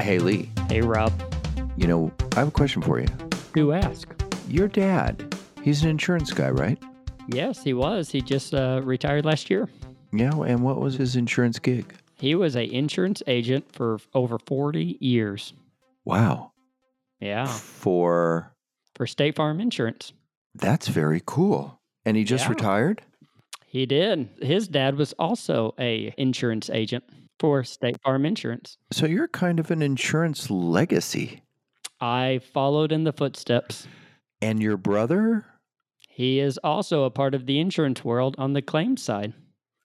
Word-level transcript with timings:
Hey, 0.00 0.18
Lee, 0.18 0.50
Hey, 0.68 0.80
Rob. 0.80 1.12
you 1.76 1.86
know, 1.86 2.12
I 2.36 2.40
have 2.40 2.48
a 2.48 2.52
question 2.52 2.80
for 2.82 2.98
you. 3.00 3.06
Do 3.54 3.72
ask. 3.72 4.08
Your 4.48 4.68
dad, 4.68 5.34
he's 5.62 5.82
an 5.82 5.90
insurance 5.90 6.32
guy, 6.32 6.50
right? 6.50 6.78
Yes, 7.28 7.62
he 7.62 7.74
was. 7.74 8.10
He 8.10 8.20
just 8.22 8.54
uh, 8.54 8.80
retired 8.84 9.24
last 9.26 9.50
year. 9.50 9.68
Yeah, 10.12 10.32
and 10.42 10.62
what 10.62 10.80
was 10.80 10.94
his 10.94 11.16
insurance 11.16 11.58
gig? 11.58 11.92
He 12.14 12.34
was 12.34 12.54
an 12.56 12.70
insurance 12.70 13.22
agent 13.26 13.66
for 13.72 13.98
over 14.14 14.38
40 14.38 14.96
years. 15.00 15.52
Wow. 16.04 16.52
Yeah, 17.20 17.46
For 17.46 18.52
for 18.94 19.06
State 19.06 19.36
Farm 19.36 19.60
Insurance. 19.60 20.12
that's 20.54 20.88
very 20.88 21.20
cool. 21.26 21.80
And 22.04 22.16
he 22.16 22.24
just 22.24 22.44
Yeah. 22.44 22.50
retired? 22.50 23.02
He 23.66 23.84
did. 23.86 24.28
His 24.40 24.66
dad 24.68 24.96
was 24.96 25.12
also 25.18 25.74
a 25.78 26.14
insurance 26.16 26.70
agent 26.70 27.04
for 27.38 27.64
State 27.64 28.00
Farm 28.02 28.26
Insurance. 28.26 28.78
So 28.92 29.06
you're 29.06 29.28
kind 29.28 29.60
of 29.60 29.70
an 29.70 29.82
insurance 29.82 30.50
legacy. 30.50 31.42
I 32.00 32.40
followed 32.52 32.92
in 32.92 33.04
the 33.04 33.12
footsteps. 33.12 33.86
And 34.40 34.62
your 34.62 34.76
brother? 34.76 35.46
He 36.08 36.40
is 36.40 36.58
also 36.58 37.04
a 37.04 37.10
part 37.10 37.34
of 37.34 37.46
the 37.46 37.58
insurance 37.58 38.04
world 38.04 38.34
on 38.38 38.52
the 38.52 38.62
claims 38.62 39.02
side. 39.02 39.34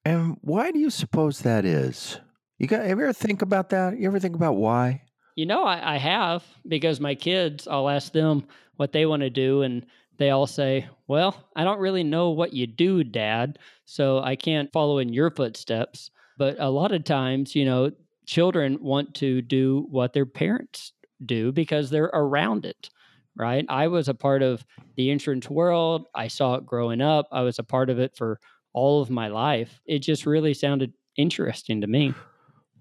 And 0.05 0.37
why 0.41 0.71
do 0.71 0.79
you 0.79 0.89
suppose 0.89 1.39
that 1.39 1.65
is? 1.65 2.19
You 2.57 2.67
got 2.67 2.81
ever 2.81 3.13
think 3.13 3.41
about 3.41 3.69
that? 3.69 3.97
You 3.97 4.07
ever 4.07 4.19
think 4.19 4.35
about 4.35 4.55
why? 4.55 5.03
You 5.35 5.45
know, 5.45 5.63
I, 5.63 5.95
I 5.95 5.97
have 5.97 6.43
because 6.67 6.99
my 6.99 7.15
kids, 7.15 7.67
I'll 7.67 7.89
ask 7.89 8.11
them 8.11 8.45
what 8.75 8.91
they 8.91 9.05
want 9.05 9.21
to 9.21 9.29
do, 9.29 9.61
and 9.63 9.85
they 10.17 10.29
all 10.29 10.47
say, 10.47 10.87
Well, 11.07 11.35
I 11.55 11.63
don't 11.63 11.79
really 11.79 12.03
know 12.03 12.29
what 12.29 12.53
you 12.53 12.67
do, 12.67 13.03
Dad, 13.03 13.59
so 13.85 14.19
I 14.19 14.35
can't 14.35 14.71
follow 14.71 14.99
in 14.99 15.13
your 15.13 15.31
footsteps. 15.31 16.11
But 16.37 16.57
a 16.59 16.69
lot 16.69 16.91
of 16.91 17.03
times, 17.03 17.55
you 17.55 17.65
know, 17.65 17.91
children 18.25 18.77
want 18.81 19.15
to 19.15 19.41
do 19.41 19.85
what 19.89 20.13
their 20.13 20.25
parents 20.25 20.93
do 21.25 21.51
because 21.51 21.89
they're 21.89 22.11
around 22.13 22.65
it, 22.65 22.89
right? 23.35 23.65
I 23.69 23.87
was 23.87 24.07
a 24.07 24.13
part 24.13 24.41
of 24.41 24.65
the 24.95 25.09
insurance 25.09 25.49
world, 25.49 26.05
I 26.15 26.27
saw 26.27 26.55
it 26.55 26.65
growing 26.65 27.01
up, 27.01 27.27
I 27.31 27.41
was 27.41 27.59
a 27.59 27.63
part 27.63 27.89
of 27.89 27.99
it 27.99 28.15
for 28.15 28.39
all 28.73 29.01
of 29.01 29.09
my 29.09 29.27
life. 29.27 29.81
It 29.85 29.99
just 29.99 30.25
really 30.25 30.53
sounded 30.53 30.93
interesting 31.17 31.81
to 31.81 31.87
me. 31.87 32.13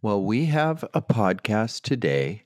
Well, 0.00 0.22
we 0.22 0.46
have 0.46 0.84
a 0.94 1.02
podcast 1.02 1.82
today 1.82 2.44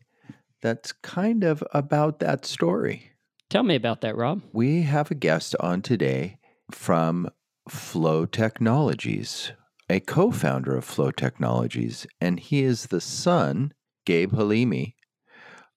that's 0.60 0.92
kind 0.92 1.44
of 1.44 1.62
about 1.72 2.18
that 2.18 2.44
story. 2.44 3.12
Tell 3.48 3.62
me 3.62 3.76
about 3.76 4.00
that, 4.00 4.16
Rob. 4.16 4.42
We 4.52 4.82
have 4.82 5.10
a 5.10 5.14
guest 5.14 5.54
on 5.60 5.80
today 5.80 6.38
from 6.70 7.30
Flo 7.68 8.26
Technologies, 8.26 9.52
a 9.88 10.00
co 10.00 10.30
founder 10.30 10.76
of 10.76 10.84
Flo 10.84 11.10
Technologies, 11.10 12.06
and 12.20 12.40
he 12.40 12.62
is 12.62 12.86
the 12.86 13.00
son, 13.00 13.72
Gabe 14.04 14.32
Halimi, 14.32 14.94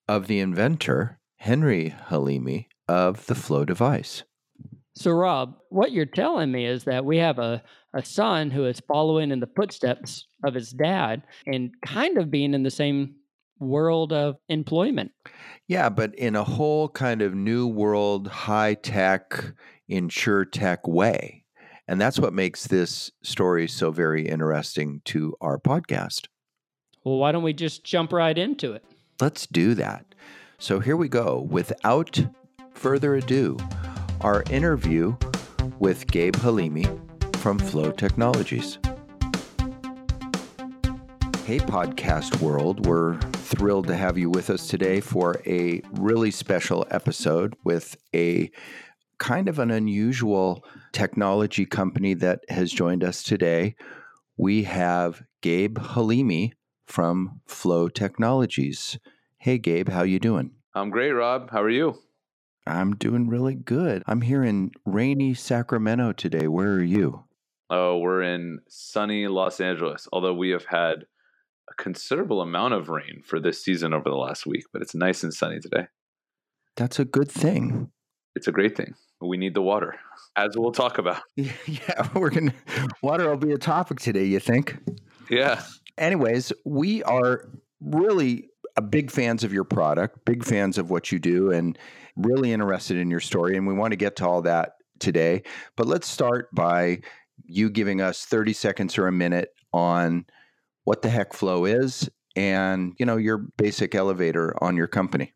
of 0.08 0.28
the 0.28 0.40
inventor, 0.40 1.20
Henry 1.38 1.96
Halimi, 2.10 2.68
of 2.88 3.26
the 3.28 3.36
Flo 3.36 3.66
device. 3.66 4.24
So, 4.96 5.12
Rob, 5.12 5.56
what 5.70 5.92
you're 5.92 6.06
telling 6.06 6.52
me 6.52 6.66
is 6.66 6.84
that 6.84 7.06
we 7.06 7.18
have 7.18 7.40
a, 7.40 7.64
a 7.94 8.04
son 8.04 8.52
who 8.52 8.66
is 8.66 8.82
following 8.88 9.32
in 9.32 9.40
the 9.40 9.50
footsteps 9.56 10.28
of 10.44 10.54
his 10.54 10.72
dad 10.72 11.24
and 11.46 11.72
kind 11.86 12.18
of 12.18 12.32
being 12.32 12.54
in 12.54 12.64
the 12.64 12.72
same 12.72 13.16
world 13.60 14.12
of 14.12 14.36
employment. 14.50 15.12
Yeah, 15.68 15.90
but 15.90 16.16
in 16.16 16.36
a 16.36 16.44
whole 16.44 16.90
kind 16.90 17.22
of 17.22 17.36
new 17.36 17.68
world, 17.68 18.28
high 18.28 18.74
tech, 18.74 19.54
insure 19.88 20.46
tech 20.46 20.88
way. 20.88 21.46
And 21.90 22.00
that's 22.00 22.20
what 22.20 22.34
makes 22.34 22.68
this 22.68 23.10
story 23.24 23.68
so 23.68 23.90
very 23.90 24.28
interesting 24.28 25.02
to 25.06 25.36
our 25.42 25.58
podcast. 25.58 26.28
Well, 27.04 27.18
why 27.18 27.32
don't 27.32 27.42
we 27.42 27.52
just 27.52 27.84
jump 27.84 28.14
right 28.14 28.38
into 28.38 28.74
it? 28.74 28.86
Let's 29.20 29.48
do 29.48 29.74
that. 29.74 30.06
So 30.60 30.80
here 30.80 30.96
we 30.96 31.10
go. 31.10 31.48
Without 31.50 32.24
further 32.74 33.16
ado, 33.16 33.58
our 34.22 34.44
interview 34.52 35.16
with 35.80 36.06
Gabe 36.06 36.36
Halimi 36.36 36.86
from 37.38 37.58
Flo 37.58 37.90
Technologies. 37.90 38.78
Hey, 41.46 41.58
podcast 41.58 42.40
world. 42.40 42.86
We're 42.86 43.20
thrilled 43.20 43.88
to 43.88 43.96
have 43.96 44.16
you 44.16 44.30
with 44.30 44.52
us 44.52 44.68
today 44.68 45.00
for 45.00 45.42
a 45.48 45.82
really 45.94 46.30
special 46.30 46.86
episode 46.92 47.56
with 47.64 47.98
a 48.14 48.52
kind 49.20 49.48
of 49.48 49.60
an 49.60 49.70
unusual 49.70 50.64
technology 50.92 51.66
company 51.66 52.14
that 52.16 52.40
has 52.50 52.72
joined 52.72 53.04
us 53.04 53.22
today. 53.22 53.76
We 54.38 54.64
have 54.64 55.24
Gabe 55.42 55.78
Halimi 55.78 56.54
from 56.88 57.42
Flo 57.46 57.90
Technologies. 57.90 58.98
Hey, 59.38 59.58
Gabe, 59.58 59.90
how 59.90 60.04
you 60.04 60.20
doing? 60.20 60.52
I'm 60.74 60.90
great, 60.90 61.12
Rob. 61.12 61.52
How 61.52 61.62
are 61.62 61.70
you? 61.70 61.96
I'm 62.66 62.96
doing 62.96 63.28
really 63.28 63.56
good. 63.56 64.04
I'm 64.08 64.22
here 64.22 64.44
in 64.44 64.72
rainy 64.86 65.34
Sacramento 65.34 66.14
today. 66.14 66.48
Where 66.48 66.74
are 66.74 66.84
you? 66.84 67.26
Oh, 67.70 67.98
we're 67.98 68.24
in 68.24 68.60
sunny 68.68 69.28
Los 69.28 69.60
Angeles, 69.60 70.08
although 70.12 70.34
we 70.34 70.50
have 70.50 70.66
had 70.66 71.06
a 71.70 71.74
considerable 71.76 72.42
amount 72.42 72.74
of 72.74 72.90
rain 72.90 73.22
for 73.24 73.40
this 73.40 73.64
season 73.64 73.94
over 73.94 74.10
the 74.10 74.16
last 74.16 74.46
week, 74.46 74.66
but 74.74 74.82
it's 74.82 74.96
nice 74.96 75.24
and 75.24 75.34
sunny 75.34 75.60
today. 75.60 75.88
That's 76.76 77.00
a 77.00 77.06
good 77.06 77.32
thing. 77.32 77.92
It's 78.40 78.48
a 78.48 78.54
great 78.54 78.78
thing. 78.78 78.96
We 79.20 79.36
need 79.36 79.54
the 79.54 79.62
water, 79.62 79.96
as 80.38 80.56
we'll 80.56 80.72
talk 80.72 80.98
about. 80.98 81.22
Yeah, 81.36 82.08
we're 82.16 82.30
going 82.30 82.52
to, 82.52 82.56
water 83.02 83.30
will 83.30 83.36
be 83.36 83.52
a 83.52 83.58
topic 83.58 84.00
today, 84.00 84.24
you 84.24 84.40
think? 84.40 84.78
Yeah. 85.30 85.62
Anyways, 85.98 86.54
we 86.64 87.04
are 87.04 87.50
really 87.82 88.48
a 88.78 88.82
big 88.82 89.12
fans 89.12 89.44
of 89.44 89.52
your 89.52 89.66
product, 89.66 90.24
big 90.24 90.46
fans 90.46 90.78
of 90.78 90.90
what 90.90 91.12
you 91.12 91.20
do, 91.20 91.52
and 91.52 91.78
really 92.16 92.54
interested 92.54 92.96
in 92.96 93.12
your 93.12 93.20
story. 93.20 93.58
And 93.58 93.68
we 93.68 93.74
want 93.74 93.92
to 93.92 93.98
get 93.98 94.16
to 94.18 94.26
all 94.26 94.42
that 94.44 94.76
today. 95.00 95.44
But 95.76 95.88
let's 95.88 96.08
start 96.08 96.48
by 96.56 97.02
you 97.44 97.70
giving 97.70 98.00
us 98.00 98.24
30 98.24 98.54
seconds 98.54 98.98
or 98.98 99.08
a 99.08 99.12
minute 99.12 99.50
on 99.74 100.26
what 100.86 101.02
the 101.02 101.10
heck 101.10 101.34
Flo 101.34 101.66
is 101.66 102.10
and, 102.38 102.94
you 102.98 103.06
know, 103.06 103.18
your 103.18 103.38
basic 103.38 103.96
elevator 103.96 104.56
on 104.64 104.78
your 104.78 104.88
company. 104.88 105.34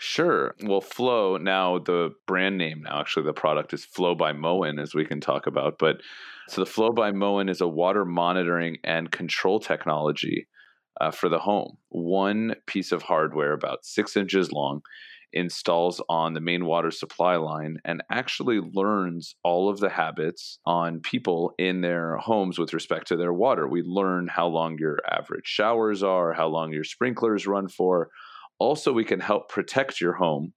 Sure. 0.00 0.54
Well, 0.62 0.80
Flo, 0.80 1.38
now 1.38 1.78
the 1.78 2.10
brand 2.26 2.56
name 2.56 2.82
now, 2.82 3.00
actually, 3.00 3.26
the 3.26 3.32
product 3.32 3.72
is 3.72 3.84
Flo 3.84 4.14
by 4.14 4.32
Moen, 4.32 4.78
as 4.78 4.94
we 4.94 5.04
can 5.04 5.20
talk 5.20 5.46
about. 5.46 5.78
But 5.78 6.00
so 6.48 6.60
the 6.60 6.70
Flo 6.70 6.92
by 6.92 7.10
Moen 7.10 7.48
is 7.48 7.60
a 7.60 7.66
water 7.66 8.04
monitoring 8.04 8.78
and 8.84 9.10
control 9.10 9.58
technology 9.58 10.46
uh, 11.00 11.10
for 11.10 11.28
the 11.28 11.40
home. 11.40 11.78
One 11.88 12.54
piece 12.66 12.92
of 12.92 13.02
hardware, 13.02 13.52
about 13.52 13.84
six 13.84 14.16
inches 14.16 14.52
long, 14.52 14.82
installs 15.32 16.00
on 16.08 16.32
the 16.32 16.40
main 16.40 16.64
water 16.64 16.90
supply 16.90 17.36
line 17.36 17.78
and 17.84 18.02
actually 18.10 18.60
learns 18.72 19.34
all 19.42 19.68
of 19.68 19.80
the 19.80 19.90
habits 19.90 20.58
on 20.64 21.00
people 21.00 21.52
in 21.58 21.80
their 21.80 22.16
homes 22.18 22.58
with 22.58 22.72
respect 22.72 23.08
to 23.08 23.16
their 23.16 23.32
water. 23.32 23.66
We 23.68 23.82
learn 23.82 24.28
how 24.28 24.46
long 24.46 24.78
your 24.78 24.98
average 25.10 25.46
showers 25.46 26.02
are, 26.04 26.32
how 26.32 26.46
long 26.46 26.72
your 26.72 26.84
sprinklers 26.84 27.46
run 27.48 27.68
for. 27.68 28.10
Also, 28.58 28.92
we 28.92 29.04
can 29.04 29.20
help 29.20 29.48
protect 29.48 30.00
your 30.00 30.14
home 30.14 30.52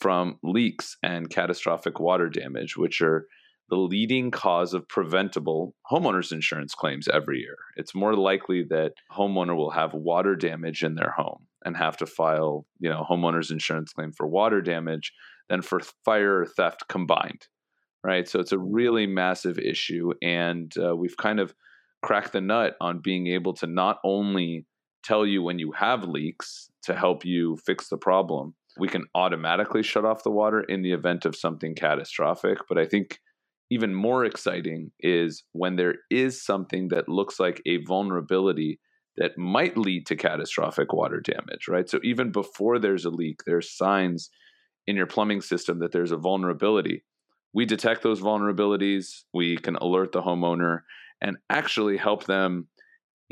from 0.00 0.38
leaks 0.42 0.96
and 1.02 1.30
catastrophic 1.30 2.00
water 2.00 2.28
damage, 2.28 2.76
which 2.76 3.00
are 3.00 3.26
the 3.68 3.76
leading 3.76 4.30
cause 4.30 4.74
of 4.74 4.88
preventable 4.88 5.74
homeowners 5.90 6.32
insurance 6.32 6.74
claims 6.74 7.08
every 7.08 7.38
year. 7.38 7.56
It's 7.76 7.94
more 7.94 8.14
likely 8.14 8.64
that 8.64 8.92
homeowner 9.10 9.56
will 9.56 9.70
have 9.70 9.94
water 9.94 10.36
damage 10.36 10.82
in 10.82 10.94
their 10.94 11.12
home 11.16 11.46
and 11.64 11.76
have 11.76 11.96
to 11.98 12.06
file, 12.06 12.66
you 12.80 12.90
know, 12.90 13.06
homeowners 13.08 13.50
insurance 13.50 13.92
claim 13.92 14.12
for 14.12 14.26
water 14.26 14.60
damage 14.60 15.12
than 15.48 15.62
for 15.62 15.80
fire 16.04 16.40
or 16.40 16.46
theft 16.46 16.88
combined. 16.88 17.46
Right? 18.04 18.28
So 18.28 18.40
it's 18.40 18.52
a 18.52 18.58
really 18.58 19.06
massive 19.06 19.58
issue 19.58 20.12
and 20.20 20.70
uh, 20.76 20.96
we've 20.96 21.16
kind 21.16 21.38
of 21.38 21.54
cracked 22.02 22.32
the 22.32 22.40
nut 22.40 22.74
on 22.80 22.98
being 22.98 23.28
able 23.28 23.54
to 23.54 23.66
not 23.66 24.00
only 24.04 24.66
tell 25.02 25.26
you 25.26 25.42
when 25.42 25.58
you 25.58 25.72
have 25.72 26.04
leaks 26.04 26.70
to 26.84 26.94
help 26.94 27.24
you 27.24 27.56
fix 27.64 27.88
the 27.88 27.96
problem. 27.96 28.54
We 28.78 28.88
can 28.88 29.04
automatically 29.14 29.82
shut 29.82 30.04
off 30.04 30.24
the 30.24 30.30
water 30.30 30.60
in 30.60 30.82
the 30.82 30.92
event 30.92 31.24
of 31.24 31.36
something 31.36 31.74
catastrophic, 31.74 32.58
but 32.68 32.78
I 32.78 32.86
think 32.86 33.20
even 33.70 33.94
more 33.94 34.24
exciting 34.24 34.90
is 35.00 35.44
when 35.52 35.76
there 35.76 35.96
is 36.10 36.44
something 36.44 36.88
that 36.88 37.08
looks 37.08 37.40
like 37.40 37.62
a 37.66 37.78
vulnerability 37.84 38.80
that 39.16 39.36
might 39.36 39.76
lead 39.76 40.06
to 40.06 40.16
catastrophic 40.16 40.92
water 40.92 41.20
damage, 41.20 41.68
right? 41.68 41.88
So 41.88 41.98
even 42.02 42.32
before 42.32 42.78
there's 42.78 43.04
a 43.04 43.10
leak, 43.10 43.40
there's 43.46 43.76
signs 43.76 44.30
in 44.86 44.96
your 44.96 45.06
plumbing 45.06 45.42
system 45.42 45.78
that 45.80 45.92
there's 45.92 46.12
a 46.12 46.16
vulnerability. 46.16 47.04
We 47.54 47.66
detect 47.66 48.02
those 48.02 48.20
vulnerabilities, 48.20 49.24
we 49.34 49.56
can 49.58 49.76
alert 49.76 50.12
the 50.12 50.22
homeowner 50.22 50.80
and 51.20 51.36
actually 51.50 51.98
help 51.98 52.24
them, 52.24 52.68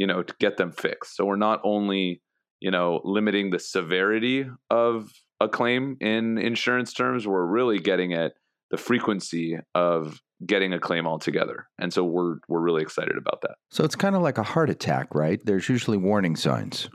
you 0.00 0.06
know, 0.06 0.22
to 0.22 0.34
get 0.40 0.56
them 0.56 0.72
fixed. 0.72 1.14
So 1.14 1.26
we're 1.26 1.36
not 1.36 1.60
only, 1.62 2.22
you 2.58 2.70
know, 2.70 3.02
limiting 3.04 3.50
the 3.50 3.58
severity 3.58 4.46
of 4.70 5.12
a 5.40 5.48
claim 5.48 5.98
in 6.00 6.38
insurance 6.38 6.94
terms, 6.94 7.28
we're 7.28 7.44
really 7.44 7.78
getting 7.78 8.14
at 8.14 8.32
the 8.70 8.78
frequency 8.78 9.58
of 9.74 10.18
getting 10.46 10.72
a 10.72 10.80
claim 10.80 11.06
altogether. 11.06 11.66
And 11.78 11.92
so 11.92 12.02
we're 12.02 12.36
we're 12.48 12.62
really 12.62 12.80
excited 12.80 13.18
about 13.18 13.42
that. 13.42 13.56
So 13.70 13.84
it's 13.84 13.94
kind 13.94 14.16
of 14.16 14.22
like 14.22 14.38
a 14.38 14.42
heart 14.42 14.70
attack, 14.70 15.14
right? 15.14 15.38
There's 15.44 15.68
usually 15.68 15.98
warning 15.98 16.34
signs. 16.34 16.88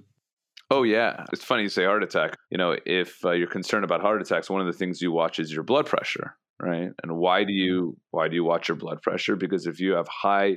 Oh 0.71 0.81
yeah, 0.81 1.25
it's 1.31 1.43
funny 1.43 1.61
you 1.61 1.69
say 1.69 1.85
heart 1.85 2.01
attack. 2.01 2.35
You 2.49 2.57
know, 2.57 2.75
if 2.87 3.23
uh, 3.23 3.33
you're 3.33 3.45
concerned 3.45 3.85
about 3.85 4.01
heart 4.01 4.19
attacks, 4.19 4.49
one 4.49 4.61
of 4.61 4.67
the 4.67 4.73
things 4.73 4.99
you 4.99 5.11
watch 5.11 5.37
is 5.37 5.53
your 5.53 5.61
blood 5.61 5.85
pressure, 5.85 6.37
right? 6.59 6.89
And 7.03 7.17
why 7.17 7.43
do 7.43 7.53
you 7.53 7.97
why 8.09 8.29
do 8.29 8.35
you 8.35 8.43
watch 8.43 8.67
your 8.67 8.77
blood 8.77 9.03
pressure? 9.03 9.35
Because 9.35 9.67
if 9.67 9.79
you 9.79 9.91
have 9.91 10.07
high 10.07 10.55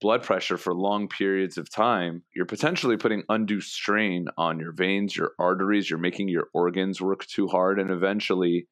blood 0.00 0.22
pressure 0.22 0.56
for 0.56 0.74
long 0.74 1.08
periods 1.08 1.58
of 1.58 1.70
time, 1.70 2.22
you're 2.34 2.46
potentially 2.46 2.96
putting 2.96 3.22
undue 3.28 3.60
strain 3.60 4.26
on 4.36 4.58
your 4.58 4.72
veins, 4.72 5.16
your 5.16 5.32
arteries, 5.38 5.90
you're 5.90 5.98
making 5.98 6.28
your 6.28 6.48
organs 6.54 7.00
work 7.00 7.26
too 7.26 7.46
hard 7.48 7.78
and 7.78 7.90
eventually, 7.90 8.66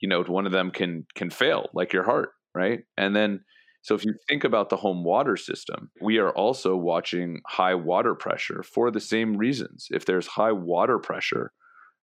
you 0.00 0.08
know, 0.08 0.22
one 0.24 0.46
of 0.46 0.52
them 0.52 0.70
can 0.70 1.06
can 1.14 1.30
fail, 1.30 1.68
like 1.72 1.92
your 1.92 2.04
heart, 2.04 2.30
right? 2.54 2.80
And 2.96 3.14
then 3.14 3.40
so 3.82 3.96
if 3.96 4.04
you 4.04 4.14
think 4.28 4.44
about 4.44 4.70
the 4.70 4.76
home 4.76 5.02
water 5.02 5.36
system, 5.36 5.90
we 6.00 6.18
are 6.18 6.30
also 6.30 6.76
watching 6.76 7.40
high 7.48 7.74
water 7.74 8.14
pressure 8.14 8.62
for 8.62 8.92
the 8.92 9.00
same 9.00 9.36
reasons. 9.36 9.88
If 9.90 10.06
there's 10.06 10.28
high 10.28 10.52
water 10.52 10.98
pressure 11.00 11.52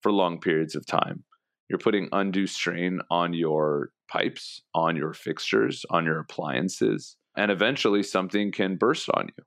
for 0.03 0.11
long 0.11 0.41
periods 0.41 0.75
of 0.75 0.85
time, 0.85 1.23
you're 1.69 1.79
putting 1.79 2.09
undue 2.11 2.49
strain 2.49 3.01
on 3.11 3.33
your 3.33 3.91
pipes, 4.11 4.63
on 4.75 4.97
your 4.97 5.13
fixtures, 5.13 5.85
on 5.91 6.05
your 6.05 6.19
appliances, 6.19 7.17
and 7.41 7.51
eventually 7.51 8.03
something 8.03 8.53
can 8.53 8.77
burst 8.77 9.09
on 9.15 9.29
you. 9.29 9.45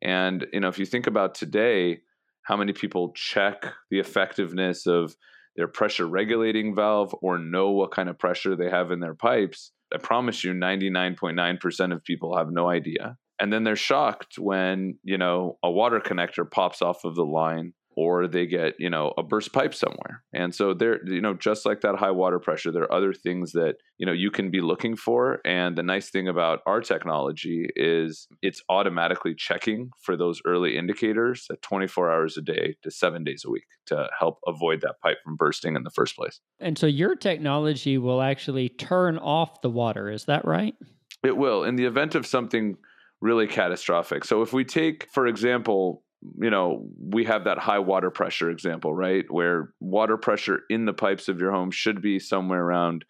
And 0.00 0.46
you 0.52 0.60
know, 0.60 0.68
if 0.68 0.78
you 0.78 0.86
think 0.86 1.08
about 1.08 1.34
today, 1.34 1.98
how 2.42 2.56
many 2.56 2.72
people 2.72 3.12
check 3.16 3.64
the 3.90 3.98
effectiveness 3.98 4.86
of 4.86 5.16
their 5.56 5.66
pressure 5.66 6.06
regulating 6.06 6.72
valve 6.72 7.12
or 7.20 7.38
know 7.38 7.70
what 7.70 7.90
kind 7.90 8.08
of 8.08 8.16
pressure 8.16 8.54
they 8.54 8.70
have 8.70 8.92
in 8.92 9.00
their 9.00 9.16
pipes, 9.16 9.72
I 9.92 9.98
promise 9.98 10.44
you 10.44 10.52
99.9% 10.52 11.92
of 11.92 12.04
people 12.04 12.36
have 12.36 12.48
no 12.50 12.70
idea. 12.70 13.16
And 13.40 13.52
then 13.52 13.64
they're 13.64 13.74
shocked 13.74 14.38
when, 14.38 14.98
you 15.02 15.18
know, 15.18 15.58
a 15.64 15.70
water 15.70 15.98
connector 15.98 16.48
pops 16.48 16.80
off 16.80 17.04
of 17.04 17.16
the 17.16 17.24
line 17.24 17.72
or 17.96 18.26
they 18.26 18.46
get 18.46 18.74
you 18.78 18.90
know 18.90 19.12
a 19.16 19.22
burst 19.22 19.52
pipe 19.52 19.74
somewhere. 19.74 20.22
And 20.32 20.54
so 20.54 20.74
there 20.74 21.00
you 21.06 21.20
know 21.20 21.34
just 21.34 21.66
like 21.66 21.80
that 21.82 21.96
high 21.96 22.10
water 22.10 22.38
pressure 22.38 22.72
there 22.72 22.82
are 22.82 22.92
other 22.92 23.12
things 23.12 23.52
that 23.52 23.76
you 23.98 24.06
know 24.06 24.12
you 24.12 24.30
can 24.30 24.50
be 24.50 24.60
looking 24.60 24.96
for. 24.96 25.40
And 25.44 25.76
the 25.76 25.82
nice 25.82 26.10
thing 26.10 26.28
about 26.28 26.60
our 26.66 26.80
technology 26.80 27.68
is 27.76 28.26
it's 28.42 28.62
automatically 28.68 29.34
checking 29.34 29.90
for 30.00 30.16
those 30.16 30.40
early 30.46 30.76
indicators 30.76 31.46
at 31.50 31.62
24 31.62 32.10
hours 32.10 32.36
a 32.36 32.42
day 32.42 32.76
to 32.82 32.90
7 32.90 33.24
days 33.24 33.44
a 33.46 33.50
week 33.50 33.66
to 33.86 34.08
help 34.18 34.38
avoid 34.46 34.80
that 34.82 35.00
pipe 35.02 35.18
from 35.24 35.36
bursting 35.36 35.76
in 35.76 35.82
the 35.82 35.90
first 35.90 36.16
place. 36.16 36.40
And 36.60 36.78
so 36.78 36.86
your 36.86 37.16
technology 37.16 37.98
will 37.98 38.22
actually 38.22 38.68
turn 38.68 39.18
off 39.18 39.60
the 39.60 39.70
water 39.70 40.10
is 40.10 40.24
that 40.26 40.44
right? 40.44 40.74
It 41.22 41.36
will 41.36 41.64
in 41.64 41.76
the 41.76 41.84
event 41.84 42.14
of 42.14 42.26
something 42.26 42.76
really 43.20 43.46
catastrophic. 43.46 44.24
So 44.24 44.42
if 44.42 44.52
we 44.52 44.64
take 44.64 45.08
for 45.12 45.26
example 45.26 46.02
you 46.40 46.50
know, 46.50 46.86
we 47.00 47.24
have 47.24 47.44
that 47.44 47.58
high 47.58 47.78
water 47.78 48.10
pressure 48.10 48.50
example, 48.50 48.94
right? 48.94 49.24
Where 49.28 49.72
water 49.80 50.16
pressure 50.16 50.60
in 50.70 50.84
the 50.84 50.92
pipes 50.92 51.28
of 51.28 51.40
your 51.40 51.52
home 51.52 51.70
should 51.70 52.00
be 52.00 52.18
somewhere 52.18 52.62
around 52.62 53.04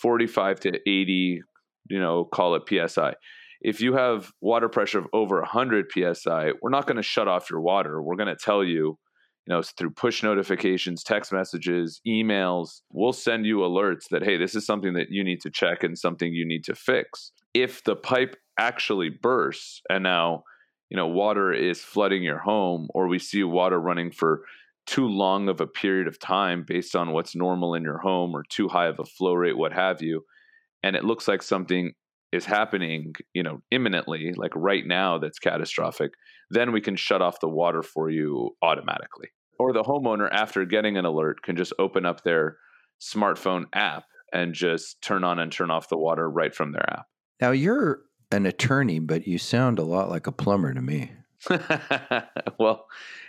45 0.00 0.60
to 0.60 0.80
80, 0.88 1.42
you 1.90 2.00
know, 2.00 2.24
call 2.24 2.54
it 2.54 2.62
PSI. 2.68 3.14
If 3.60 3.80
you 3.80 3.94
have 3.94 4.30
water 4.40 4.68
pressure 4.68 4.98
of 4.98 5.06
over 5.12 5.40
100 5.40 5.86
PSI, 5.90 6.52
we're 6.60 6.70
not 6.70 6.86
going 6.86 6.96
to 6.96 7.02
shut 7.02 7.28
off 7.28 7.50
your 7.50 7.60
water. 7.60 8.02
We're 8.02 8.16
going 8.16 8.28
to 8.28 8.36
tell 8.36 8.62
you, 8.62 8.98
you 9.46 9.54
know, 9.54 9.62
through 9.62 9.90
push 9.90 10.22
notifications, 10.22 11.02
text 11.02 11.32
messages, 11.32 12.00
emails, 12.06 12.82
we'll 12.92 13.12
send 13.12 13.46
you 13.46 13.58
alerts 13.58 14.08
that, 14.10 14.22
hey, 14.22 14.36
this 14.36 14.54
is 14.54 14.66
something 14.66 14.94
that 14.94 15.10
you 15.10 15.24
need 15.24 15.40
to 15.42 15.50
check 15.50 15.82
and 15.82 15.98
something 15.98 16.32
you 16.32 16.46
need 16.46 16.64
to 16.64 16.74
fix. 16.74 17.32
If 17.52 17.82
the 17.84 17.96
pipe 17.96 18.36
actually 18.58 19.08
bursts 19.10 19.80
and 19.88 20.02
now 20.02 20.44
you 20.90 20.96
know 20.96 21.06
water 21.06 21.52
is 21.52 21.80
flooding 21.80 22.22
your 22.22 22.38
home 22.38 22.88
or 22.94 23.08
we 23.08 23.18
see 23.18 23.42
water 23.42 23.80
running 23.80 24.10
for 24.10 24.42
too 24.86 25.08
long 25.08 25.48
of 25.48 25.60
a 25.60 25.66
period 25.66 26.06
of 26.06 26.18
time 26.18 26.64
based 26.66 26.94
on 26.94 27.12
what's 27.12 27.34
normal 27.34 27.74
in 27.74 27.82
your 27.82 27.98
home 27.98 28.34
or 28.34 28.44
too 28.48 28.68
high 28.68 28.86
of 28.86 28.98
a 28.98 29.04
flow 29.04 29.34
rate 29.34 29.56
what 29.56 29.72
have 29.72 30.02
you 30.02 30.22
and 30.82 30.94
it 30.96 31.04
looks 31.04 31.26
like 31.26 31.42
something 31.42 31.92
is 32.32 32.44
happening 32.44 33.12
you 33.32 33.42
know 33.42 33.60
imminently 33.70 34.32
like 34.36 34.52
right 34.54 34.86
now 34.86 35.18
that's 35.18 35.38
catastrophic 35.38 36.12
then 36.50 36.72
we 36.72 36.80
can 36.80 36.96
shut 36.96 37.22
off 37.22 37.40
the 37.40 37.48
water 37.48 37.82
for 37.82 38.10
you 38.10 38.56
automatically. 38.62 39.28
Or 39.58 39.72
the 39.72 39.82
homeowner 39.82 40.28
after 40.30 40.64
getting 40.64 40.96
an 40.96 41.04
alert 41.04 41.42
can 41.42 41.56
just 41.56 41.72
open 41.78 42.04
up 42.04 42.22
their 42.22 42.56
smartphone 43.00 43.66
app 43.72 44.04
and 44.32 44.52
just 44.52 45.00
turn 45.00 45.24
on 45.24 45.38
and 45.38 45.52
turn 45.52 45.70
off 45.70 45.88
the 45.88 45.96
water 45.96 46.28
right 46.28 46.54
from 46.54 46.72
their 46.72 46.88
app. 46.90 47.06
Now 47.40 47.52
you're 47.52 48.00
an 48.34 48.46
attorney, 48.46 48.98
but 48.98 49.26
you 49.26 49.38
sound 49.38 49.78
a 49.78 49.84
lot 49.84 50.10
like 50.10 50.26
a 50.26 50.32
plumber 50.32 50.72
to 50.74 50.80
me. 50.80 51.12
well, 52.58 52.86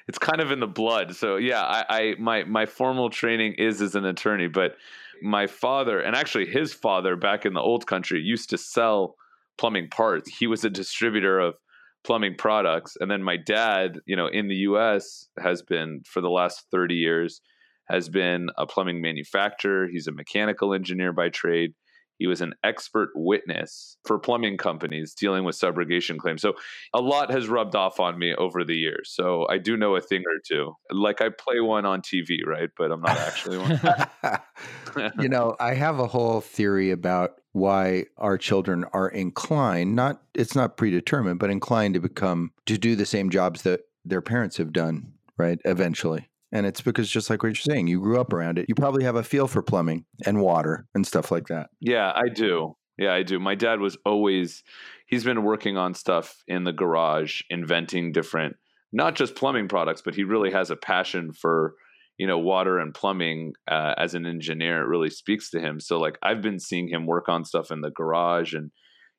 it's 0.08 0.18
kind 0.18 0.42
of 0.42 0.52
in 0.52 0.60
the 0.60 0.68
blood. 0.68 1.16
So 1.16 1.38
yeah, 1.38 1.62
I, 1.62 1.86
I 1.90 2.16
my 2.20 2.44
my 2.44 2.66
formal 2.66 3.10
training 3.10 3.56
is 3.58 3.82
as 3.82 3.96
an 3.96 4.06
attorney, 4.06 4.48
but 4.48 4.76
my 5.22 5.48
father 5.48 6.00
and 6.00 6.16
actually 6.16 6.46
his 6.46 6.74
father 6.74 7.16
back 7.16 7.46
in 7.46 7.54
the 7.54 7.62
old 7.62 7.88
country 7.88 8.22
used 8.22 8.50
to 8.52 8.58
sell 8.58 9.16
plumbing 9.58 9.90
parts. 9.90 10.30
He 10.30 10.48
was 10.48 10.64
a 10.64 10.70
distributor 10.70 11.40
of 11.40 11.56
plumbing 12.04 12.36
products, 12.38 12.96
and 13.00 13.10
then 13.10 13.24
my 13.24 13.38
dad, 13.38 14.00
you 14.06 14.16
know, 14.16 14.28
in 14.28 14.48
the 14.48 14.56
U.S. 14.56 15.28
has 15.40 15.62
been 15.62 16.02
for 16.06 16.22
the 16.22 16.30
last 16.30 16.66
thirty 16.72 16.96
years 16.96 17.42
has 17.88 18.10
been 18.10 18.50
a 18.58 18.66
plumbing 18.66 19.02
manufacturer. 19.02 19.88
He's 19.88 20.08
a 20.08 20.12
mechanical 20.12 20.74
engineer 20.74 21.14
by 21.14 21.30
trade. 21.30 21.74
He 22.18 22.28
was 22.28 22.42
an 22.42 22.54
expert 22.64 23.10
witness 23.16 23.98
for 24.06 24.18
plumbing 24.20 24.58
companies 24.58 25.14
dealing 25.14 25.44
with 25.44 25.56
subrogation 25.56 26.18
claims. 26.18 26.42
So 26.42 26.54
a 26.94 27.02
lot 27.02 27.32
has 27.32 27.48
rubbed 27.48 27.76
off 27.76 28.00
on 28.00 28.18
me 28.18 28.34
over 28.36 28.64
the 28.64 28.76
years. 28.76 29.12
So 29.14 29.48
I 29.50 29.58
do 29.58 29.76
know 29.78 29.96
a 29.96 30.02
thing 30.02 30.24
or 30.26 30.40
two. 30.48 30.74
Like 30.92 31.22
I 31.22 31.30
play 31.30 31.60
one 31.60 31.86
on 31.86 32.02
TV, 32.02 32.46
right? 32.46 32.70
But 32.78 32.92
I'm 32.92 33.02
not 33.02 33.18
actually 33.18 33.58
one. 33.58 35.12
you 35.20 35.30
know, 35.30 35.56
I 35.60 35.74
have 35.74 36.00
a 36.00 36.08
whole 36.08 36.42
theory 36.42 36.92
about 36.92 37.42
why 37.52 38.06
our 38.18 38.38
children 38.38 38.84
are 38.92 39.08
inclined, 39.08 39.96
not 39.96 40.22
it's 40.34 40.56
not 40.56 40.78
predetermined, 40.78 41.40
but 41.40 41.50
inclined 41.50 41.94
to 41.94 42.00
become 42.00 42.52
to 42.66 42.78
do 42.78 42.96
the 42.96 43.06
same 43.06 43.30
jobs 43.30 43.62
that 43.62 43.82
their 44.04 44.22
parents 44.22 44.58
have 44.58 44.74
done, 44.74 45.14
right? 45.38 45.60
Eventually. 45.64 46.30
And 46.56 46.66
it's 46.66 46.80
because 46.80 47.10
just 47.10 47.30
like 47.30 47.44
what 47.44 47.50
you're 47.50 47.76
saying, 47.76 47.88
you 47.88 48.00
grew 48.00 48.18
up 48.20 48.32
around 48.32 48.58
it. 48.58 48.68
You 48.70 48.76
probably 48.76 49.04
have 49.04 49.18
a 49.18 49.24
feel 49.24 49.46
for 49.46 49.62
plumbing 49.62 50.06
and 50.26 50.40
water 50.40 50.88
and 50.96 51.06
stuff 51.06 51.30
like 51.30 51.48
that. 51.48 51.70
Yeah, 51.82 52.14
I 52.16 52.30
do. 52.30 52.78
Yeah, 52.98 53.14
I 53.14 53.24
do. 53.24 53.42
My 53.42 53.56
dad 53.56 53.82
was 53.82 53.98
always 54.06 54.64
he's 55.06 55.26
been 55.26 55.44
working 55.44 55.76
on 55.76 55.94
stuff 55.94 56.42
in 56.48 56.64
the 56.64 56.72
garage, 56.72 57.42
inventing 57.50 58.14
different 58.14 58.56
not 58.94 59.16
just 59.16 59.36
plumbing 59.36 59.68
products, 59.68 60.02
but 60.02 60.16
he 60.16 60.24
really 60.24 60.52
has 60.52 60.72
a 60.72 60.78
passion 60.78 61.34
for 61.34 61.76
you 62.18 62.26
know 62.26 62.40
water 62.40 62.80
and 62.80 62.94
plumbing 62.94 63.52
uh, 63.68 63.94
as 63.98 64.16
an 64.16 64.26
engineer. 64.26 64.82
It 64.82 64.88
really 64.88 65.10
speaks 65.10 65.50
to 65.50 65.60
him. 65.60 65.82
So 65.82 66.00
like 66.00 66.18
I've 66.24 66.42
been 66.42 66.60
seeing 66.60 66.88
him 66.88 67.06
work 67.06 67.28
on 67.28 67.44
stuff 67.44 67.72
in 67.72 67.82
the 67.82 67.92
garage, 67.92 68.54
and 68.54 68.72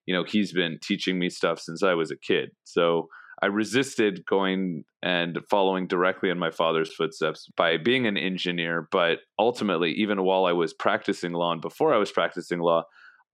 you 0.06 0.14
know 0.14 0.24
he's 0.24 0.54
been 0.54 0.78
teaching 0.82 1.18
me 1.18 1.28
stuff 1.28 1.60
since 1.60 1.82
I 1.82 1.92
was 1.92 2.10
a 2.10 2.16
kid. 2.16 2.52
So 2.64 3.08
I 3.42 3.46
resisted 3.46 4.24
going 4.24 4.84
and 5.02 5.38
following 5.50 5.86
directly 5.86 6.30
in 6.30 6.38
my 6.38 6.50
father's 6.50 6.92
footsteps 6.92 7.48
by 7.56 7.76
being 7.76 8.06
an 8.06 8.16
engineer. 8.16 8.88
But 8.90 9.18
ultimately, 9.38 9.92
even 9.92 10.24
while 10.24 10.46
I 10.46 10.52
was 10.52 10.72
practicing 10.72 11.32
law 11.32 11.52
and 11.52 11.60
before 11.60 11.94
I 11.94 11.98
was 11.98 12.10
practicing 12.10 12.60
law, 12.60 12.84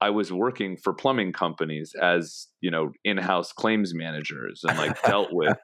I 0.00 0.10
was 0.10 0.32
working 0.32 0.76
for 0.76 0.92
plumbing 0.92 1.32
companies 1.32 1.94
as, 2.00 2.48
you 2.60 2.70
know, 2.70 2.92
in-house 3.04 3.52
claims 3.52 3.94
managers 3.94 4.64
and 4.66 4.76
like 4.76 5.00
dealt 5.06 5.32
with 5.32 5.56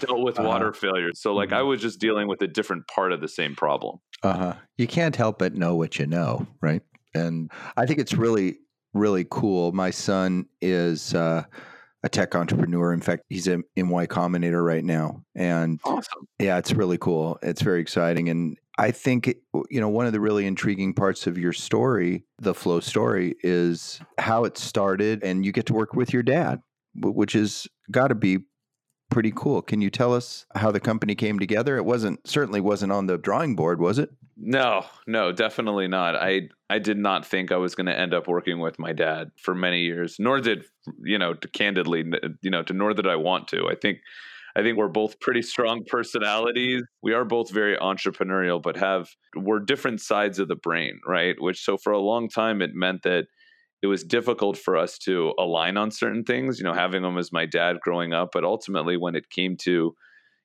dealt 0.00 0.20
with 0.20 0.38
uh-huh. 0.38 0.48
water 0.48 0.72
failures. 0.72 1.20
So 1.20 1.34
like 1.34 1.48
mm-hmm. 1.48 1.58
I 1.58 1.62
was 1.62 1.80
just 1.80 1.98
dealing 1.98 2.28
with 2.28 2.40
a 2.42 2.46
different 2.46 2.86
part 2.86 3.12
of 3.12 3.20
the 3.20 3.28
same 3.28 3.56
problem. 3.56 3.98
Uh-huh. 4.22 4.54
You 4.78 4.86
can't 4.86 5.16
help 5.16 5.38
but 5.38 5.54
know 5.54 5.74
what 5.74 5.98
you 5.98 6.06
know, 6.06 6.46
right? 6.60 6.82
And 7.14 7.50
I 7.76 7.86
think 7.86 7.98
it's 7.98 8.12
really 8.12 8.58
really 8.92 9.26
cool. 9.28 9.72
My 9.72 9.90
son 9.90 10.46
is 10.60 11.14
uh 11.14 11.44
a 12.02 12.08
tech 12.08 12.34
entrepreneur. 12.34 12.92
In 12.92 13.00
fact, 13.00 13.24
he's 13.28 13.46
in, 13.46 13.64
Y 13.76 14.06
Combinator 14.06 14.64
right 14.64 14.84
now. 14.84 15.22
And 15.34 15.80
awesome. 15.84 16.26
Yeah, 16.38 16.58
it's 16.58 16.72
really 16.72 16.98
cool. 16.98 17.38
It's 17.42 17.62
very 17.62 17.80
exciting. 17.80 18.28
And 18.28 18.56
I 18.78 18.90
think, 18.90 19.34
you 19.68 19.80
know, 19.80 19.88
one 19.88 20.06
of 20.06 20.12
the 20.12 20.20
really 20.20 20.46
intriguing 20.46 20.94
parts 20.94 21.26
of 21.26 21.36
your 21.36 21.52
story, 21.52 22.24
the 22.38 22.54
flow 22.54 22.80
story, 22.80 23.34
is 23.42 24.00
how 24.18 24.44
it 24.44 24.56
started 24.56 25.22
and 25.22 25.44
you 25.44 25.52
get 25.52 25.66
to 25.66 25.74
work 25.74 25.92
with 25.92 26.12
your 26.12 26.22
dad, 26.22 26.62
which 26.96 27.34
has 27.34 27.66
got 27.90 28.08
to 28.08 28.14
be 28.14 28.38
pretty 29.10 29.32
cool. 29.34 29.60
Can 29.60 29.80
you 29.80 29.90
tell 29.90 30.14
us 30.14 30.46
how 30.54 30.70
the 30.70 30.80
company 30.80 31.14
came 31.14 31.38
together? 31.38 31.76
It 31.76 31.84
wasn't 31.84 32.26
certainly 32.26 32.60
wasn't 32.60 32.92
on 32.92 33.06
the 33.06 33.18
drawing 33.18 33.56
board, 33.56 33.80
was 33.80 33.98
it? 33.98 34.10
No, 34.36 34.86
no, 35.06 35.32
definitely 35.32 35.88
not. 35.88 36.16
I 36.16 36.48
I 36.70 36.78
did 36.78 36.96
not 36.96 37.26
think 37.26 37.52
I 37.52 37.56
was 37.56 37.74
going 37.74 37.86
to 37.86 37.98
end 37.98 38.14
up 38.14 38.26
working 38.26 38.60
with 38.60 38.78
my 38.78 38.92
dad 38.92 39.32
for 39.36 39.54
many 39.54 39.82
years, 39.82 40.16
nor 40.18 40.40
did 40.40 40.64
you 41.02 41.18
know, 41.18 41.34
to 41.34 41.48
candidly, 41.48 42.04
you 42.40 42.50
know, 42.50 42.62
to 42.62 42.72
nor 42.72 42.94
did 42.94 43.06
I 43.06 43.16
want 43.16 43.48
to. 43.48 43.68
I 43.68 43.74
think 43.74 43.98
I 44.56 44.62
think 44.62 44.78
we're 44.78 44.88
both 44.88 45.20
pretty 45.20 45.42
strong 45.42 45.84
personalities. 45.86 46.82
We 47.02 47.12
are 47.12 47.24
both 47.24 47.50
very 47.50 47.76
entrepreneurial, 47.76 48.62
but 48.62 48.76
have 48.76 49.08
we're 49.36 49.60
different 49.60 50.00
sides 50.00 50.38
of 50.38 50.48
the 50.48 50.56
brain, 50.56 51.00
right? 51.06 51.36
Which 51.38 51.62
so 51.62 51.76
for 51.76 51.92
a 51.92 52.00
long 52.00 52.28
time 52.28 52.62
it 52.62 52.70
meant 52.74 53.02
that 53.02 53.26
it 53.82 53.86
was 53.86 54.04
difficult 54.04 54.58
for 54.58 54.76
us 54.76 54.98
to 54.98 55.32
align 55.38 55.76
on 55.76 55.90
certain 55.90 56.24
things, 56.24 56.58
you 56.58 56.64
know, 56.64 56.74
having 56.74 57.04
him 57.04 57.16
as 57.16 57.32
my 57.32 57.46
dad 57.46 57.80
growing 57.80 58.12
up, 58.12 58.30
but 58.32 58.44
ultimately 58.44 58.96
when 58.96 59.14
it 59.14 59.30
came 59.30 59.56
to 59.62 59.94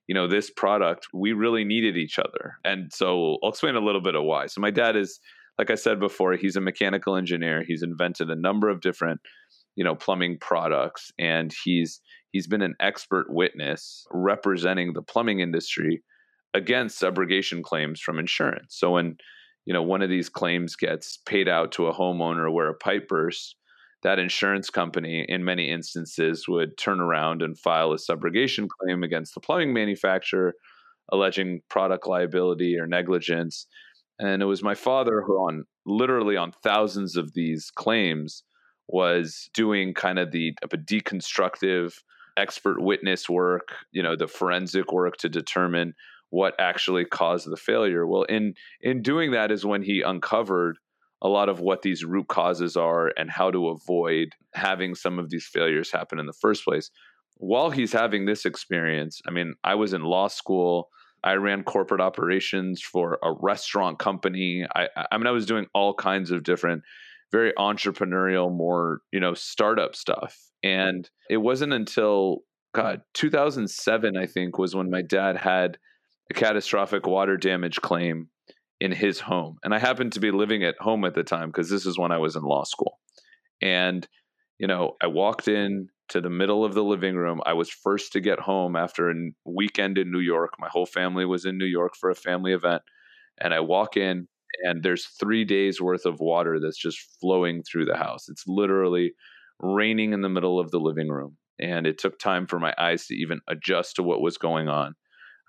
you 0.08 0.14
know, 0.14 0.28
this 0.28 0.50
product, 0.50 1.08
we 1.14 1.34
really 1.34 1.64
needed 1.64 1.98
each 1.98 2.20
other. 2.20 2.58
And 2.64 2.92
so 2.94 3.38
I'll 3.44 3.50
explain 3.50 3.76
a 3.76 3.80
little 3.80 4.02
bit 4.02 4.16
of 4.16 4.24
why. 4.24 4.48
So 4.48 4.62
my 4.62 4.72
dad 4.72 4.96
is, 4.96 5.20
like 5.58 5.72
I 5.72 5.76
said 5.76 6.00
before, 6.00 6.34
he's 6.34 6.56
a 6.56 6.62
mechanical 6.62 7.16
engineer. 7.16 7.64
He's 7.66 7.82
invented 7.82 8.30
a 8.30 8.36
number 8.36 8.70
of 8.70 8.82
different, 8.82 9.20
you 9.76 9.84
know, 9.84 9.96
plumbing 9.96 10.38
products, 10.40 11.12
and 11.18 11.54
he's 11.64 12.02
he's 12.32 12.48
been 12.48 12.62
an 12.62 12.76
expert 12.80 13.28
witness 13.30 14.06
representing 14.12 14.94
the 14.94 15.02
plumbing 15.02 15.40
industry 15.40 16.04
against 16.54 17.02
subrogation 17.02 17.64
claims 17.64 18.00
from 18.00 18.20
insurance. 18.20 18.76
So 18.78 18.92
when 18.92 19.18
you 19.66 19.74
know 19.74 19.84
one 19.84 20.02
of 20.02 20.10
these 20.10 20.30
claims 20.30 20.76
gets 20.76 21.18
paid 21.26 21.48
out 21.48 21.72
to 21.74 21.88
a 21.88 21.94
homeowner 21.94 22.52
where 22.52 22.70
a 22.70 22.74
pipe 22.74 23.08
bursts, 23.08 23.56
that 24.04 24.20
insurance 24.20 24.70
company 24.70 25.26
in 25.28 25.44
many 25.44 25.70
instances 25.70 26.48
would 26.48 26.78
turn 26.78 27.00
around 27.00 27.42
and 27.42 27.58
file 27.58 27.92
a 27.92 27.98
subrogation 27.98 28.68
claim 28.68 29.04
against 29.04 29.34
the 29.34 29.42
plumbing 29.42 29.74
manufacturer 29.74 30.54
alleging 31.12 31.62
product 31.70 32.08
liability 32.08 32.78
or 32.80 32.88
negligence. 32.88 33.68
And 34.20 34.42
it 34.42 34.46
was 34.46 34.64
my 34.64 34.76
father 34.76 35.22
who 35.26 35.34
on 35.34 35.66
literally 35.86 36.38
on 36.38 36.52
thousands 36.64 37.16
of 37.16 37.34
these 37.34 37.70
claims 37.76 38.44
was 38.88 39.50
doing 39.54 39.94
kind 39.94 40.20
of 40.20 40.32
the 40.32 40.54
of 40.64 40.74
a 40.74 40.78
deconstructive 40.78 41.94
expert 42.38 42.82
witness 42.82 43.30
work 43.30 43.70
you 43.92 44.04
know 44.04 44.16
the 44.16 44.28
forensic 44.28 44.92
work 44.92 45.16
to 45.16 45.30
determine 45.30 45.94
what 46.30 46.54
actually 46.60 47.06
caused 47.06 47.50
the 47.50 47.58
failure 47.58 48.06
well 48.06 48.24
in 48.24 48.54
in 48.82 49.02
doing 49.02 49.32
that 49.32 49.52
is 49.52 49.66
when 49.66 49.84
he 49.84 50.02
uncovered 50.02 50.78
a 51.22 51.28
lot 51.28 51.50
of 51.50 51.60
what 51.60 51.82
these 51.82 52.04
root 52.04 52.28
causes 52.28 52.76
are 52.76 53.12
and 53.18 53.32
how 53.32 53.50
to 53.50 53.70
avoid 53.70 54.30
having 54.54 54.94
some 54.96 55.18
of 55.18 55.30
these 55.30 55.48
failures 55.48 55.92
happen 55.92 56.20
in 56.20 56.26
the 56.26 56.34
first 56.34 56.64
place. 56.64 56.92
While 57.38 57.72
he's 57.72 57.92
having 57.92 58.26
this 58.26 58.46
experience, 58.46 59.22
I 59.28 59.32
mean, 59.32 59.56
I 59.64 59.76
was 59.76 59.94
in 59.94 60.04
law 60.04 60.28
school. 60.28 60.90
I 61.24 61.34
ran 61.34 61.64
corporate 61.64 62.02
operations 62.02 62.82
for 62.82 63.18
a 63.24 63.34
restaurant 63.42 63.98
company. 63.98 64.66
I, 64.76 64.88
I 65.12 65.18
mean, 65.18 65.26
I 65.26 65.32
was 65.32 65.48
doing 65.48 65.66
all 65.74 65.96
kinds 65.96 66.30
of 66.30 66.44
different, 66.44 66.84
very 67.32 67.52
entrepreneurial, 67.54 68.56
more, 68.56 69.00
you 69.12 69.20
know, 69.20 69.34
startup 69.34 69.96
stuff. 69.96 70.38
And 70.64 71.10
it 71.30 71.38
wasn't 71.38 71.74
until, 71.74 72.42
God, 72.76 73.02
2007, 73.16 74.16
I 74.16 74.28
think, 74.28 74.60
was 74.60 74.76
when 74.76 74.92
my 74.92 75.02
dad 75.02 75.38
had 75.38 75.80
a 76.30 76.34
catastrophic 76.34 77.06
water 77.08 77.38
damage 77.38 77.82
claim 77.82 78.30
in 78.80 78.92
his 78.92 79.20
home. 79.20 79.58
And 79.64 79.74
I 79.74 79.80
happened 79.80 80.14
to 80.14 80.20
be 80.20 80.32
living 80.32 80.64
at 80.64 80.76
home 80.80 81.06
at 81.06 81.16
the 81.16 81.24
time 81.24 81.50
because 81.50 81.70
this 81.70 81.86
is 81.86 81.98
when 81.98 82.12
I 82.12 82.18
was 82.18 82.36
in 82.36 82.44
law 82.44 82.64
school. 82.64 83.00
And, 83.62 84.08
you 84.60 84.68
know, 84.68 84.96
I 85.02 85.08
walked 85.08 85.48
in 85.48 85.88
to 86.10 86.22
the 86.22 86.30
middle 86.30 86.64
of 86.64 86.74
the 86.74 86.84
living 86.84 87.16
room. 87.16 87.42
I 87.46 87.54
was 87.54 87.70
first 87.70 88.14
to 88.14 88.20
get 88.20 88.40
home 88.40 88.76
after 88.76 89.10
a 89.10 89.14
weekend 89.46 89.98
in 89.98 90.12
New 90.12 90.20
York. 90.20 90.54
My 90.60 90.70
whole 90.70 90.86
family 90.86 91.26
was 91.26 91.46
in 91.46 91.58
New 91.58 91.66
York 91.66 91.94
for 92.00 92.10
a 92.10 92.16
family 92.16 92.54
event. 92.54 92.82
And 93.40 93.54
I 93.54 93.62
walk 93.62 93.98
in, 93.98 94.28
and 94.64 94.84
there's 94.84 95.08
three 95.20 95.46
days 95.46 95.82
worth 95.82 96.06
of 96.06 96.20
water 96.20 96.60
that's 96.60 96.80
just 96.80 97.00
flowing 97.20 97.64
through 97.64 97.86
the 97.86 97.98
house. 97.98 98.30
It's 98.30 98.44
literally 98.48 99.14
raining 99.60 100.14
in 100.14 100.22
the 100.22 100.30
middle 100.30 100.60
of 100.60 100.72
the 100.72 100.80
living 100.80 101.10
room. 101.10 101.38
And 101.60 101.88
it 101.88 101.98
took 101.98 102.20
time 102.20 102.46
for 102.48 102.60
my 102.60 102.74
eyes 102.78 103.08
to 103.08 103.16
even 103.16 103.40
adjust 103.48 103.96
to 103.96 104.04
what 104.04 104.22
was 104.22 104.38
going 104.38 104.68
on. 104.68 104.96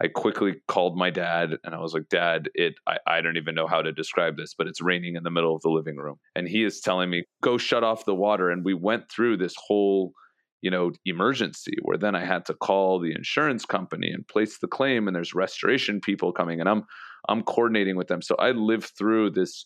I 0.03 0.09
quickly 0.09 0.57
called 0.69 0.97
my 0.97 1.11
dad 1.11 1.57
and 1.65 1.75
I 1.75 1.79
was 1.79 1.95
like, 1.95 2.09
Dad, 2.11 2.51
it 2.55 2.75
I, 2.87 2.99
I 3.07 3.21
don't 3.23 3.39
even 3.39 3.55
know 3.55 3.67
how 3.67 3.81
to 3.81 3.93
describe 3.93 4.37
this, 4.37 4.55
but 4.57 4.67
it's 4.67 4.83
raining 4.83 5.17
in 5.17 5.23
the 5.23 5.31
middle 5.31 5.55
of 5.55 5.63
the 5.63 5.71
living 5.71 5.97
room. 5.97 6.17
And 6.35 6.47
he 6.47 6.65
is 6.65 6.81
telling 6.81 7.09
me, 7.09 7.25
go 7.43 7.57
shut 7.57 7.83
off 7.83 8.05
the 8.05 8.15
water. 8.15 8.51
And 8.51 8.65
we 8.65 8.75
went 8.75 9.11
through 9.11 9.39
this 9.39 9.55
whole, 9.57 10.13
you 10.61 10.71
know, 10.71 10.93
emergency 11.07 11.77
where 11.83 11.97
then 11.97 12.15
I 12.15 12.25
had 12.25 12.45
to 12.47 12.55
call 12.55 13.01
the 13.01 13.13
insurance 13.13 13.65
company 13.65 14.11
and 14.11 14.29
place 14.29 14.59
the 14.59 14.69
claim 14.69 15.07
and 15.07 15.17
there's 15.17 15.35
restoration 15.35 16.01
people 16.01 16.33
coming 16.33 16.61
and 16.61 16.69
I'm 16.69 16.85
I'm 17.29 17.43
coordinating 17.43 17.97
with 17.97 18.09
them. 18.09 18.23
So 18.23 18.37
I 18.37 18.51
lived 18.51 18.93
through 18.99 19.31
this, 19.31 19.65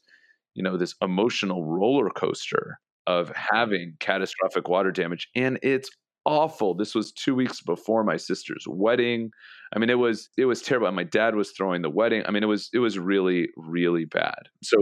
you 0.54 0.62
know, 0.62 0.76
this 0.76 0.94
emotional 1.02 1.66
roller 1.66 2.08
coaster 2.08 2.78
of 3.06 3.32
having 3.34 3.96
catastrophic 3.98 4.68
water 4.68 4.92
damage. 4.92 5.28
And 5.34 5.58
it's 5.62 5.90
awful. 6.24 6.74
This 6.74 6.94
was 6.94 7.12
two 7.12 7.34
weeks 7.34 7.60
before 7.60 8.04
my 8.04 8.16
sister's 8.16 8.64
wedding. 8.68 9.30
I 9.74 9.78
mean, 9.78 9.90
it 9.90 9.98
was 9.98 10.28
it 10.36 10.44
was 10.44 10.62
terrible. 10.62 10.86
And 10.86 10.96
my 10.96 11.04
dad 11.04 11.34
was 11.34 11.52
throwing 11.52 11.82
the 11.82 11.90
wedding. 11.90 12.22
I 12.26 12.30
mean, 12.30 12.42
it 12.42 12.46
was 12.46 12.68
it 12.72 12.78
was 12.78 12.98
really 12.98 13.48
really 13.56 14.04
bad. 14.04 14.48
So, 14.62 14.76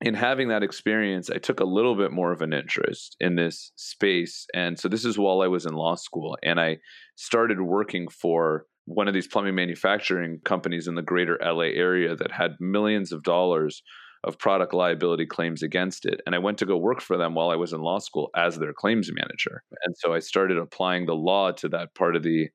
in 0.00 0.14
having 0.14 0.48
that 0.48 0.62
experience, 0.62 1.28
I 1.30 1.38
took 1.38 1.60
a 1.60 1.64
little 1.64 1.96
bit 1.96 2.12
more 2.12 2.32
of 2.32 2.40
an 2.40 2.52
interest 2.52 3.16
in 3.18 3.34
this 3.34 3.72
space. 3.76 4.46
And 4.54 4.78
so 4.78 4.88
this 4.88 5.04
is 5.04 5.18
while 5.18 5.40
I 5.40 5.48
was 5.48 5.66
in 5.66 5.74
law 5.74 5.96
school, 5.96 6.38
and 6.42 6.60
I 6.60 6.78
started 7.16 7.60
working 7.60 8.08
for 8.08 8.66
one 8.84 9.08
of 9.08 9.14
these 9.14 9.26
plumbing 9.26 9.54
manufacturing 9.54 10.40
companies 10.44 10.86
in 10.86 10.94
the 10.94 11.02
greater 11.02 11.38
LA 11.44 11.72
area 11.74 12.16
that 12.16 12.32
had 12.32 12.52
millions 12.60 13.12
of 13.12 13.22
dollars 13.22 13.82
of 14.24 14.38
product 14.38 14.74
liability 14.74 15.26
claims 15.26 15.62
against 15.62 16.04
it. 16.04 16.20
And 16.26 16.34
I 16.34 16.38
went 16.38 16.58
to 16.58 16.66
go 16.66 16.76
work 16.76 17.00
for 17.00 17.16
them 17.16 17.34
while 17.34 17.50
I 17.50 17.56
was 17.56 17.72
in 17.72 17.80
law 17.80 17.98
school 17.98 18.30
as 18.36 18.58
their 18.58 18.72
claims 18.72 19.10
manager. 19.12 19.62
And 19.84 19.94
so 19.96 20.12
I 20.12 20.18
started 20.18 20.58
applying 20.58 21.06
the 21.06 21.14
law 21.14 21.52
to 21.52 21.68
that 21.70 21.94
part 21.94 22.16
of 22.16 22.22
the 22.22 22.48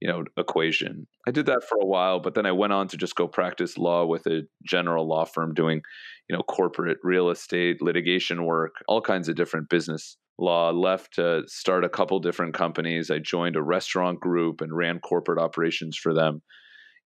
you 0.00 0.08
know 0.08 0.24
equation. 0.36 1.06
I 1.26 1.30
did 1.30 1.46
that 1.46 1.64
for 1.68 1.78
a 1.80 1.86
while, 1.86 2.20
but 2.20 2.34
then 2.34 2.46
I 2.46 2.52
went 2.52 2.72
on 2.72 2.88
to 2.88 2.96
just 2.96 3.14
go 3.14 3.26
practice 3.26 3.78
law 3.78 4.04
with 4.04 4.26
a 4.26 4.42
general 4.62 5.08
law 5.08 5.24
firm 5.24 5.54
doing, 5.54 5.80
you 6.28 6.36
know, 6.36 6.42
corporate 6.42 6.98
real 7.02 7.30
estate, 7.30 7.80
litigation 7.80 8.44
work, 8.44 8.74
all 8.88 9.00
kinds 9.00 9.28
of 9.28 9.36
different 9.36 9.70
business 9.70 10.16
law. 10.38 10.70
Left 10.70 11.14
to 11.14 11.44
start 11.46 11.84
a 11.84 11.88
couple 11.88 12.18
different 12.18 12.54
companies. 12.54 13.10
I 13.10 13.18
joined 13.18 13.56
a 13.56 13.62
restaurant 13.62 14.20
group 14.20 14.60
and 14.60 14.76
ran 14.76 14.98
corporate 14.98 15.38
operations 15.38 15.96
for 15.96 16.12
them 16.12 16.42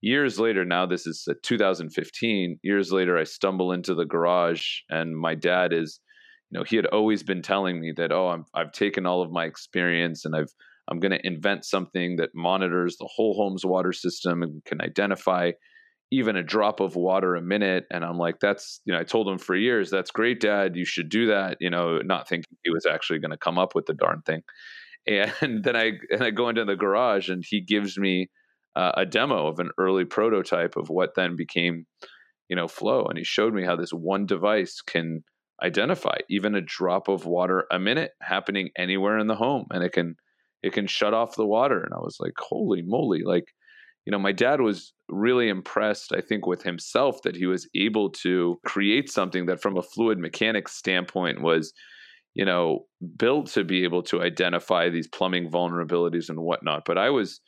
years 0.00 0.38
later 0.38 0.64
now 0.64 0.86
this 0.86 1.06
is 1.06 1.26
uh, 1.28 1.34
2015 1.42 2.58
years 2.62 2.92
later 2.92 3.18
i 3.18 3.24
stumble 3.24 3.72
into 3.72 3.94
the 3.94 4.04
garage 4.04 4.64
and 4.90 5.16
my 5.16 5.34
dad 5.34 5.72
is 5.72 6.00
you 6.50 6.58
know 6.58 6.64
he 6.64 6.76
had 6.76 6.86
always 6.86 7.22
been 7.22 7.42
telling 7.42 7.80
me 7.80 7.92
that 7.96 8.12
oh 8.12 8.44
i 8.54 8.58
have 8.58 8.72
taken 8.72 9.06
all 9.06 9.22
of 9.22 9.32
my 9.32 9.44
experience 9.44 10.24
and 10.24 10.36
i've 10.36 10.52
i'm 10.88 11.00
going 11.00 11.12
to 11.12 11.26
invent 11.26 11.64
something 11.64 12.16
that 12.16 12.30
monitors 12.34 12.96
the 12.98 13.08
whole 13.12 13.34
home's 13.34 13.66
water 13.66 13.92
system 13.92 14.42
and 14.42 14.64
can 14.64 14.80
identify 14.80 15.50
even 16.10 16.36
a 16.36 16.42
drop 16.42 16.80
of 16.80 16.96
water 16.96 17.36
a 17.36 17.42
minute. 17.42 17.84
And 17.90 18.04
i'm 18.04 18.18
like 18.18 18.40
that's 18.40 18.80
you 18.84 18.92
know 18.92 19.00
i 19.00 19.04
told 19.04 19.28
him 19.28 19.38
for 19.38 19.54
years 19.54 19.90
that's 19.90 20.10
great 20.10 20.40
dad 20.40 20.76
you 20.76 20.84
should 20.84 21.08
do 21.08 21.26
that 21.26 21.58
you 21.60 21.70
know 21.70 21.98
not 21.98 22.28
thinking 22.28 22.56
he 22.64 22.70
was 22.70 22.86
actually 22.86 23.18
going 23.18 23.30
to 23.30 23.36
come 23.36 23.58
up 23.58 23.74
with 23.74 23.86
the 23.86 23.94
darn 23.94 24.22
thing. 24.22 24.42
And 25.06 25.62
then 25.64 25.76
i 25.76 25.92
and 26.10 26.22
i 26.22 26.30
go 26.30 26.48
into 26.48 26.64
the 26.64 26.76
garage 26.76 27.28
and 27.28 27.44
he 27.46 27.60
gives 27.60 27.98
me 27.98 28.28
uh, 28.78 28.92
a 28.96 29.04
demo 29.04 29.48
of 29.48 29.58
an 29.58 29.70
early 29.76 30.04
prototype 30.04 30.76
of 30.76 30.88
what 30.88 31.16
then 31.16 31.34
became, 31.34 31.84
you 32.48 32.54
know, 32.54 32.68
Flo. 32.68 33.04
And 33.06 33.18
he 33.18 33.24
showed 33.24 33.52
me 33.52 33.64
how 33.64 33.74
this 33.74 33.90
one 33.90 34.24
device 34.24 34.80
can 34.80 35.24
identify 35.60 36.14
even 36.30 36.54
a 36.54 36.60
drop 36.60 37.08
of 37.08 37.26
water 37.26 37.64
a 37.72 37.80
minute 37.80 38.12
happening 38.22 38.70
anywhere 38.78 39.18
in 39.18 39.26
the 39.26 39.34
home, 39.34 39.66
and 39.72 39.82
it 39.82 39.92
can 39.92 40.14
it 40.62 40.72
can 40.72 40.86
shut 40.86 41.12
off 41.12 41.34
the 41.34 41.46
water. 41.46 41.80
And 41.80 41.92
I 41.92 41.98
was 41.98 42.18
like, 42.20 42.34
holy 42.38 42.82
moly! 42.82 43.22
Like, 43.24 43.52
you 44.06 44.12
know, 44.12 44.18
my 44.20 44.30
dad 44.30 44.60
was 44.60 44.92
really 45.08 45.48
impressed, 45.48 46.12
I 46.16 46.20
think, 46.20 46.46
with 46.46 46.62
himself 46.62 47.22
that 47.22 47.34
he 47.34 47.46
was 47.46 47.68
able 47.74 48.10
to 48.22 48.60
create 48.64 49.10
something 49.10 49.46
that, 49.46 49.60
from 49.60 49.76
a 49.76 49.82
fluid 49.82 50.18
mechanics 50.18 50.76
standpoint, 50.76 51.42
was 51.42 51.72
you 52.34 52.44
know 52.44 52.86
built 53.16 53.48
to 53.48 53.64
be 53.64 53.82
able 53.82 54.04
to 54.04 54.22
identify 54.22 54.88
these 54.88 55.08
plumbing 55.08 55.50
vulnerabilities 55.50 56.28
and 56.28 56.38
whatnot. 56.38 56.84
But 56.86 56.96
I 56.96 57.10
was 57.10 57.40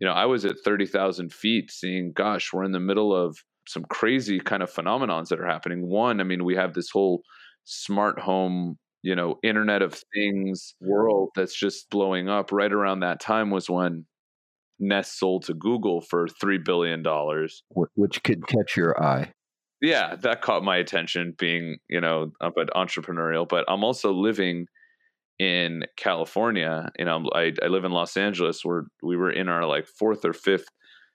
you 0.00 0.06
know, 0.06 0.14
I 0.14 0.24
was 0.24 0.44
at 0.44 0.56
30,000 0.64 1.32
feet 1.32 1.70
seeing, 1.70 2.12
gosh, 2.16 2.52
we're 2.52 2.64
in 2.64 2.72
the 2.72 2.80
middle 2.80 3.14
of 3.14 3.36
some 3.68 3.84
crazy 3.84 4.40
kind 4.40 4.62
of 4.62 4.72
phenomenons 4.72 5.28
that 5.28 5.38
are 5.38 5.46
happening. 5.46 5.86
One, 5.86 6.20
I 6.20 6.24
mean, 6.24 6.42
we 6.42 6.56
have 6.56 6.72
this 6.72 6.88
whole 6.90 7.20
smart 7.64 8.18
home, 8.18 8.78
you 9.02 9.14
know, 9.14 9.36
Internet 9.42 9.82
of 9.82 10.02
Things 10.14 10.74
world 10.80 11.28
that's 11.36 11.54
just 11.54 11.90
blowing 11.90 12.28
up. 12.28 12.50
Right 12.50 12.72
around 12.72 13.00
that 13.00 13.20
time 13.20 13.50
was 13.50 13.68
when 13.68 14.06
Nest 14.78 15.18
sold 15.18 15.44
to 15.44 15.54
Google 15.54 16.00
for 16.00 16.26
$3 16.26 16.64
billion. 16.64 17.04
Which 17.94 18.22
could 18.24 18.46
catch 18.46 18.76
your 18.76 19.00
eye. 19.02 19.32
Yeah, 19.82 20.16
that 20.16 20.40
caught 20.40 20.64
my 20.64 20.78
attention 20.78 21.34
being, 21.38 21.76
you 21.88 22.00
know, 22.00 22.32
a 22.40 22.50
bit 22.50 22.70
entrepreneurial. 22.74 23.46
But 23.46 23.66
I'm 23.68 23.84
also 23.84 24.12
living– 24.12 24.66
in 25.40 25.84
California. 25.96 26.92
You 26.98 27.06
know, 27.06 27.24
I, 27.34 27.52
I 27.62 27.68
live 27.68 27.86
in 27.86 27.92
Los 27.92 28.14
Angeles 28.18 28.62
where 28.62 28.84
we 29.02 29.16
were 29.16 29.30
in 29.30 29.48
our 29.48 29.66
like 29.66 29.86
fourth 29.86 30.22
or 30.26 30.34
fifth 30.34 30.66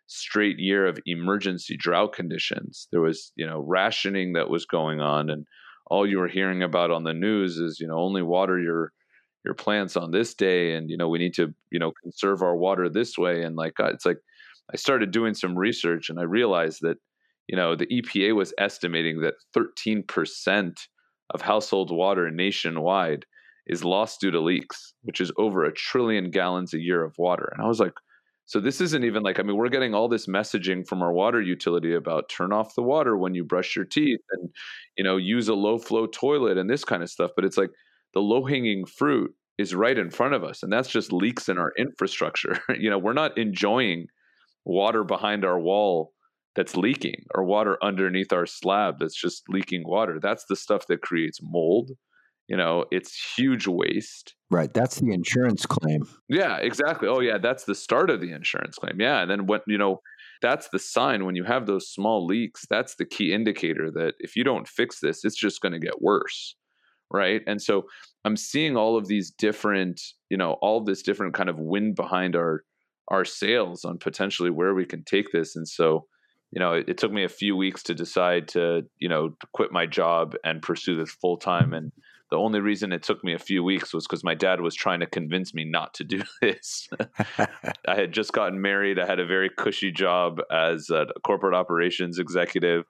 straight 0.08 0.58
year 0.58 0.88
of 0.88 0.98
emergency 1.06 1.78
drought 1.78 2.14
conditions. 2.14 2.88
There 2.92 3.02
was, 3.02 3.32
you 3.36 3.46
know, 3.46 3.60
rationing 3.60 4.34
that 4.34 4.50
was 4.50 4.66
going 4.66 5.00
on 5.00 5.30
and 5.30 5.46
all 5.92 6.08
you 6.08 6.18
were 6.18 6.28
hearing 6.28 6.64
about 6.64 6.90
on 6.90 7.04
the 7.04 7.14
news 7.14 7.58
is, 7.58 7.80
you 7.80 7.88
know, 7.88 8.00
only 8.00 8.24
water 8.24 8.60
your 8.60 8.92
your 9.46 9.54
plants 9.54 9.96
on 9.96 10.10
this 10.10 10.34
day 10.34 10.74
and 10.74 10.90
you 10.90 10.98
know, 10.98 11.08
we 11.08 11.20
need 11.20 11.36
to, 11.36 11.54
you 11.72 11.78
know, 11.78 11.92
conserve 12.02 12.42
our 12.42 12.56
water 12.56 12.90
this 12.90 13.20
way 13.20 13.44
and 13.44 13.56
like 13.56 13.74
it's 13.80 14.08
like 14.08 14.18
I 14.74 14.78
started 14.78 15.12
doing 15.12 15.36
some 15.36 15.56
research 15.56 16.10
and 16.10 16.20
I 16.20 16.24
realized 16.24 16.80
that 16.82 16.98
you 17.48 17.56
know, 17.56 17.76
the 17.76 17.86
EPA 17.86 18.36
was 18.36 18.56
estimating 18.58 19.22
that 19.22 19.36
13% 19.56 20.74
of 21.30 21.42
household 21.42 21.92
water 21.92 22.32
nationwide 22.32 23.24
is 23.68 23.84
lost 23.84 24.22
due 24.22 24.32
to 24.32 24.40
leaks, 24.40 24.94
which 25.02 25.20
is 25.22 25.32
over 25.38 25.64
a 25.64 25.74
trillion 25.74 26.30
gallons 26.30 26.74
a 26.74 26.80
year 26.80 27.04
of 27.04 27.18
water. 27.18 27.50
And 27.52 27.62
I 27.62 27.68
was 27.68 27.80
like, 27.80 27.94
So 28.46 28.60
this 28.60 28.80
isn't 28.82 29.04
even 29.04 29.24
like 29.24 29.40
I 29.40 29.44
mean 29.44 29.56
we're 29.56 29.70
getting 29.70 29.94
all 29.94 30.08
this 30.08 30.28
messaging 30.28 30.88
from 30.88 31.02
our 31.02 31.12
water 31.14 31.42
utility 31.42 31.96
about 31.96 32.30
turn 32.30 32.54
off 32.54 32.76
the 32.76 32.84
water 32.84 33.18
when 33.18 33.34
you 33.34 33.44
brush 33.44 33.76
your 33.76 33.86
teeth 33.86 34.22
and 34.32 34.50
you 34.98 35.04
know 35.04 35.18
use 35.18 35.48
a 35.48 35.56
low 35.56 35.78
flow 35.78 36.06
toilet 36.06 36.58
and 36.58 36.70
this 36.70 36.86
kind 36.86 37.02
of 37.02 37.10
stuff 37.10 37.32
but 37.36 37.44
it's 37.46 37.58
like 37.58 37.72
the 38.14 38.22
low 38.22 38.46
hanging 38.46 38.86
fruit 38.86 39.34
is 39.58 39.76
right 39.76 39.98
in 39.98 40.10
front 40.10 40.34
of 40.34 40.44
us 40.44 40.64
and 40.64 40.72
that's 40.72 40.90
just 40.90 41.14
leaks 41.14 41.48
in 41.50 41.58
our 41.58 41.72
infrastructure. 41.78 42.60
you 42.80 42.90
know, 42.90 42.98
we're 42.98 43.14
not 43.14 43.38
enjoying 43.38 44.08
water 44.66 45.04
behind 45.04 45.46
our 45.46 45.60
wall 45.60 46.12
that's 46.56 46.76
leaking 46.76 47.26
or 47.34 47.44
water 47.44 47.78
underneath 47.84 48.32
our 48.34 48.46
slab 48.46 48.96
that's 49.00 49.20
just 49.20 49.44
leaking 49.50 49.84
water. 49.86 50.20
That's 50.22 50.46
the 50.50 50.56
stuff 50.56 50.88
that 50.88 51.02
creates 51.02 51.40
mold 51.42 51.92
you 52.48 52.58
know 52.58 52.86
it's 52.92 53.34
huge 53.38 53.68
waste. 53.68 54.36
Right 54.52 54.74
that's 54.74 55.00
the 55.00 55.12
insurance 55.12 55.66
claim. 55.66 56.04
Yeah 56.30 56.58
exactly. 56.58 57.08
Oh 57.08 57.20
yeah 57.20 57.38
that's 57.38 57.66
the 57.66 57.76
start 57.76 58.10
of 58.10 58.22
the 58.22 58.32
insurance 58.32 58.78
claim. 58.78 59.00
Yeah 59.00 59.22
and 59.22 59.30
then 59.30 59.46
when 59.48 59.62
you 59.68 59.78
know 59.78 60.02
that's 60.42 60.70
the 60.70 60.80
sign 60.80 61.26
when 61.26 61.36
you 61.36 61.44
have 61.44 61.66
those 61.66 61.90
small 61.90 62.26
leaks 62.26 62.66
that's 62.70 62.96
the 62.96 63.06
key 63.06 63.34
indicator 63.34 63.90
that 63.90 64.14
if 64.20 64.36
you 64.36 64.44
don't 64.44 64.68
fix 64.68 65.00
this 65.00 65.24
it's 65.24 65.38
just 65.38 65.62
going 65.62 65.72
to 65.72 65.80
get 65.80 66.02
worse 66.02 66.56
right? 67.12 67.42
And 67.48 67.62
so 67.62 67.86
i'm 68.26 68.36
seeing 68.36 68.76
all 68.76 68.98
of 68.98 69.08
these 69.08 69.32
different 69.32 70.02
you 70.30 70.38
know 70.38 70.54
all 70.62 70.84
this 70.84 71.04
different 71.04 71.34
kind 71.34 71.50
of 71.50 71.60
wind 71.60 71.96
behind 71.96 72.36
our 72.36 72.64
our 73.10 73.24
sails 73.24 73.86
on 73.86 73.98
potentially 74.00 74.50
where 74.50 74.74
we 74.74 74.86
can 74.86 75.04
take 75.04 75.32
this 75.32 75.56
and 75.56 75.68
so 75.68 76.06
you 76.52 76.60
know 76.60 76.74
it, 76.74 76.90
it 76.90 76.98
took 76.98 77.12
me 77.12 77.24
a 77.24 77.30
few 77.30 77.56
weeks 77.56 77.84
to 77.84 77.94
decide 77.94 78.48
to 78.48 78.82
you 78.98 79.08
know 79.08 79.30
to 79.30 79.48
quit 79.54 79.72
my 79.72 79.86
job 79.86 80.36
and 80.44 80.62
pursue 80.62 80.98
this 80.98 81.12
full 81.12 81.38
time 81.38 81.74
and 81.74 81.92
the 82.32 82.38
only 82.38 82.60
reason 82.60 82.92
it 82.92 83.04
took 83.04 83.24
me 83.24 83.34
a 83.34 83.40
few 83.40 83.64
weeks 83.64 83.94
was 83.94 84.08
because 84.08 84.24
my 84.24 84.34
dad 84.34 84.62
was 84.62 84.74
trying 84.74 85.00
to 85.02 85.06
convince 85.06 85.54
me 85.54 85.64
not 85.64 85.94
to 85.96 86.04
do 86.04 86.24
this. 86.42 86.90
I 87.38 87.96
had 87.96 88.14
just 88.14 88.34
gotten 88.34 88.62
married. 88.62 89.00
I 89.00 89.06
had 89.06 89.20
a 89.20 89.26
very 89.26 89.50
cushy 89.50 89.92
job 89.92 90.42
as 90.52 90.90
a 90.90 91.08
corporate 91.24 91.56
operations 91.56 92.20
executive. 92.20 92.86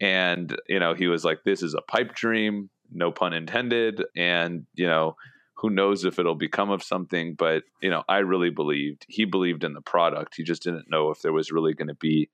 And, 0.00 0.54
you 0.68 0.78
know, 0.78 0.94
he 0.94 1.06
was 1.06 1.24
like, 1.24 1.38
this 1.44 1.62
is 1.62 1.74
a 1.74 1.80
pipe 1.80 2.14
dream, 2.14 2.68
no 2.92 3.10
pun 3.10 3.32
intended. 3.32 4.04
And, 4.14 4.66
you 4.74 4.86
know, 4.86 5.16
who 5.56 5.70
knows 5.70 6.04
if 6.04 6.18
it'll 6.18 6.34
become 6.34 6.70
of 6.70 6.82
something. 6.82 7.34
But, 7.34 7.62
you 7.80 7.88
know, 7.88 8.02
I 8.08 8.18
really 8.18 8.50
believed. 8.50 9.06
He 9.08 9.24
believed 9.24 9.64
in 9.64 9.72
the 9.72 9.80
product. 9.80 10.34
He 10.36 10.42
just 10.42 10.62
didn't 10.62 10.90
know 10.90 11.10
if 11.10 11.22
there 11.22 11.32
was 11.32 11.50
really 11.50 11.72
going 11.72 11.88
to 11.88 11.94
be, 11.94 12.28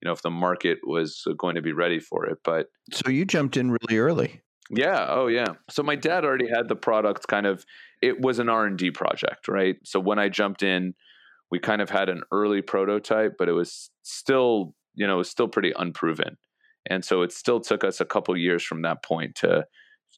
you 0.00 0.06
know, 0.06 0.12
if 0.12 0.22
the 0.22 0.30
market 0.30 0.78
was 0.84 1.24
uh, 1.28 1.32
going 1.32 1.56
to 1.56 1.62
be 1.62 1.72
ready 1.72 1.98
for 1.98 2.26
it. 2.26 2.38
But 2.44 2.68
so 2.92 3.10
you 3.10 3.24
jumped 3.24 3.56
in 3.56 3.72
really 3.72 3.98
early. 3.98 4.42
Yeah. 4.70 5.06
Oh, 5.08 5.28
yeah. 5.28 5.54
So 5.70 5.82
my 5.82 5.96
dad 5.96 6.24
already 6.24 6.48
had 6.48 6.68
the 6.68 6.76
product 6.76 7.26
kind 7.28 7.46
of. 7.46 7.64
It 8.02 8.20
was 8.20 8.38
an 8.38 8.48
R 8.48 8.66
and 8.66 8.78
D 8.78 8.90
project, 8.90 9.48
right? 9.48 9.76
So 9.84 9.98
when 9.98 10.18
I 10.18 10.28
jumped 10.28 10.62
in, 10.62 10.94
we 11.50 11.58
kind 11.58 11.80
of 11.80 11.90
had 11.90 12.08
an 12.08 12.22
early 12.30 12.62
prototype, 12.62 13.32
but 13.38 13.48
it 13.48 13.52
was 13.52 13.90
still, 14.02 14.74
you 14.94 15.06
know, 15.06 15.14
it 15.14 15.18
was 15.18 15.30
still 15.30 15.48
pretty 15.48 15.72
unproven, 15.76 16.36
and 16.88 17.04
so 17.04 17.22
it 17.22 17.32
still 17.32 17.60
took 17.60 17.82
us 17.82 18.00
a 18.00 18.04
couple 18.04 18.36
years 18.36 18.62
from 18.62 18.82
that 18.82 19.02
point 19.02 19.34
to 19.36 19.64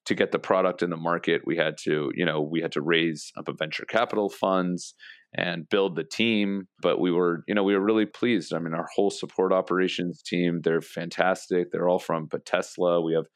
to 0.07 0.15
get 0.15 0.33
the 0.33 0.39
product 0.39 0.83
in 0.83 0.91
the 0.91 0.97
market. 0.97 1.43
We 1.47 1.57
had 1.57 1.77
to, 1.85 2.11
you 2.15 2.25
know, 2.25 2.41
we 2.43 2.61
had 2.61 2.73
to 2.73 2.83
raise 2.83 3.31
up 3.37 3.49
a 3.49 3.53
venture 3.53 3.85
capital 3.85 4.29
funds 4.29 4.95
and 5.35 5.69
build 5.69 5.95
the 5.95 6.03
team 6.03 6.67
but 6.83 6.99
we 6.99 7.13
were 7.13 7.45
you 7.47 7.55
know 7.55 7.63
we 7.63 7.75
were 7.75 7.85
really 7.85 8.05
pleased 8.05 8.53
i 8.53 8.59
mean 8.59 8.75
our 8.75 8.89
whole 8.97 9.11
support 9.11 9.53
operations 9.53 10.23
team 10.23 10.61
they're 10.65 10.81
fantastic 10.81 11.71
they're 11.71 11.89
all 11.89 12.01
from 12.01 12.29
tesla 12.45 13.01
we 13.01 13.15
have 13.15 13.27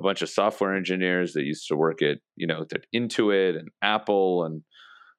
a 0.00 0.02
bunch 0.02 0.22
of 0.22 0.30
software 0.30 0.74
engineers 0.74 1.34
that 1.34 1.44
used 1.44 1.68
to 1.68 1.76
work 1.76 2.02
at 2.02 2.18
you 2.36 2.46
know 2.46 2.62
at 2.62 2.86
Intuit 2.94 3.58
and 3.58 3.68
Apple 3.82 4.44
and 4.44 4.62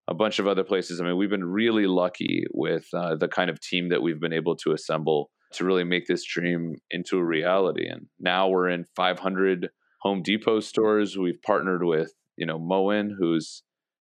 a 0.08 0.14
bunch 0.14 0.40
of 0.40 0.48
other 0.48 0.64
places. 0.64 1.00
I 1.00 1.06
mean, 1.06 1.18
we've 1.18 1.30
been 1.30 1.46
really 1.46 1.86
lucky 1.86 2.44
with 2.52 2.86
uh, 2.94 3.16
the 3.16 3.28
kind 3.28 3.50
of 3.50 3.62
team 3.62 3.90
that 3.90 4.02
we've 4.02 4.20
been 4.20 4.34
able 4.34 4.56
to 4.58 4.74
assemble 4.74 5.30
to 5.54 5.64
really 5.64 5.84
make 5.84 6.08
this 6.08 6.26
dream 6.26 6.76
into 6.90 7.18
a 7.18 7.24
reality. 7.24 7.88
And 7.88 8.08
now 8.20 8.50
we're 8.50 8.70
in 8.70 8.86
500 8.96 9.70
Home 10.02 10.24
Depot 10.24 10.60
stores. 10.62 11.18
We've 11.18 11.42
partnered 11.46 11.84
with 11.84 12.12
you 12.36 12.46
know 12.46 12.58
Moen, 12.58 13.16
who's 13.18 13.64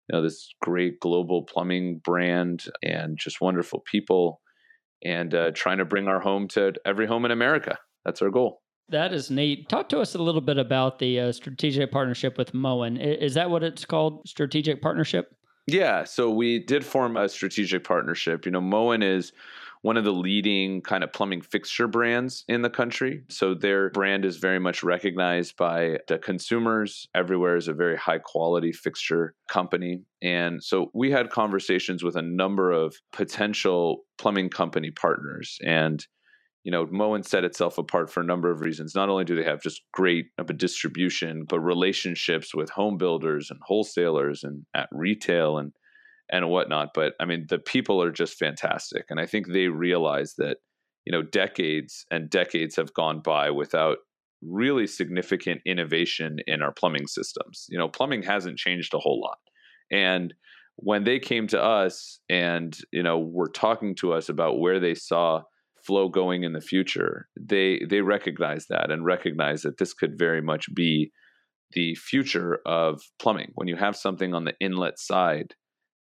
you 0.10 0.18
know 0.18 0.24
this 0.24 0.50
great 0.62 1.00
global 1.00 1.44
plumbing 1.44 2.02
brand 2.04 2.66
and 2.82 3.18
just 3.18 3.42
wonderful 3.42 3.84
people, 3.90 4.42
and 5.06 5.34
uh, 5.36 5.52
trying 5.54 5.78
to 5.78 5.86
bring 5.86 6.08
our 6.08 6.20
home 6.20 6.48
to 6.50 6.74
every 6.86 7.06
home 7.06 7.26
in 7.26 7.32
America. 7.32 7.78
That's 8.06 8.22
our 8.22 8.32
goal. 8.32 8.62
That 8.89 9.13
is 9.13 9.32
neat. 9.32 9.69
Talk 9.69 9.89
to 9.89 10.00
us 10.00 10.15
a 10.15 10.22
little 10.22 10.41
bit 10.41 10.58
about 10.58 11.00
the 11.00 11.19
uh, 11.19 11.32
strategic 11.32 11.91
partnership 11.91 12.38
with 12.38 12.54
Moen. 12.54 12.98
Is 12.98 13.34
that 13.36 13.50
what 13.50 13.63
it's 13.63 13.86
called? 13.86 14.28
Strategic 14.28 14.82
partnership? 14.82 15.36
Yeah. 15.67 16.04
So 16.04 16.30
we 16.30 16.60
did 16.60 16.86
form 16.86 17.15
a 17.15 17.30
strategic 17.30 17.84
partnership. 17.86 18.46
You 18.46 18.52
know, 18.52 18.62
Moen 18.62 19.02
is 19.02 19.32
one 19.84 19.98
of 19.98 20.06
the 20.06 20.13
leading 20.13 20.82
kind 20.82 21.04
of 21.04 21.12
plumbing 21.12 21.41
fixture 21.41 21.88
brands 21.88 22.46
in 22.48 22.62
the 22.62 22.69
country. 22.69 23.22
So 23.30 23.54
their 23.54 23.89
brand 23.89 24.24
is 24.24 24.38
very 24.38 24.60
much 24.60 24.82
recognized 24.82 25.58
by 25.58 26.00
the 26.08 26.17
consumers 26.17 27.10
everywhere 27.13 27.58
as 27.58 27.67
a 27.67 27.74
very 27.74 27.98
high 27.98 28.19
quality 28.19 28.72
fixture 28.72 29.36
company. 29.50 30.02
And 30.22 30.63
so 30.63 30.89
we 30.93 31.12
had 31.12 31.30
conversations 31.30 32.02
with 32.02 32.15
a 32.15 32.22
number 32.22 32.72
of 32.72 32.96
potential 33.12 34.06
plumbing 34.17 34.50
company 34.50 34.89
partners. 34.89 35.60
And 35.65 36.06
you 36.63 36.71
know, 36.71 36.88
Moen 36.89 37.23
set 37.23 37.43
itself 37.43 37.78
apart 37.78 38.10
for 38.10 38.21
a 38.21 38.26
number 38.26 38.49
of 38.49 38.62
reasons. 38.62 38.95
Not 38.95 39.10
only 39.10 39.26
do 39.26 39.36
they 39.36 39.43
have 39.43 39.62
just 39.62 39.82
great 39.91 40.28
of 40.38 40.49
a 40.49 40.54
distribution, 40.54 41.43
but 41.47 41.60
relationships 41.60 42.56
with 42.56 42.69
home 42.69 42.97
builders 42.97 43.52
and 43.52 43.60
wholesalers 43.65 44.43
and 44.43 44.65
at 44.73 44.88
retail 44.91 45.58
and 45.58 45.73
and 46.32 46.49
whatnot. 46.49 46.89
But 46.93 47.13
I 47.19 47.26
mean, 47.26 47.45
the 47.49 47.60
people 47.60 48.02
are 48.02 48.12
just 48.12 48.39
fantastic, 48.39 49.06
and 49.10 49.19
I 49.19 49.26
think 49.26 49.47
they 49.47 49.67
realize 49.67 50.36
that 50.38 50.58
you 51.06 51.12
know 51.12 51.21
decades 51.21 52.06
and 52.10 52.30
decades 52.30 52.78
have 52.78 52.93
gone 52.93 53.19
by 53.19 53.52
without 53.52 53.97
really 54.41 54.88
significant 54.88 55.62
innovation 55.65 56.38
in 56.47 56.62
our 56.62 56.71
plumbing 56.71 57.08
systems. 57.08 57.65
You 57.69 57.78
know, 57.78 57.89
plumbing 57.89 58.23
hasn't 58.23 58.58
changed 58.58 58.93
a 58.93 58.99
whole 58.99 59.19
lot, 59.19 59.38
and 59.91 60.34
when 60.78 61.04
they 61.04 61.19
came 61.19 61.45
to 61.47 61.62
us 61.62 62.19
and 62.30 62.78
you 62.93 63.04
know 63.04 63.19
were 63.19 63.49
talking 63.49 63.95
to 63.95 64.13
us 64.13 64.30
about 64.30 64.60
where 64.60 64.80
they 64.80 64.95
saw 64.95 65.41
flow 65.86 66.10
going 66.10 66.43
in 66.43 66.54
the 66.54 66.62
future 66.62 67.28
they 67.39 67.82
they 67.89 68.02
recognize 68.02 68.67
that 68.67 68.89
and 68.91 69.06
recognize 69.06 69.62
that 69.62 69.78
this 69.78 69.93
could 69.93 70.17
very 70.17 70.41
much 70.41 70.74
be 70.74 71.12
the 71.74 71.96
future 71.96 72.60
of 72.67 73.02
plumbing. 73.19 73.52
When 73.56 73.67
you 73.67 73.76
have 73.76 73.96
something 73.96 74.34
on 74.34 74.46
the 74.46 74.54
inlet 74.60 75.00
side 75.00 75.56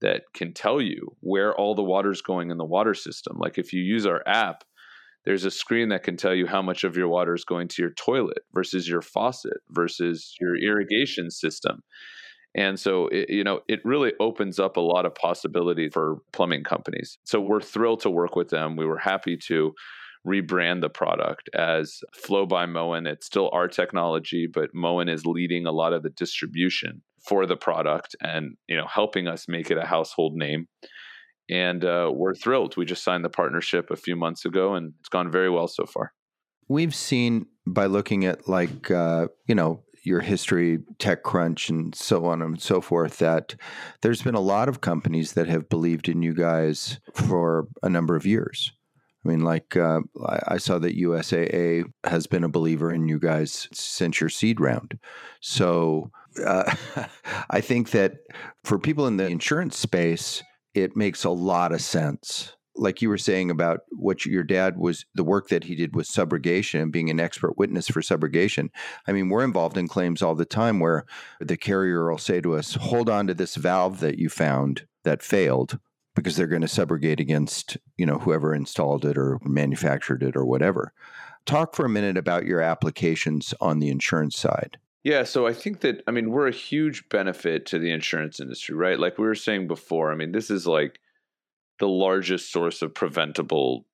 that 0.01 0.23
can 0.35 0.53
tell 0.53 0.81
you 0.81 1.17
where 1.21 1.55
all 1.55 1.75
the 1.75 1.83
water's 1.83 2.23
going 2.23 2.51
in 2.51 2.59
the 2.59 2.65
water 2.65 2.95
system 2.95 3.37
like 3.39 3.59
if 3.59 3.73
you 3.73 3.83
use 3.83 4.07
our 4.07 4.23
app 4.27 4.65
there's 5.25 5.45
a 5.45 5.51
screen 5.51 5.89
that 5.89 6.05
can 6.05 6.17
tell 6.17 6.35
you 6.35 6.47
how 6.47 6.63
much 6.63 6.85
of 6.85 6.97
your 6.97 7.09
water 7.09 7.35
is 7.35 7.45
going 7.45 7.69
to 7.69 7.83
your 7.83 7.91
toilet 7.91 8.43
versus 8.55 8.89
your 8.89 9.03
faucet 9.03 9.59
versus 9.71 10.35
your 10.41 10.57
irrigation 10.57 11.31
system 11.31 11.83
and 12.59 12.81
so, 12.81 13.07
it, 13.07 13.31
you 13.31 13.45
know, 13.45 13.61
it 13.69 13.79
really 13.85 14.15
opens 14.19 14.59
up 14.59 14.77
a 14.77 14.81
lot 14.81 15.07
of 15.07 15.15
possibility 15.15 15.89
for 15.89 16.17
plumbing 16.33 16.65
companies. 16.65 17.17
So 17.23 17.41
we're 17.41 17.61
thrilled 17.61 18.01
to 18.01 18.11
work 18.11 18.35
with 18.35 18.49
them. 18.49 18.75
We 18.75 18.85
were 18.85 18.99
happy 18.99 19.37
to 19.47 19.75
rebrand 20.27 20.81
the 20.81 20.91
product 20.91 21.49
as 21.55 22.01
Flo 22.13 22.47
by 22.47 22.67
Moen. 22.67 23.07
It's 23.07 23.27
still 23.27 23.49
our 23.53 23.69
technology, 23.69 24.49
but 24.53 24.75
Moen 24.75 25.09
is 25.09 25.25
leading 25.25 25.67
a 25.67 25.71
lot 25.71 25.93
of 25.93 26.03
the 26.03 26.11
distribution 26.11 27.03
for 27.29 27.47
the 27.47 27.55
product 27.55 28.17
and, 28.21 28.57
you 28.67 28.77
know, 28.77 28.89
helping 28.93 29.29
us 29.29 29.47
make 29.47 29.71
it 29.71 29.79
a 29.79 29.87
household 29.87 30.35
name. 30.35 30.67
And 31.49 31.85
uh, 31.85 32.11
we're 32.13 32.35
thrilled. 32.35 32.77
We 32.77 32.87
just 32.87 33.05
signed 33.05 33.25
the 33.25 33.31
partnership 33.31 33.93
a 33.93 33.97
few 33.97 34.17
months 34.17 34.45
ago, 34.45 34.75
and 34.75 34.95
it's 34.99 35.09
gone 35.09 35.31
very 35.31 35.49
well 35.49 35.69
so 35.69 35.87
far. 35.87 36.13
We've 36.67 36.95
seen 36.95 37.47
by 37.69 37.87
looking 37.87 38.25
at 38.25 38.49
like 38.49 38.91
uh, 38.91 39.29
you 39.47 39.55
know 39.55 39.85
your 40.05 40.21
history, 40.21 40.79
TechCrunch, 40.99 41.69
and 41.69 41.95
so 41.95 42.25
on 42.25 42.43
and 42.43 42.61
so 42.61 42.81
forth, 42.81 43.19
that 43.19 43.55
there's 44.03 44.23
been 44.23 44.35
a 44.35 44.41
lot 44.41 44.69
of 44.69 44.81
companies 44.81 45.33
that 45.33 45.49
have 45.49 45.69
believed 45.69 46.09
in 46.09 46.23
you 46.23 46.35
guys 46.35 47.01
for 47.15 47.69
a 47.83 47.89
number 47.89 48.17
of 48.17 48.27
years. 48.27 48.73
I 49.25 49.29
mean, 49.29 49.41
like 49.41 49.77
uh, 49.77 50.01
I 50.47 50.59
saw 50.59 50.79
that 50.79 50.97
USAA 50.97 51.85
has 52.05 52.27
been 52.27 52.45
a 52.45 52.49
believer 52.49 52.93
in 52.93 53.09
you 53.09 53.19
guys 53.19 53.69
since 53.73 54.21
your 54.21 54.31
seed 54.31 54.61
round. 54.61 54.99
So 55.41 56.11
uh, 56.45 56.75
I 57.51 57.61
think 57.61 57.91
that 57.91 58.19
for 58.65 58.79
people 58.79 59.07
in 59.07 59.17
the 59.17 59.27
insurance 59.27 59.77
space, 59.77 60.43
it 60.75 60.97
makes 60.97 61.25
a 61.25 61.31
lot 61.31 61.73
of 61.73 61.81
sense 61.81 62.57
like 62.79 63.03
you 63.03 63.09
were 63.09 63.19
saying 63.19 63.51
about 63.51 63.81
what 63.91 64.25
your 64.25 64.45
dad 64.45 64.79
was 64.79 65.05
the 65.15 65.25
work 65.25 65.49
that 65.49 65.65
he 65.65 65.75
did 65.75 65.95
with 65.95 66.07
subrogation 66.07 66.81
and 66.81 66.93
being 66.93 67.11
an 67.11 67.21
expert 67.21 67.59
witness 67.59 67.89
for 67.89 68.01
subrogation. 68.01 68.69
I 69.07 69.13
mean, 69.13 69.29
we're 69.29 69.45
involved 69.45 69.77
in 69.77 69.89
claims 69.89 70.23
all 70.23 70.35
the 70.35 70.45
time 70.45 70.81
where 70.81 71.05
the 71.41 71.57
carrier 71.57 72.11
will 72.11 72.19
say 72.19 72.41
to 72.41 72.55
us, 72.55 72.75
"Hold 72.75 73.11
on 73.11 73.27
to 73.27 73.35
this 73.35 73.57
valve 73.57 74.01
that 74.01 74.19
you 74.19 74.29
found 74.29 74.87
that 75.05 75.23
failed." 75.23 75.79
Because 76.15 76.37
they're 76.37 76.49
going 76.49 76.63
to 76.63 76.67
subrogate 76.67 77.21
against, 77.21 77.77
you 77.97 78.05
know, 78.05 78.19
whoever 78.19 78.53
installed 78.53 79.05
it 79.05 79.17
or 79.17 79.39
manufactured 79.45 80.25
it 80.25 80.35
or 80.35 80.45
whatever. 80.45 80.93
Talk 81.47 81.77
for 81.77 81.87
a 81.87 81.89
minute 81.89 82.17
about 82.17 82.45
your 82.45 82.61
applications 82.61 83.55
on 83.61 83.79
the 83.79 83.89
insurance 83.89 84.37
side. 84.37 84.79
Yeah, 85.05 85.23
so 85.23 85.47
I 85.47 85.53
think 85.53 85.81
that 85.81 86.03
I 86.07 86.11
mean 86.11 86.31
we're 86.31 86.49
a 86.49 86.53
huge 86.53 87.09
benefit 87.09 87.67
to 87.67 87.79
the 87.79 87.91
insurance 87.91 88.41
industry, 88.41 88.75
right? 88.75 88.99
Like 88.99 89.17
we 89.17 89.27
were 89.27 89.35
saying 89.35 89.69
before. 89.69 90.11
I 90.11 90.17
mean, 90.17 90.33
this 90.33 90.51
is 90.51 90.67
like 90.67 90.99
the 91.79 91.89
largest 91.89 92.53
source 92.53 92.83
of 92.83 92.95
preventable 92.95 93.87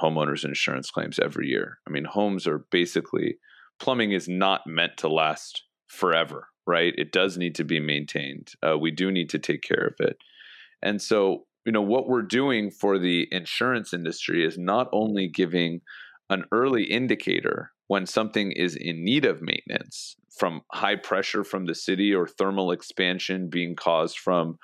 homeowners 0.00 0.44
insurance 0.44 0.90
claims 0.90 1.18
every 1.18 1.48
year. 1.48 1.78
I 1.86 1.90
mean, 1.90 2.04
homes 2.04 2.46
are 2.46 2.66
basically 2.70 3.38
plumbing 3.78 4.12
is 4.12 4.28
not 4.28 4.66
meant 4.66 4.96
to 4.98 5.08
last 5.08 5.62
forever, 5.86 6.48
right? 6.66 6.94
It 6.96 7.12
does 7.12 7.38
need 7.38 7.54
to 7.56 7.64
be 7.64 7.80
maintained. 7.80 8.52
Uh, 8.62 8.76
we 8.78 8.90
do 8.90 9.10
need 9.10 9.30
to 9.30 9.38
take 9.38 9.62
care 9.62 9.86
of 9.86 9.94
it. 10.00 10.18
And 10.82 11.00
so, 11.00 11.46
you 11.64 11.72
know, 11.72 11.82
what 11.82 12.08
we're 12.08 12.22
doing 12.22 12.70
for 12.70 12.98
the 12.98 13.26
insurance 13.30 13.92
industry 13.92 14.44
is 14.44 14.58
not 14.58 14.88
only 14.92 15.28
giving 15.28 15.80
an 16.30 16.44
early 16.52 16.84
indicator 16.84 17.72
when 17.86 18.06
something 18.06 18.52
is 18.52 18.76
in 18.76 19.04
need 19.04 19.24
of 19.24 19.42
maintenance 19.42 20.16
from 20.38 20.62
high 20.72 20.96
pressure 20.96 21.42
from 21.42 21.66
the 21.66 21.74
city 21.74 22.14
or 22.14 22.26
thermal 22.26 22.70
expansion 22.70 23.48
being 23.48 23.74
caused 23.74 24.18
from 24.18 24.58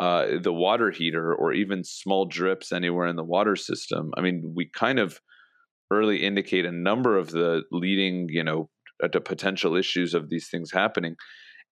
uh, 0.00 0.38
the 0.42 0.52
water 0.52 0.90
heater 0.90 1.34
or 1.34 1.52
even 1.52 1.84
small 1.84 2.24
drips 2.24 2.72
anywhere 2.72 3.06
in 3.06 3.16
the 3.16 3.24
water 3.24 3.54
system. 3.54 4.12
I 4.16 4.22
mean, 4.22 4.54
we 4.56 4.64
kind 4.66 4.98
of 4.98 5.20
early 5.90 6.24
indicate 6.24 6.64
a 6.64 6.72
number 6.72 7.18
of 7.18 7.30
the 7.30 7.64
leading, 7.70 8.28
you 8.30 8.42
know, 8.42 8.70
uh, 9.04 9.08
the 9.12 9.20
potential 9.20 9.76
issues 9.76 10.14
of 10.14 10.30
these 10.30 10.48
things 10.48 10.72
happening. 10.72 11.16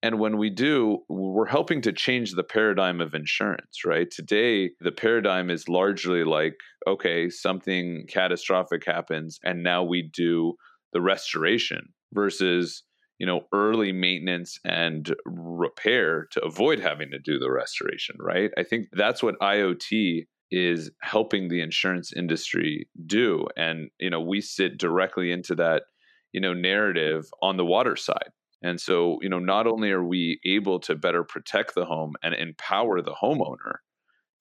And 0.03 0.19
when 0.19 0.37
we 0.37 0.49
do, 0.49 0.99
we're 1.09 1.47
helping 1.47 1.81
to 1.81 1.91
change 1.91 2.33
the 2.33 2.43
paradigm 2.43 3.01
of 3.01 3.13
insurance, 3.13 3.83
right? 3.83 4.07
Today, 4.09 4.71
the 4.79 4.91
paradigm 4.91 5.49
is 5.49 5.67
largely 5.67 6.23
like, 6.23 6.53
okay, 6.87 7.29
something 7.29 8.05
catastrophic 8.07 8.85
happens, 8.85 9.39
and 9.43 9.63
now 9.63 9.83
we 9.83 10.09
do 10.13 10.53
the 10.93 11.01
restoration 11.01 11.89
versus 12.13 12.83
you 13.19 13.25
know 13.25 13.41
early 13.53 13.91
maintenance 13.91 14.59
and 14.65 15.13
repair 15.25 16.27
to 16.31 16.43
avoid 16.43 16.79
having 16.79 17.11
to 17.11 17.19
do 17.19 17.37
the 17.37 17.51
restoration 17.51 18.15
right? 18.19 18.51
I 18.57 18.63
think 18.63 18.87
that's 18.93 19.21
what 19.21 19.39
iot 19.39 20.25
is 20.51 20.89
helping 21.01 21.47
the 21.47 21.61
insurance 21.61 22.11
industry 22.11 22.87
do 23.05 23.45
and 23.55 23.89
you 23.99 24.09
know 24.09 24.21
we 24.21 24.41
sit 24.41 24.77
directly 24.77 25.31
into 25.31 25.53
that 25.55 25.83
you 26.31 26.41
know 26.41 26.53
narrative 26.53 27.25
on 27.41 27.57
the 27.57 27.65
water 27.65 27.95
side. 27.95 28.31
And 28.63 28.79
so 28.79 29.19
you 29.21 29.29
know 29.29 29.39
not 29.39 29.67
only 29.67 29.91
are 29.91 30.03
we 30.03 30.39
able 30.45 30.79
to 30.81 30.95
better 30.95 31.23
protect 31.23 31.75
the 31.75 31.85
home 31.85 32.13
and 32.23 32.33
empower 32.33 33.01
the 33.01 33.15
homeowner 33.21 33.75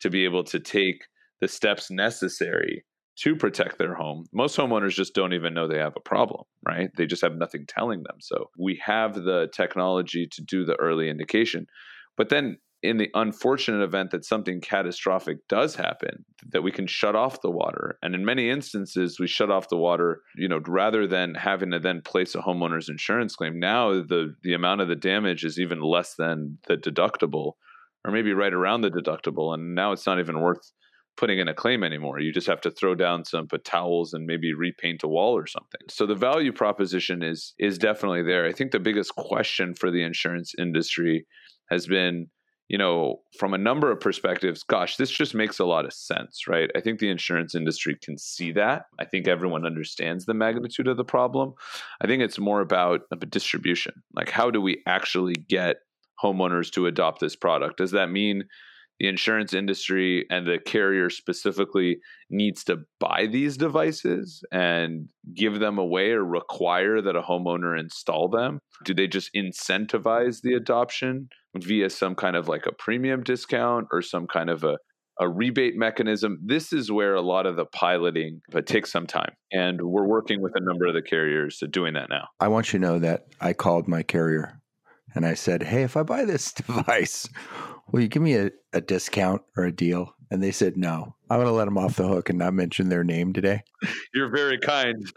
to 0.01 0.11
be 0.11 0.25
able 0.25 0.45
to 0.45 0.61
take 0.61 1.05
the 1.41 1.49
steps 1.49 1.91
necessary 1.91 2.85
to 3.23 3.37
protect 3.37 3.79
their 3.79 3.95
home. 3.95 4.25
Most 4.33 4.57
homeowners 4.57 4.95
just 4.95 5.15
don't 5.15 5.33
even 5.33 5.55
know 5.55 5.67
they 5.67 5.79
have 5.79 5.97
a 5.97 6.01
problem, 6.01 6.45
right? 6.67 6.91
They 6.97 7.07
just 7.07 7.23
have 7.23 7.35
nothing 7.35 7.67
telling 7.67 8.03
them. 8.05 8.17
So 8.21 8.51
we 8.59 8.81
have 8.85 9.15
the 9.15 9.49
technology 9.53 10.29
to 10.33 10.43
do 10.43 10.65
the 10.65 10.77
early 10.77 11.09
indication. 11.09 11.67
But 12.17 12.29
then 12.29 12.59
in 12.83 12.97
the 12.97 13.11
unfortunate 13.15 13.83
event 13.83 14.13
that 14.13 14.25
something 14.25 14.61
catastrophic 14.61 15.39
does 15.49 15.75
happen 15.75 16.25
that 16.53 16.63
we 16.63 16.71
can 16.71 16.87
shut 16.87 17.17
off 17.17 17.41
the 17.43 17.51
water 17.51 17.99
and 18.03 18.15
in 18.15 18.25
many 18.25 18.49
instances 18.49 19.19
we 19.19 19.27
shut 19.27 19.51
off 19.51 19.69
the 19.69 19.77
water 19.77 20.21
you 20.37 20.47
know 20.47 20.61
rather 20.67 21.07
than 21.07 21.35
having 21.35 21.73
to 21.73 21.81
then 21.81 22.01
place 22.01 22.37
a 22.37 22.39
homeowner's 22.39 22.89
insurance 22.89 23.35
claim 23.35 23.59
now 23.59 23.95
the 23.95 24.33
the 24.45 24.55
amount 24.55 24.81
of 24.81 24.87
the 24.87 24.95
damage 24.95 25.45
is 25.45 25.59
even 25.59 25.81
less 25.81 26.15
than 26.15 26.57
the 26.69 26.77
deductible 26.77 27.55
or 28.05 28.13
maybe 28.13 28.33
right 28.33 28.55
around 28.55 28.83
the 28.83 28.91
deductible 28.91 29.53
and 29.53 29.75
now 29.75 29.91
it's 29.91 30.07
not 30.07 30.21
even 30.21 30.41
worth 30.41 30.73
putting 31.19 31.41
in 31.41 31.49
a 31.49 31.55
claim 31.55 31.83
anymore. 31.83 32.21
You 32.21 32.33
just 32.33 32.47
have 32.47 32.61
to 32.63 32.71
throw 32.71 32.95
down 32.95 33.25
some 33.25 33.49
towels 33.65 34.15
and 34.15 34.25
maybe 34.25 34.55
repaint 34.55 35.03
a 35.03 35.09
wall 35.09 35.37
or 35.37 35.47
something. 35.47 35.81
So 35.91 36.07
the 36.07 36.15
value 36.15 36.53
proposition 36.53 37.23
is 37.23 37.55
is 37.59 37.77
definitely 37.77 38.23
there. 38.23 38.47
I 38.47 38.53
think 38.53 38.71
the 38.71 38.81
biggest 38.81 39.15
question 39.17 39.75
for 39.75 39.91
the 39.91 40.03
insurance 40.03 40.55
industry 40.57 41.27
has 41.71 41.87
been, 41.87 42.29
you 42.69 42.79
know, 42.79 43.17
from 43.39 43.53
a 43.53 43.59
number 43.59 43.91
of 43.91 44.01
perspectives, 44.01 44.63
gosh, 44.63 44.97
this 44.97 45.11
just 45.11 45.35
makes 45.35 45.59
a 45.59 45.65
lot 45.65 45.85
of 45.85 45.93
sense, 45.93 46.47
right? 46.47 46.71
I 46.77 46.81
think 46.81 47.01
the 47.01 47.11
insurance 47.11 47.55
industry 47.55 47.99
can 48.01 48.17
see 48.17 48.53
that. 48.53 48.85
I 49.01 49.05
think 49.05 49.27
everyone 49.27 49.67
understands 49.67 50.25
the 50.25 50.35
magnitude 50.35 50.87
of 50.87 50.97
the 50.97 51.05
problem. 51.05 51.55
I 52.01 52.07
think 52.07 52.23
it's 52.23 52.39
more 52.39 52.61
about 52.61 53.01
a 53.11 53.17
distribution. 53.17 53.95
Like 54.15 54.31
how 54.31 54.51
do 54.51 54.61
we 54.61 54.83
actually 54.87 55.35
get 55.35 55.79
homeowners 56.23 56.71
to 56.73 56.87
adopt 56.87 57.21
this 57.21 57.37
product? 57.37 57.79
Does 57.79 57.91
that 57.91 58.11
mean 58.11 58.45
the 58.99 59.09
insurance 59.09 59.55
industry 59.55 60.27
and 60.31 60.47
the 60.47 60.59
carrier 60.59 61.11
specifically 61.11 61.99
needs 62.31 62.65
to 62.65 62.79
buy 62.99 63.27
these 63.31 63.57
devices 63.57 64.43
and 64.53 65.09
give 65.35 65.61
them 65.61 65.79
away 65.79 66.11
or 66.11 66.25
require 66.25 67.01
that 67.01 67.17
a 67.17 67.23
homeowner 67.23 67.79
install 67.79 68.29
them? 68.29 68.59
Do 68.85 68.95
they 68.95 69.07
just 69.07 69.31
incentivize 69.35 70.43
the 70.43 70.55
adoption 70.55 71.29
via 71.57 71.91
some 71.91 72.15
kind 72.15 72.37
of 72.37 72.49
like 72.49 72.67
a 72.67 72.73
premium 72.73 73.23
discount 73.23 73.89
or 73.93 74.03
some 74.03 74.27
kind 74.27 74.51
of 74.51 74.65
a 74.65 74.79
a 75.21 75.29
rebate 75.29 75.77
mechanism. 75.77 76.39
This 76.45 76.73
is 76.73 76.91
where 76.91 77.15
a 77.15 77.21
lot 77.21 77.47
of 77.47 77.57
the 77.57 77.65
piloting 77.67 78.41
but 78.51 78.67
takes 78.67 78.93
some 78.93 79.07
time. 79.07 79.33
And 79.53 79.83
we're 79.83 80.07
working 80.07 80.41
with 80.41 80.53
a 80.55 80.61
number 80.61 80.87
of 80.87 80.95
the 80.95 81.03
carriers 81.03 81.63
doing 81.71 81.95
that 81.95 82.09
now. 82.09 82.29
I 82.41 82.49
want 82.49 82.73
you 82.73 82.79
to 82.79 82.87
know 82.87 82.99
that 83.01 83.27
I 83.41 83.53
called 83.53 83.89
my 83.89 84.03
carrier 84.03 84.61
and 85.15 85.27
I 85.27 85.35
said, 85.35 85.63
Hey, 85.65 85.83
if 85.83 85.97
I 85.97 86.03
buy 86.03 86.25
this 86.25 86.53
device, 86.67 87.29
will 87.90 88.01
you 88.01 88.09
give 88.09 88.22
me 88.22 88.35
a, 88.35 88.51
a 88.72 88.81
discount 88.81 89.42
or 89.57 89.64
a 89.64 89.72
deal? 89.72 90.14
And 90.31 90.42
they 90.42 90.53
said, 90.53 90.77
no. 90.77 91.14
I'm 91.31 91.38
going 91.38 91.46
to 91.46 91.53
let 91.53 91.64
them 91.64 91.79
off 91.79 91.96
the 91.96 92.07
hook 92.07 92.29
and 92.29 92.38
not 92.38 92.55
mention 92.55 92.88
their 92.88 93.05
name 93.05 93.33
today. 93.33 93.62
You're 94.14 94.31
very 94.31 94.59
kind. 94.59 95.11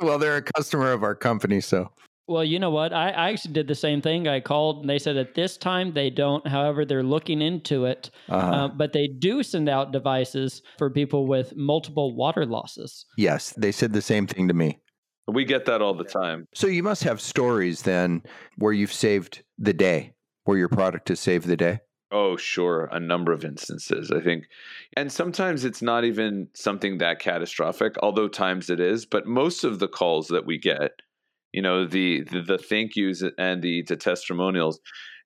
well, 0.00 0.18
they're 0.18 0.36
a 0.36 0.42
customer 0.42 0.92
of 0.92 1.02
our 1.02 1.14
company. 1.14 1.60
So, 1.60 1.90
well, 2.28 2.44
you 2.44 2.58
know 2.58 2.70
what? 2.70 2.92
I, 2.92 3.10
I, 3.10 3.30
actually 3.30 3.52
did 3.52 3.68
the 3.68 3.74
same 3.74 4.02
thing. 4.02 4.26
I 4.26 4.40
called 4.40 4.80
and 4.80 4.90
they 4.90 4.98
said 4.98 5.16
at 5.16 5.34
this 5.34 5.56
time 5.56 5.92
they 5.92 6.10
don't. 6.10 6.46
However, 6.46 6.84
they're 6.84 7.04
looking 7.04 7.40
into 7.40 7.84
it. 7.84 8.10
Uh-huh. 8.28 8.50
Uh, 8.50 8.68
but 8.68 8.92
they 8.92 9.06
do 9.06 9.42
send 9.42 9.68
out 9.68 9.92
devices 9.92 10.62
for 10.76 10.90
people 10.90 11.26
with 11.26 11.54
multiple 11.54 12.16
water 12.16 12.44
losses. 12.44 13.06
Yes, 13.16 13.52
they 13.56 13.70
said 13.70 13.92
the 13.92 14.02
same 14.02 14.26
thing 14.26 14.48
to 14.48 14.54
me. 14.54 14.78
We 15.28 15.44
get 15.44 15.66
that 15.66 15.82
all 15.82 15.94
the 15.94 16.04
time. 16.04 16.46
So 16.54 16.66
you 16.66 16.82
must 16.82 17.04
have 17.04 17.20
stories 17.20 17.82
then 17.82 18.22
where 18.58 18.72
you've 18.72 18.92
saved 18.92 19.42
the 19.58 19.72
day, 19.72 20.14
where 20.44 20.58
your 20.58 20.68
product 20.68 21.08
has 21.08 21.20
saved 21.20 21.46
the 21.46 21.56
day. 21.56 21.80
Oh, 22.12 22.36
sure. 22.36 22.88
A 22.92 23.00
number 23.00 23.32
of 23.32 23.44
instances, 23.44 24.12
I 24.12 24.20
think. 24.20 24.46
And 24.96 25.10
sometimes 25.10 25.64
it's 25.64 25.82
not 25.82 26.04
even 26.04 26.48
something 26.54 26.98
that 26.98 27.18
catastrophic, 27.18 27.96
although 28.00 28.28
times 28.28 28.70
it 28.70 28.78
is. 28.78 29.04
But 29.04 29.26
most 29.26 29.64
of 29.64 29.80
the 29.80 29.88
calls 29.88 30.28
that 30.28 30.46
we 30.46 30.56
get, 30.58 30.92
you 31.52 31.62
know, 31.62 31.84
the 31.86 32.22
the, 32.30 32.42
the 32.42 32.58
thank 32.58 32.94
yous 32.94 33.24
and 33.38 33.60
the, 33.62 33.82
the 33.88 33.96
testimonials, 33.96 34.78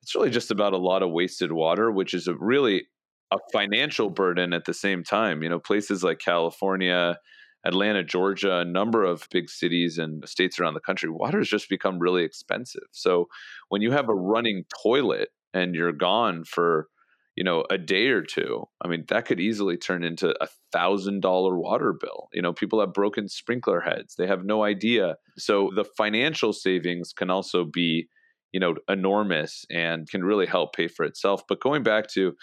it's 0.03 0.15
really 0.15 0.31
just 0.31 0.51
about 0.51 0.73
a 0.73 0.79
lot 0.79 1.03
of 1.03 1.11
wasted 1.11 1.53
water, 1.53 1.91
which 1.91 2.15
is 2.15 2.27
a 2.27 2.35
really 2.35 2.87
a 3.31 3.39
financial 3.53 4.09
burden 4.09 4.53
at 4.55 4.65
the 4.65 4.75
same 4.75 5.05
time. 5.05 5.43
You 5.43 5.51
know, 5.51 5.59
places 5.61 6.03
like 6.03 6.19
California, 6.19 7.19
Atlanta, 7.67 8.03
Georgia, 8.03 8.59
a 8.61 8.65
number 8.65 9.05
of 9.05 9.29
big 9.31 9.51
cities 9.51 9.99
and 9.99 10.27
states 10.27 10.59
around 10.59 10.75
the 10.75 10.81
country, 10.81 11.11
water 11.11 11.39
has 11.39 11.49
just 11.49 11.69
become 11.69 11.99
really 11.99 12.25
expensive. 12.25 12.89
So 12.93 13.29
when 13.69 13.83
you 13.83 13.91
have 13.93 14.09
a 14.09 14.15
running 14.15 14.65
toilet 14.83 15.29
and 15.53 15.75
you're 15.75 15.93
gone 15.93 16.45
for, 16.45 16.89
you 17.37 17.45
know, 17.45 17.65
a 17.71 17.79
day 17.79 18.09
or 18.09 18.23
two, 18.23 18.65
I 18.83 18.89
mean, 18.89 19.05
that 19.09 19.27
could 19.27 19.41
easily 19.41 19.77
turn 19.77 20.05
into 20.05 20.35
a 20.41 20.49
thousand 20.73 21.21
dollar 21.21 21.59
water 21.59 21.95
bill. 21.99 22.29
You 22.33 22.43
know, 22.43 22.53
people 22.53 22.81
have 22.81 22.93
broken 22.93 23.29
sprinkler 23.29 23.81
heads, 23.81 24.15
they 24.17 24.27
have 24.27 24.45
no 24.45 24.63
idea. 24.65 25.17
So 25.39 25.71
the 25.75 25.85
financial 25.85 26.53
savings 26.53 27.13
can 27.13 27.31
also 27.31 27.65
be, 27.65 28.09
you 28.53 28.61
know, 28.61 28.75
enormous 28.89 29.65
and 29.71 30.09
can 30.09 30.25
really 30.25 30.47
help 30.47 30.75
pay 30.75 30.89
for 30.89 31.05
itself. 31.05 31.43
But 31.49 31.61
going 31.61 31.83
back 31.83 32.09
to, 32.15 32.35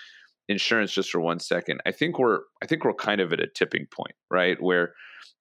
insurance 0.49 0.91
just 0.93 1.09
for 1.09 1.19
one 1.19 1.39
second 1.39 1.81
i 1.85 1.91
think 1.91 2.17
we're 2.17 2.39
i 2.63 2.65
think 2.65 2.85
we're 2.85 2.93
kind 2.93 3.19
of 3.19 3.33
at 3.33 3.39
a 3.39 3.47
tipping 3.47 3.85
point 3.91 4.15
right 4.31 4.61
where 4.61 4.93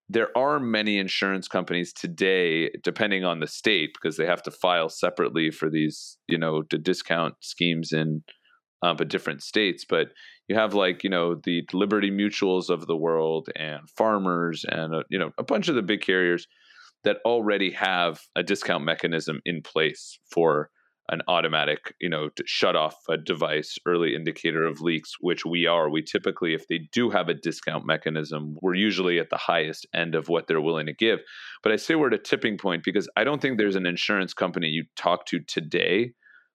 there 0.08 0.36
are 0.36 0.60
many 0.60 0.98
insurance 0.98 1.48
companies 1.48 1.92
today 1.92 2.70
depending 2.82 3.24
on 3.24 3.40
the 3.40 3.46
state 3.46 3.90
because 3.94 4.16
they 4.16 4.26
have 4.26 4.42
to 4.42 4.50
file 4.50 4.88
separately 4.88 5.50
for 5.50 5.68
these 5.68 6.16
you 6.28 6.38
know 6.38 6.62
the 6.70 6.78
discount 6.78 7.34
schemes 7.40 7.92
in 7.92 8.22
uh, 8.82 8.94
but 8.94 9.08
different 9.08 9.42
states 9.42 9.84
but 9.88 10.08
you 10.48 10.54
have 10.54 10.74
like 10.74 11.02
you 11.02 11.10
know 11.10 11.34
the 11.44 11.64
liberty 11.72 12.10
mutuals 12.10 12.70
of 12.70 12.86
the 12.86 12.96
world 12.96 13.48
and 13.56 13.88
farmers 13.96 14.64
and 14.68 14.94
uh, 14.94 15.02
you 15.10 15.18
know 15.18 15.30
a 15.38 15.42
bunch 15.42 15.68
of 15.68 15.74
the 15.74 15.82
big 15.82 16.00
carriers 16.00 16.46
that 17.04 17.18
already 17.24 17.70
have 17.70 18.20
a 18.34 18.42
discount 18.42 18.84
mechanism 18.84 19.40
in 19.44 19.62
place 19.62 20.18
for 20.30 20.70
an 21.08 21.22
automatic, 21.28 21.94
you 22.00 22.08
know, 22.08 22.30
shut 22.44 22.76
off 22.76 22.96
a 23.08 23.16
device 23.16 23.78
early 23.86 24.14
indicator 24.14 24.64
of 24.64 24.80
leaks, 24.80 25.14
which 25.20 25.44
we 25.44 25.66
are. 25.66 25.88
We 25.88 26.02
typically, 26.02 26.54
if 26.54 26.66
they 26.68 26.88
do 26.92 27.10
have 27.10 27.28
a 27.28 27.34
discount 27.34 27.86
mechanism, 27.86 28.56
we're 28.60 28.74
usually 28.74 29.18
at 29.18 29.30
the 29.30 29.36
highest 29.36 29.86
end 29.94 30.14
of 30.14 30.28
what 30.28 30.46
they're 30.46 30.60
willing 30.60 30.86
to 30.86 30.94
give. 30.94 31.20
But 31.62 31.72
I 31.72 31.76
say 31.76 31.94
we're 31.94 32.08
at 32.08 32.14
a 32.14 32.18
tipping 32.18 32.58
point 32.58 32.82
because 32.84 33.08
I 33.16 33.24
don't 33.24 33.40
think 33.40 33.58
there's 33.58 33.76
an 33.76 33.86
insurance 33.86 34.34
company 34.34 34.68
you 34.68 34.84
talk 34.96 35.26
to 35.26 35.40
today 35.40 36.12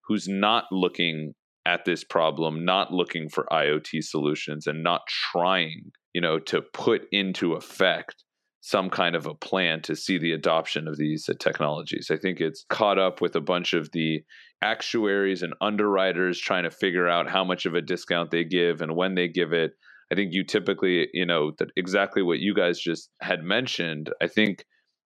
who's 0.07 0.27
not 0.27 0.65
looking 0.71 1.33
at 1.65 1.85
this 1.85 2.03
problem, 2.03 2.65
not 2.65 2.91
looking 2.91 3.29
for 3.29 3.45
IoT 3.51 4.03
solutions 4.03 4.67
and 4.67 4.83
not 4.83 5.01
trying, 5.31 5.91
you 6.13 6.21
know, 6.21 6.39
to 6.39 6.61
put 6.61 7.03
into 7.11 7.53
effect 7.53 8.23
some 8.61 8.91
kind 8.91 9.15
of 9.15 9.25
a 9.25 9.33
plan 9.33 9.81
to 9.81 9.95
see 9.95 10.19
the 10.19 10.31
adoption 10.31 10.87
of 10.87 10.95
these 10.95 11.27
uh, 11.27 11.33
technologies. 11.39 12.09
I 12.11 12.17
think 12.17 12.39
it's 12.39 12.63
caught 12.69 12.99
up 12.99 13.19
with 13.19 13.35
a 13.35 13.41
bunch 13.41 13.73
of 13.73 13.91
the 13.91 14.23
actuaries 14.61 15.41
and 15.41 15.55
underwriters 15.59 16.39
trying 16.39 16.63
to 16.63 16.71
figure 16.71 17.09
out 17.09 17.29
how 17.29 17.43
much 17.43 17.65
of 17.65 17.73
a 17.73 17.81
discount 17.81 18.29
they 18.29 18.43
give 18.43 18.81
and 18.81 18.95
when 18.95 19.15
they 19.15 19.27
give 19.27 19.51
it. 19.51 19.73
I 20.11 20.15
think 20.15 20.33
you 20.33 20.43
typically, 20.43 21.07
you 21.11 21.25
know, 21.25 21.53
that 21.57 21.69
exactly 21.75 22.21
what 22.21 22.39
you 22.39 22.53
guys 22.53 22.79
just 22.79 23.09
had 23.21 23.43
mentioned. 23.43 24.11
I 24.21 24.27
think, 24.27 24.65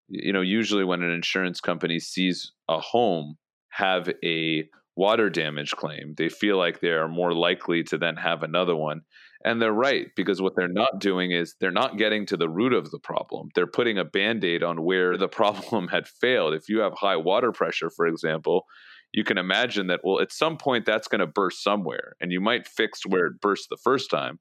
you 0.07 0.31
know, 0.31 0.41
usually 0.41 0.85
when 0.85 1.03
an 1.03 1.11
insurance 1.11 1.59
company 1.59 1.99
sees 1.99 2.53
a 2.69 2.79
home 2.79 3.35
have 3.71 4.09
a 4.23 4.69
water 4.95 5.29
damage 5.29 5.71
claim, 5.71 6.13
they 6.17 6.29
feel 6.29 6.57
like 6.57 6.79
they 6.79 6.89
are 6.89 7.09
more 7.09 7.33
likely 7.33 7.83
to 7.83 7.97
then 7.97 8.15
have 8.15 8.43
another 8.43 8.75
one. 8.75 9.01
And 9.43 9.61
they're 9.61 9.73
right, 9.73 10.07
because 10.15 10.41
what 10.41 10.55
they're 10.55 10.67
not 10.67 10.99
doing 10.99 11.31
is 11.31 11.55
they're 11.59 11.71
not 11.71 11.97
getting 11.97 12.25
to 12.27 12.37
the 12.37 12.49
root 12.49 12.73
of 12.73 12.91
the 12.91 12.99
problem. 12.99 13.49
They're 13.55 13.67
putting 13.67 13.97
a 13.97 14.05
band 14.05 14.43
aid 14.43 14.63
on 14.63 14.83
where 14.83 15.17
the 15.17 15.27
problem 15.41 15.87
had 15.87 16.07
failed. 16.07 16.53
If 16.53 16.69
you 16.69 16.79
have 16.79 16.93
high 16.93 17.17
water 17.17 17.51
pressure, 17.51 17.89
for 17.89 18.05
example, 18.05 18.65
you 19.13 19.23
can 19.23 19.37
imagine 19.37 19.87
that, 19.87 20.01
well, 20.03 20.21
at 20.21 20.31
some 20.31 20.57
point 20.57 20.85
that's 20.85 21.07
going 21.07 21.19
to 21.19 21.27
burst 21.27 21.63
somewhere, 21.63 22.15
and 22.21 22.31
you 22.31 22.39
might 22.39 22.67
fix 22.67 23.05
where 23.05 23.25
it 23.25 23.41
burst 23.41 23.67
the 23.69 23.77
first 23.83 24.09
time. 24.09 24.39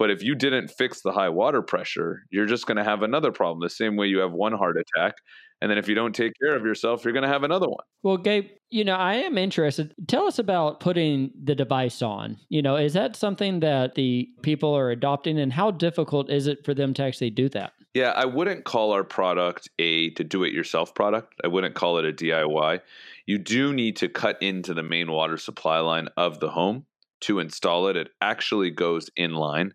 But 0.00 0.10
if 0.10 0.22
you 0.22 0.34
didn't 0.34 0.68
fix 0.68 1.02
the 1.02 1.12
high 1.12 1.28
water 1.28 1.60
pressure, 1.60 2.22
you're 2.30 2.46
just 2.46 2.64
going 2.64 2.78
to 2.78 2.84
have 2.84 3.02
another 3.02 3.30
problem. 3.30 3.60
The 3.60 3.68
same 3.68 3.96
way 3.96 4.06
you 4.06 4.20
have 4.20 4.32
one 4.32 4.54
heart 4.54 4.78
attack. 4.78 5.16
And 5.60 5.70
then 5.70 5.76
if 5.76 5.88
you 5.88 5.94
don't 5.94 6.14
take 6.14 6.32
care 6.42 6.56
of 6.56 6.64
yourself, 6.64 7.04
you're 7.04 7.12
going 7.12 7.24
to 7.24 7.28
have 7.28 7.42
another 7.42 7.68
one. 7.68 7.84
Well, 8.02 8.16
Gabe, 8.16 8.46
you 8.70 8.82
know, 8.82 8.94
I 8.94 9.16
am 9.16 9.36
interested. 9.36 9.94
Tell 10.08 10.26
us 10.26 10.38
about 10.38 10.80
putting 10.80 11.32
the 11.44 11.54
device 11.54 12.00
on. 12.00 12.38
You 12.48 12.62
know, 12.62 12.76
is 12.76 12.94
that 12.94 13.14
something 13.14 13.60
that 13.60 13.94
the 13.94 14.26
people 14.40 14.74
are 14.74 14.90
adopting 14.90 15.38
and 15.38 15.52
how 15.52 15.70
difficult 15.70 16.30
is 16.30 16.46
it 16.46 16.64
for 16.64 16.72
them 16.72 16.94
to 16.94 17.02
actually 17.02 17.28
do 17.28 17.50
that? 17.50 17.74
Yeah, 17.92 18.14
I 18.16 18.24
wouldn't 18.24 18.64
call 18.64 18.92
our 18.92 19.04
product 19.04 19.68
a 19.78 20.08
to 20.12 20.24
do 20.24 20.44
it 20.44 20.54
yourself 20.54 20.94
product. 20.94 21.34
I 21.44 21.48
wouldn't 21.48 21.74
call 21.74 21.98
it 21.98 22.06
a 22.06 22.12
DIY. 22.14 22.80
You 23.26 23.36
do 23.36 23.74
need 23.74 23.96
to 23.96 24.08
cut 24.08 24.42
into 24.42 24.72
the 24.72 24.82
main 24.82 25.12
water 25.12 25.36
supply 25.36 25.80
line 25.80 26.08
of 26.16 26.40
the 26.40 26.48
home 26.48 26.86
to 27.20 27.38
install 27.38 27.88
it. 27.88 27.98
It 27.98 28.08
actually 28.22 28.70
goes 28.70 29.10
in 29.14 29.34
line. 29.34 29.74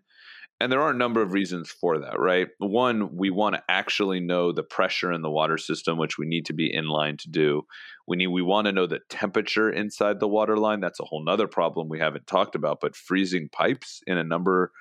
And 0.58 0.72
there 0.72 0.80
are 0.80 0.90
a 0.90 0.96
number 0.96 1.20
of 1.20 1.32
reasons 1.32 1.70
for 1.70 1.98
that, 1.98 2.18
right? 2.18 2.48
One, 2.58 3.14
we 3.14 3.28
want 3.28 3.56
to 3.56 3.62
actually 3.68 4.20
know 4.20 4.52
the 4.52 4.62
pressure 4.62 5.12
in 5.12 5.20
the 5.20 5.30
water 5.30 5.58
system, 5.58 5.98
which 5.98 6.16
we 6.16 6.26
need 6.26 6.46
to 6.46 6.54
be 6.54 6.72
in 6.72 6.86
line 6.86 7.18
to 7.18 7.28
do. 7.28 7.66
We 8.08 8.16
need 8.16 8.28
we 8.28 8.40
want 8.40 8.66
to 8.66 8.72
know 8.72 8.86
the 8.86 9.00
temperature 9.10 9.70
inside 9.70 10.18
the 10.18 10.28
water 10.28 10.56
line. 10.56 10.80
That's 10.80 11.00
a 11.00 11.04
whole 11.04 11.22
nother 11.22 11.46
problem 11.46 11.88
we 11.88 11.98
haven't 11.98 12.26
talked 12.26 12.54
about, 12.54 12.80
but 12.80 12.96
freezing 12.96 13.50
pipes 13.50 14.00
in 14.06 14.16
a 14.16 14.24
number 14.24 14.72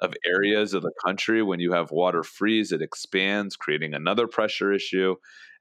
of 0.00 0.14
areas 0.26 0.74
of 0.74 0.82
the 0.82 0.92
country 1.04 1.42
when 1.42 1.60
you 1.60 1.72
have 1.72 1.90
water 1.90 2.22
freeze 2.22 2.72
it 2.72 2.82
expands 2.82 3.56
creating 3.56 3.94
another 3.94 4.26
pressure 4.26 4.72
issue 4.72 5.14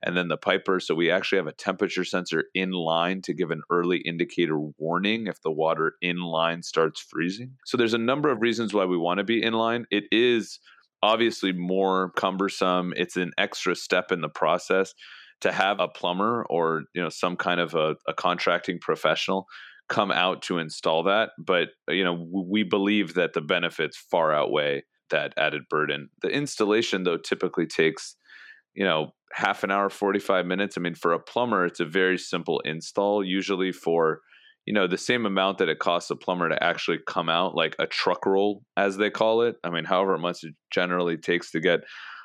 and 0.04 0.16
then 0.16 0.28
the 0.28 0.38
piper 0.38 0.80
so 0.80 0.94
we 0.94 1.10
actually 1.10 1.38
have 1.38 1.48
a 1.48 1.54
temperature 1.54 2.04
sensor 2.04 2.46
in 2.54 2.72
line 2.72 3.22
to 3.24 3.34
give 3.34 3.52
an 3.52 3.62
early 3.70 3.98
indicator 3.98 4.60
warning 4.78 5.28
if 5.28 5.42
the 5.42 5.52
water 5.52 5.94
in 6.02 6.18
line 6.18 6.62
starts 6.64 7.02
freezing. 7.02 7.54
So 7.66 7.78
there's 7.78 7.94
a 7.94 8.00
number 8.00 8.30
of 8.30 8.42
reasons 8.42 8.74
why 8.74 8.86
we 8.86 8.98
want 8.98 9.18
to 9.20 9.24
be 9.24 9.42
in 9.42 9.54
line. 9.54 9.86
It 9.90 10.06
is 10.12 10.60
obviously 11.02 11.52
more 11.52 12.12
cumbersome. 12.12 12.94
It's 12.96 13.18
an 13.18 13.32
extra 13.38 13.76
step 13.76 14.12
in 14.12 14.22
the 14.22 14.30
process 14.30 14.94
to 15.42 15.52
have 15.52 15.80
a 15.80 15.88
plumber 15.88 16.46
or 16.50 16.84
you 16.94 17.02
know 17.02 17.10
some 17.10 17.36
kind 17.36 17.60
of 17.60 17.76
a, 17.76 17.96
a 18.08 18.14
contracting 18.14 18.80
professional 18.80 19.48
come 19.90 20.12
out 20.12 20.42
to 20.42 20.58
install 20.58 21.04
that 21.04 21.30
but 21.38 21.70
uh, 21.90 21.94
you 21.94 22.04
know 22.04 22.28
we 22.32 22.64
believe 22.64 23.14
that 23.14 23.34
the 23.34 23.42
benefits 23.42 23.98
far 23.98 24.34
outweigh 24.34 24.84
that 25.10 25.34
added 25.38 25.64
burden. 25.70 26.10
The 26.22 26.30
installation 26.30 27.04
though 27.04 27.18
typically 27.18 27.66
takes 27.66 28.16
you 28.74 28.84
know 28.84 29.12
half 29.34 29.64
an 29.64 29.72
hour 29.72 29.90
45 29.90 30.46
minutes. 30.46 30.78
I 30.78 30.82
mean 30.82 30.96
for 30.96 31.14
a 31.14 31.20
plumber 31.20 31.66
it's 31.66 31.80
a 31.80 31.86
very 31.86 32.18
simple 32.18 32.60
install 32.62 33.24
usually 33.24 33.72
for 33.72 34.22
you 34.66 34.74
know 34.74 34.88
the 34.88 34.98
same 34.98 35.26
amount 35.26 35.58
that 35.60 35.70
it 35.70 35.80
costs 35.80 36.10
a 36.10 36.16
plumber 36.16 36.50
to 36.50 36.64
actually 36.64 37.00
come 37.08 37.30
out 37.30 37.56
like 37.56 37.76
a 37.80 37.88
truck 37.88 38.26
roll 38.26 38.64
as 38.76 38.98
they 38.98 39.10
call 39.10 39.42
it. 39.42 39.56
I 39.64 39.70
mean 39.70 39.86
however 39.86 40.18
much 40.18 40.44
it 40.44 40.56
generally 40.72 41.18
takes 41.18 41.52
to 41.52 41.60
get 41.60 41.82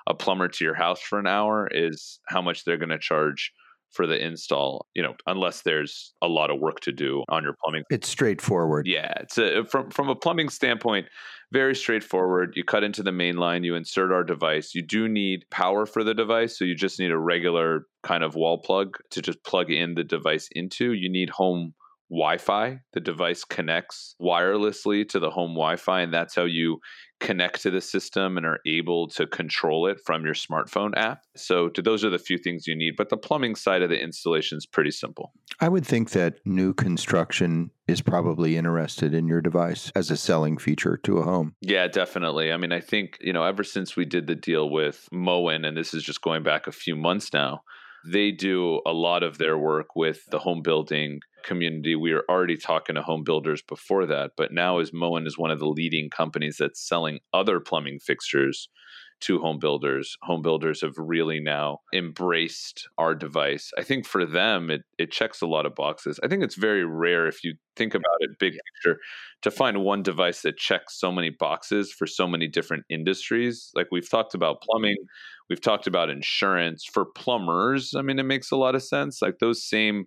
a 0.06 0.14
plumber 0.14 0.48
to 0.48 0.64
your 0.64 0.74
house 0.74 1.00
for 1.00 1.18
an 1.18 1.28
hour 1.28 1.68
is 1.70 2.18
how 2.26 2.42
much 2.42 2.64
they're 2.64 2.76
going 2.76 2.88
to 2.88 2.98
charge 2.98 3.52
for 3.92 4.06
the 4.06 4.22
install, 4.22 4.86
you 4.94 5.02
know, 5.02 5.14
unless 5.26 5.62
there's 5.62 6.14
a 6.22 6.28
lot 6.28 6.50
of 6.50 6.60
work 6.60 6.80
to 6.80 6.92
do 6.92 7.22
on 7.28 7.42
your 7.42 7.54
plumbing. 7.62 7.84
It's 7.90 8.08
straightforward. 8.08 8.86
Yeah, 8.86 9.12
it's 9.20 9.38
a, 9.38 9.60
uh, 9.60 9.64
from 9.64 9.90
from 9.90 10.08
a 10.08 10.16
plumbing 10.16 10.48
standpoint, 10.48 11.06
very 11.52 11.74
straightforward. 11.74 12.54
You 12.56 12.64
cut 12.64 12.84
into 12.84 13.02
the 13.02 13.12
main 13.12 13.36
line, 13.36 13.64
you 13.64 13.74
insert 13.74 14.12
our 14.12 14.24
device. 14.24 14.74
You 14.74 14.82
do 14.82 15.08
need 15.08 15.44
power 15.50 15.86
for 15.86 16.02
the 16.02 16.14
device, 16.14 16.58
so 16.58 16.64
you 16.64 16.74
just 16.74 16.98
need 16.98 17.10
a 17.10 17.18
regular 17.18 17.86
kind 18.02 18.24
of 18.24 18.34
wall 18.34 18.58
plug 18.58 18.98
to 19.10 19.22
just 19.22 19.44
plug 19.44 19.70
in 19.70 19.94
the 19.94 20.04
device 20.04 20.48
into. 20.52 20.92
You 20.92 21.10
need 21.10 21.30
home 21.30 21.74
Wi 22.12 22.36
Fi. 22.36 22.80
The 22.92 23.00
device 23.00 23.42
connects 23.42 24.14
wirelessly 24.20 25.08
to 25.08 25.18
the 25.18 25.30
home 25.30 25.52
Wi 25.52 25.76
Fi, 25.76 26.02
and 26.02 26.12
that's 26.12 26.34
how 26.34 26.44
you 26.44 26.78
connect 27.20 27.62
to 27.62 27.70
the 27.70 27.80
system 27.80 28.36
and 28.36 28.44
are 28.44 28.58
able 28.66 29.08
to 29.08 29.26
control 29.26 29.86
it 29.86 29.98
from 30.04 30.24
your 30.24 30.34
smartphone 30.34 30.90
app. 30.96 31.22
So, 31.36 31.68
to, 31.70 31.80
those 31.80 32.04
are 32.04 32.10
the 32.10 32.18
few 32.18 32.36
things 32.36 32.66
you 32.66 32.76
need. 32.76 32.96
But 32.98 33.08
the 33.08 33.16
plumbing 33.16 33.54
side 33.54 33.80
of 33.80 33.88
the 33.88 33.98
installation 33.98 34.58
is 34.58 34.66
pretty 34.66 34.90
simple. 34.90 35.32
I 35.58 35.70
would 35.70 35.86
think 35.86 36.10
that 36.10 36.34
new 36.44 36.74
construction 36.74 37.70
is 37.88 38.02
probably 38.02 38.56
interested 38.56 39.14
in 39.14 39.26
your 39.26 39.40
device 39.40 39.90
as 39.94 40.10
a 40.10 40.16
selling 40.16 40.58
feature 40.58 40.98
to 41.04 41.18
a 41.18 41.22
home. 41.22 41.54
Yeah, 41.62 41.88
definitely. 41.88 42.52
I 42.52 42.58
mean, 42.58 42.72
I 42.72 42.80
think, 42.80 43.16
you 43.20 43.32
know, 43.32 43.44
ever 43.44 43.64
since 43.64 43.96
we 43.96 44.04
did 44.04 44.26
the 44.26 44.34
deal 44.34 44.68
with 44.68 45.08
Moen, 45.12 45.64
and 45.64 45.76
this 45.76 45.94
is 45.94 46.02
just 46.02 46.20
going 46.20 46.42
back 46.42 46.66
a 46.66 46.72
few 46.72 46.94
months 46.94 47.32
now, 47.32 47.62
they 48.04 48.30
do 48.30 48.80
a 48.86 48.92
lot 48.92 49.22
of 49.22 49.38
their 49.38 49.56
work 49.56 49.94
with 49.94 50.24
the 50.30 50.38
home 50.38 50.62
building 50.62 51.20
community. 51.44 51.94
We 51.94 52.12
were 52.12 52.24
already 52.28 52.56
talking 52.56 52.94
to 52.94 53.02
home 53.02 53.24
builders 53.24 53.62
before 53.62 54.06
that, 54.06 54.32
but 54.36 54.52
now 54.52 54.78
as 54.78 54.92
Moen 54.92 55.26
is 55.26 55.38
one 55.38 55.50
of 55.50 55.58
the 55.58 55.66
leading 55.66 56.10
companies 56.10 56.56
that's 56.58 56.86
selling 56.86 57.20
other 57.32 57.60
plumbing 57.60 57.98
fixtures 58.00 58.68
to 59.22 59.38
home 59.38 59.58
builders, 59.60 60.16
home 60.22 60.42
builders 60.42 60.80
have 60.80 60.94
really 60.98 61.38
now 61.38 61.78
embraced 61.94 62.88
our 62.98 63.14
device. 63.14 63.70
I 63.78 63.82
think 63.82 64.04
for 64.04 64.26
them, 64.26 64.68
it, 64.68 64.82
it 64.98 65.12
checks 65.12 65.40
a 65.40 65.46
lot 65.46 65.64
of 65.64 65.76
boxes. 65.76 66.18
I 66.24 66.28
think 66.28 66.42
it's 66.42 66.56
very 66.56 66.84
rare 66.84 67.28
if 67.28 67.44
you 67.44 67.54
think 67.76 67.94
about 67.94 68.16
it 68.18 68.30
big 68.40 68.54
picture 68.54 68.98
to 69.42 69.50
find 69.52 69.84
one 69.84 70.02
device 70.02 70.42
that 70.42 70.56
checks 70.56 70.98
so 70.98 71.12
many 71.12 71.30
boxes 71.30 71.92
for 71.92 72.06
so 72.06 72.26
many 72.26 72.48
different 72.48 72.84
industries. 72.90 73.70
Like 73.76 73.86
we've 73.92 74.10
talked 74.10 74.34
about 74.34 74.60
plumbing, 74.60 74.96
we've 75.52 75.60
talked 75.60 75.86
about 75.86 76.08
insurance 76.08 76.82
for 76.82 77.04
plumbers. 77.04 77.92
I 77.94 78.00
mean, 78.00 78.18
it 78.18 78.22
makes 78.22 78.50
a 78.50 78.56
lot 78.56 78.74
of 78.74 78.82
sense. 78.82 79.20
Like 79.20 79.38
those 79.38 79.62
same 79.62 80.06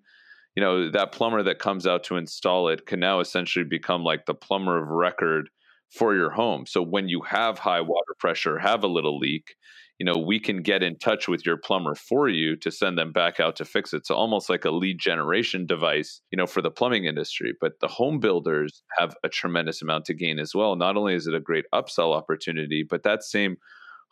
you 0.56 0.64
know 0.64 0.90
that 0.90 1.12
plumber 1.12 1.44
that 1.44 1.60
comes 1.60 1.86
out 1.86 2.04
to 2.06 2.16
install 2.16 2.70
it 2.70 2.88
can 2.88 3.00
now 3.00 3.20
essentially 3.20 3.66
become 3.66 4.04
like 4.04 4.26
the 4.26 4.34
plumber 4.34 4.82
of 4.82 4.88
record 4.88 5.50
for 5.92 6.16
your 6.16 6.32
home 6.32 6.66
so 6.66 6.82
when 6.82 7.10
you 7.10 7.22
have 7.22 7.60
high 7.60 7.82
water 7.82 8.16
pressure 8.20 8.58
have 8.58 8.82
a 8.82 8.88
little 8.88 9.20
leak 9.20 9.56
you 10.00 10.06
know 10.06 10.18
we 10.18 10.40
can 10.40 10.62
get 10.62 10.82
in 10.82 10.98
touch 10.98 11.28
with 11.28 11.46
your 11.46 11.58
plumber 11.58 11.94
for 11.94 12.30
you 12.30 12.56
to 12.56 12.72
send 12.72 12.98
them 12.98 13.12
back 13.12 13.40
out 13.42 13.58
to 13.58 13.66
fix 13.66 13.94
it 13.94 14.08
so 14.08 14.16
almost 14.16 14.50
like 14.50 14.64
a 14.64 14.72
lead 14.72 14.98
generation 14.98 15.66
device 15.66 16.22
you 16.32 16.38
know 16.38 16.48
for 16.48 16.62
the 16.62 16.72
plumbing 16.72 17.04
industry 17.04 17.52
but 17.60 17.74
the 17.82 17.88
home 17.90 18.22
builders 18.22 18.82
have 18.98 19.14
a 19.26 19.30
tremendous 19.30 19.82
amount 19.82 20.06
to 20.06 20.14
gain 20.14 20.40
as 20.40 20.56
well 20.56 20.78
not 20.78 20.96
only 20.96 21.14
is 21.14 21.28
it 21.28 21.36
a 21.36 21.40
great 21.42 21.66
upsell 21.74 22.16
opportunity 22.16 22.82
but 22.90 23.04
that 23.04 23.24
same 23.24 23.58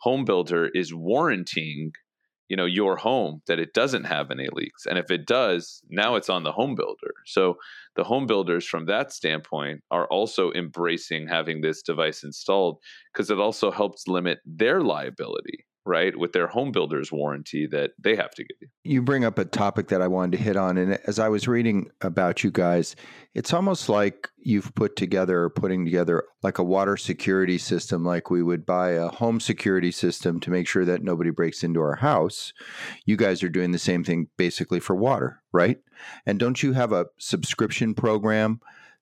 home 0.04 0.24
builder 0.24 0.68
is 0.74 0.94
warranting 0.94 1.92
you 2.48 2.56
know 2.56 2.66
your 2.66 2.96
home 2.96 3.40
that 3.46 3.58
it 3.58 3.72
doesn't 3.72 4.04
have 4.04 4.30
any 4.30 4.48
leaks 4.52 4.84
and 4.84 4.98
if 4.98 5.10
it 5.10 5.26
does 5.26 5.80
now 5.88 6.14
it's 6.14 6.28
on 6.28 6.42
the 6.44 6.52
home 6.52 6.74
builder. 6.74 7.14
So 7.24 7.56
the 7.96 8.04
home 8.04 8.26
builders 8.26 8.66
from 8.66 8.84
that 8.86 9.12
standpoint 9.12 9.80
are 9.90 10.06
also 10.08 10.52
embracing 10.52 11.26
having 11.26 11.62
this 11.62 11.80
device 11.82 12.22
installed 12.22 12.76
because 13.12 13.30
it 13.30 13.38
also 13.38 13.70
helps 13.70 14.06
limit 14.06 14.40
their 14.44 14.82
liability 14.82 15.64
right 15.86 16.16
with 16.16 16.32
their 16.32 16.46
home 16.46 16.72
builder's 16.72 17.12
warranty 17.12 17.66
that 17.66 17.92
they 17.98 18.16
have 18.16 18.30
to 18.32 18.44
give 18.44 18.56
you. 18.60 18.68
You 18.84 19.02
bring 19.02 19.24
up 19.24 19.38
a 19.38 19.44
topic 19.44 19.88
that 19.88 20.02
i 20.02 20.08
wanted 20.08 20.38
to 20.38 20.42
hit 20.42 20.56
on 20.56 20.78
and 20.78 20.98
as 21.06 21.18
i 21.18 21.28
was 21.28 21.46
reading 21.46 21.90
about 22.00 22.42
you 22.42 22.50
guys 22.50 22.96
it's 23.34 23.52
almost 23.52 23.88
like 23.88 24.28
you've 24.38 24.74
put 24.76 24.94
together 24.94 25.42
or 25.42 25.50
putting 25.50 25.84
together 25.84 26.24
like 26.42 26.58
a 26.58 26.62
water 26.62 26.96
security 26.96 27.58
system 27.58 28.04
like 28.04 28.30
we 28.30 28.42
would 28.42 28.64
buy 28.64 28.90
a 28.90 29.08
home 29.08 29.40
security 29.40 29.90
system 29.90 30.38
to 30.38 30.50
make 30.50 30.68
sure 30.68 30.84
that 30.84 31.02
nobody 31.02 31.30
breaks 31.30 31.64
into 31.64 31.80
our 31.80 31.96
house. 31.96 32.52
You 33.04 33.16
guys 33.16 33.42
are 33.42 33.48
doing 33.48 33.72
the 33.72 33.78
same 33.78 34.04
thing 34.04 34.28
basically 34.36 34.78
for 34.78 34.94
water 34.94 35.42
right? 35.52 35.78
And 36.26 36.38
don't 36.38 36.62
you 36.62 36.72
have 36.72 36.92
a 36.92 37.06
subscription 37.18 37.94
program 37.94 38.60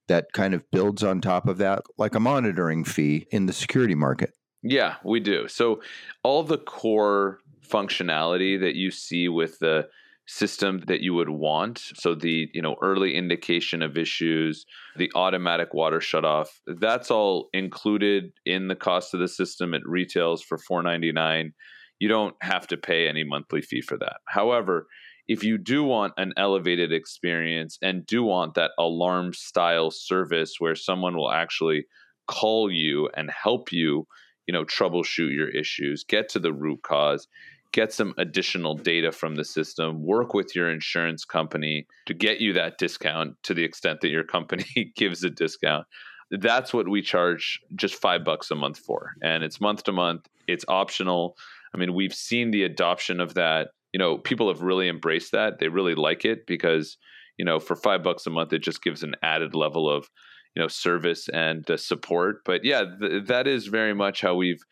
that 0.09 0.33
kind 0.33 0.53
of 0.53 0.71
builds 0.71 1.03
on 1.03 1.21
top 1.21 1.49
of 1.49 1.59
that 1.59 1.83
like 1.99 2.15
a 2.15 2.21
monitoring 2.21 2.85
fee 2.85 3.27
in 3.31 3.47
the 3.47 3.53
security 3.53 3.95
market 3.95 4.33
yeah, 4.63 4.97
we 5.05 5.21
do. 5.21 5.49
So 5.49 5.81
all 6.23 6.43
the 6.43 6.59
core 6.59 7.39
functionality 7.69 8.61
that 8.61 8.75
you 8.75 8.91
see 8.91 9.29
with 9.29 9.59
the 9.59 9.89
system 10.27 10.81
that 10.87 11.01
you 11.01 11.13
would 11.13 11.29
want 11.29 11.79
so 11.95 12.15
the 12.15 12.49
you 12.55 12.63
know 12.63 12.77
early 12.81 13.17
indication 13.17 13.83
of 13.83 13.99
issues 13.99 14.65
the 14.97 15.11
automatic 15.17 15.75
water 15.75 15.99
shutoff 15.99 16.47
that's 16.79 17.11
all 17.11 17.49
included 17.53 18.33
in 18.47 18.69
the 18.69 18.77
cost 18.77 19.15
of 19.15 19.21
the 19.21 19.27
system. 19.27 19.75
It 19.75 19.83
retails 19.85 20.41
for 20.41 20.59
499 20.59 21.53
you 21.99 22.09
don't 22.09 22.37
have 22.41 22.69
to 22.69 22.77
pay 22.77 23.09
any 23.09 23.25
monthly 23.25 23.63
fee 23.63 23.81
for 23.81 23.97
that. 23.99 24.19
However 24.29 24.87
if 25.27 25.43
you 25.43 25.59
do 25.59 25.83
want 25.83 26.15
an 26.17 26.33
elevated 26.37 26.93
experience 26.93 27.79
and 27.83 28.07
do 28.07 28.23
want 28.23 28.55
that 28.55 28.73
alarm 28.79 29.33
style 29.33 29.91
service 29.91 30.55
where 30.59 30.77
someone 30.77 31.17
will 31.17 31.33
actually 31.33 31.85
call 32.29 32.71
you 32.71 33.09
and 33.17 33.31
help 33.31 33.73
you, 33.73 34.07
you 34.47 34.53
know, 34.53 34.65
troubleshoot 34.65 35.35
your 35.35 35.49
issues, 35.49 36.05
get 36.05 36.29
to 36.31 36.39
the 36.39 36.53
root 36.53 36.83
cause, 36.83 37.29
get 37.73 37.93
some 37.93 38.15
additional 38.19 38.75
data 38.75 39.11
from 39.11 39.35
the 39.35 39.45
system, 39.45 40.03
work 40.05 40.35
with 40.35 40.55
your 40.55 40.71
insurance 40.71 41.25
company 41.25 41.87
to 42.07 42.15
get 42.15 42.41
you 42.41 42.53
that 42.53 42.79
discount 42.79 43.35
to 43.43 43.55
the 43.55 43.65
extent 43.65 44.01
that 44.03 44.11
your 44.11 44.25
company 44.25 44.93
gives 44.97 45.25
a 45.25 45.31
discount. 45.31 45.87
That's 46.31 46.73
what 46.73 46.89
we 46.89 47.03
charge 47.03 47.61
just 47.75 47.95
five 47.95 48.25
bucks 48.25 48.51
a 48.51 48.55
month 48.55 48.79
for. 48.79 49.15
And 49.23 49.43
it's 49.43 49.61
month 49.61 49.85
to 49.85 49.93
month, 49.93 50.29
it's 50.47 50.65
optional. 50.69 51.37
I 51.75 51.79
mean, 51.79 51.95
we've 51.95 52.15
seen 52.15 52.51
the 52.51 52.65
adoption 52.65 53.21
of 53.21 53.35
that. 53.35 53.69
You 53.93 53.99
know, 53.99 54.19
people 54.19 54.49
have 54.49 54.63
really 54.63 54.89
embraced 54.89 55.33
that. 55.33 55.59
They 55.59 55.69
really 55.69 55.95
like 55.95 56.25
it 56.25 56.47
because, 56.47 56.97
you 57.39 57.45
know, 57.45 57.59
for 57.59 57.77
five 57.77 58.03
bucks 58.03 58.27
a 58.27 58.31
month, 58.31 58.53
it 58.53 58.63
just 58.63 58.83
gives 58.83 59.03
an 59.03 59.15
added 59.23 59.55
level 59.55 59.91
of, 59.91 60.09
you 60.55 60.63
know, 60.63 60.69
service 60.69 61.29
and 61.29 61.69
uh, 61.71 61.77
support. 61.77 62.45
But 62.45 62.65
yeah, 62.65 62.85
th- 63.01 63.27
that 63.27 63.47
is 63.47 63.67
very 63.67 63.95
much 63.95 64.21
how 64.21 64.35
we've 64.35 64.63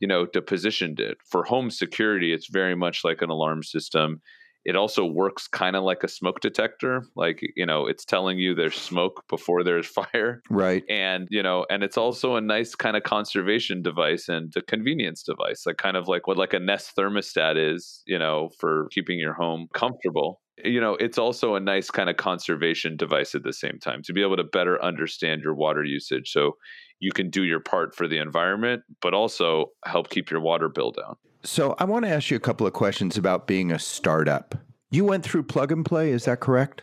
you 0.00 0.08
know, 0.08 0.26
positioned 0.26 1.00
it. 1.00 1.18
For 1.24 1.44
home 1.44 1.70
security, 1.70 2.32
it's 2.32 2.48
very 2.48 2.74
much 2.74 3.04
like 3.04 3.22
an 3.22 3.30
alarm 3.30 3.62
system. 3.62 4.20
It 4.64 4.76
also 4.76 5.04
works 5.04 5.48
kind 5.48 5.76
of 5.76 5.82
like 5.82 6.04
a 6.04 6.08
smoke 6.08 6.40
detector. 6.40 7.04
Like, 7.16 7.40
you 7.56 7.64
know, 7.64 7.86
it's 7.86 8.04
telling 8.04 8.38
you 8.38 8.54
there's 8.54 8.74
smoke 8.74 9.24
before 9.28 9.64
there's 9.64 9.86
fire. 10.12 10.42
Right. 10.50 10.84
And, 10.88 11.26
you 11.30 11.42
know, 11.42 11.64
and 11.70 11.82
it's 11.82 11.96
also 11.96 12.36
a 12.36 12.40
nice 12.40 12.74
kind 12.74 12.96
of 12.96 13.02
conservation 13.02 13.82
device 13.82 14.28
and 14.28 14.54
a 14.56 14.62
convenience 14.62 15.22
device, 15.22 15.64
like 15.66 15.78
kind 15.78 15.96
of 15.96 16.06
like 16.06 16.26
what 16.26 16.36
like 16.36 16.54
a 16.54 16.60
Nest 16.60 16.94
thermostat 16.96 17.56
is, 17.56 18.02
you 18.06 18.18
know, 18.18 18.50
for 18.58 18.88
keeping 18.90 19.18
your 19.18 19.34
home 19.34 19.68
comfortable 19.72 20.40
you 20.64 20.80
know 20.80 20.94
it's 20.94 21.18
also 21.18 21.54
a 21.54 21.60
nice 21.60 21.90
kind 21.90 22.10
of 22.10 22.16
conservation 22.16 22.96
device 22.96 23.34
at 23.34 23.42
the 23.42 23.52
same 23.52 23.78
time 23.78 24.02
to 24.02 24.12
be 24.12 24.22
able 24.22 24.36
to 24.36 24.44
better 24.44 24.82
understand 24.82 25.42
your 25.42 25.54
water 25.54 25.84
usage 25.84 26.30
so 26.30 26.56
you 27.00 27.12
can 27.12 27.30
do 27.30 27.44
your 27.44 27.60
part 27.60 27.94
for 27.94 28.08
the 28.08 28.18
environment, 28.18 28.82
but 29.00 29.14
also 29.14 29.66
help 29.84 30.10
keep 30.10 30.30
your 30.30 30.40
water 30.40 30.68
bill 30.68 30.90
down. 30.90 31.16
So, 31.44 31.76
I 31.78 31.84
want 31.84 32.04
to 32.04 32.10
ask 32.10 32.30
you 32.30 32.36
a 32.36 32.40
couple 32.40 32.66
of 32.66 32.72
questions 32.72 33.16
about 33.16 33.46
being 33.46 33.70
a 33.70 33.78
startup. 33.78 34.56
You 34.90 35.04
went 35.04 35.24
through 35.24 35.44
plug 35.44 35.70
and 35.70 35.84
play, 35.84 36.10
is 36.10 36.24
that 36.24 36.40
correct? 36.40 36.82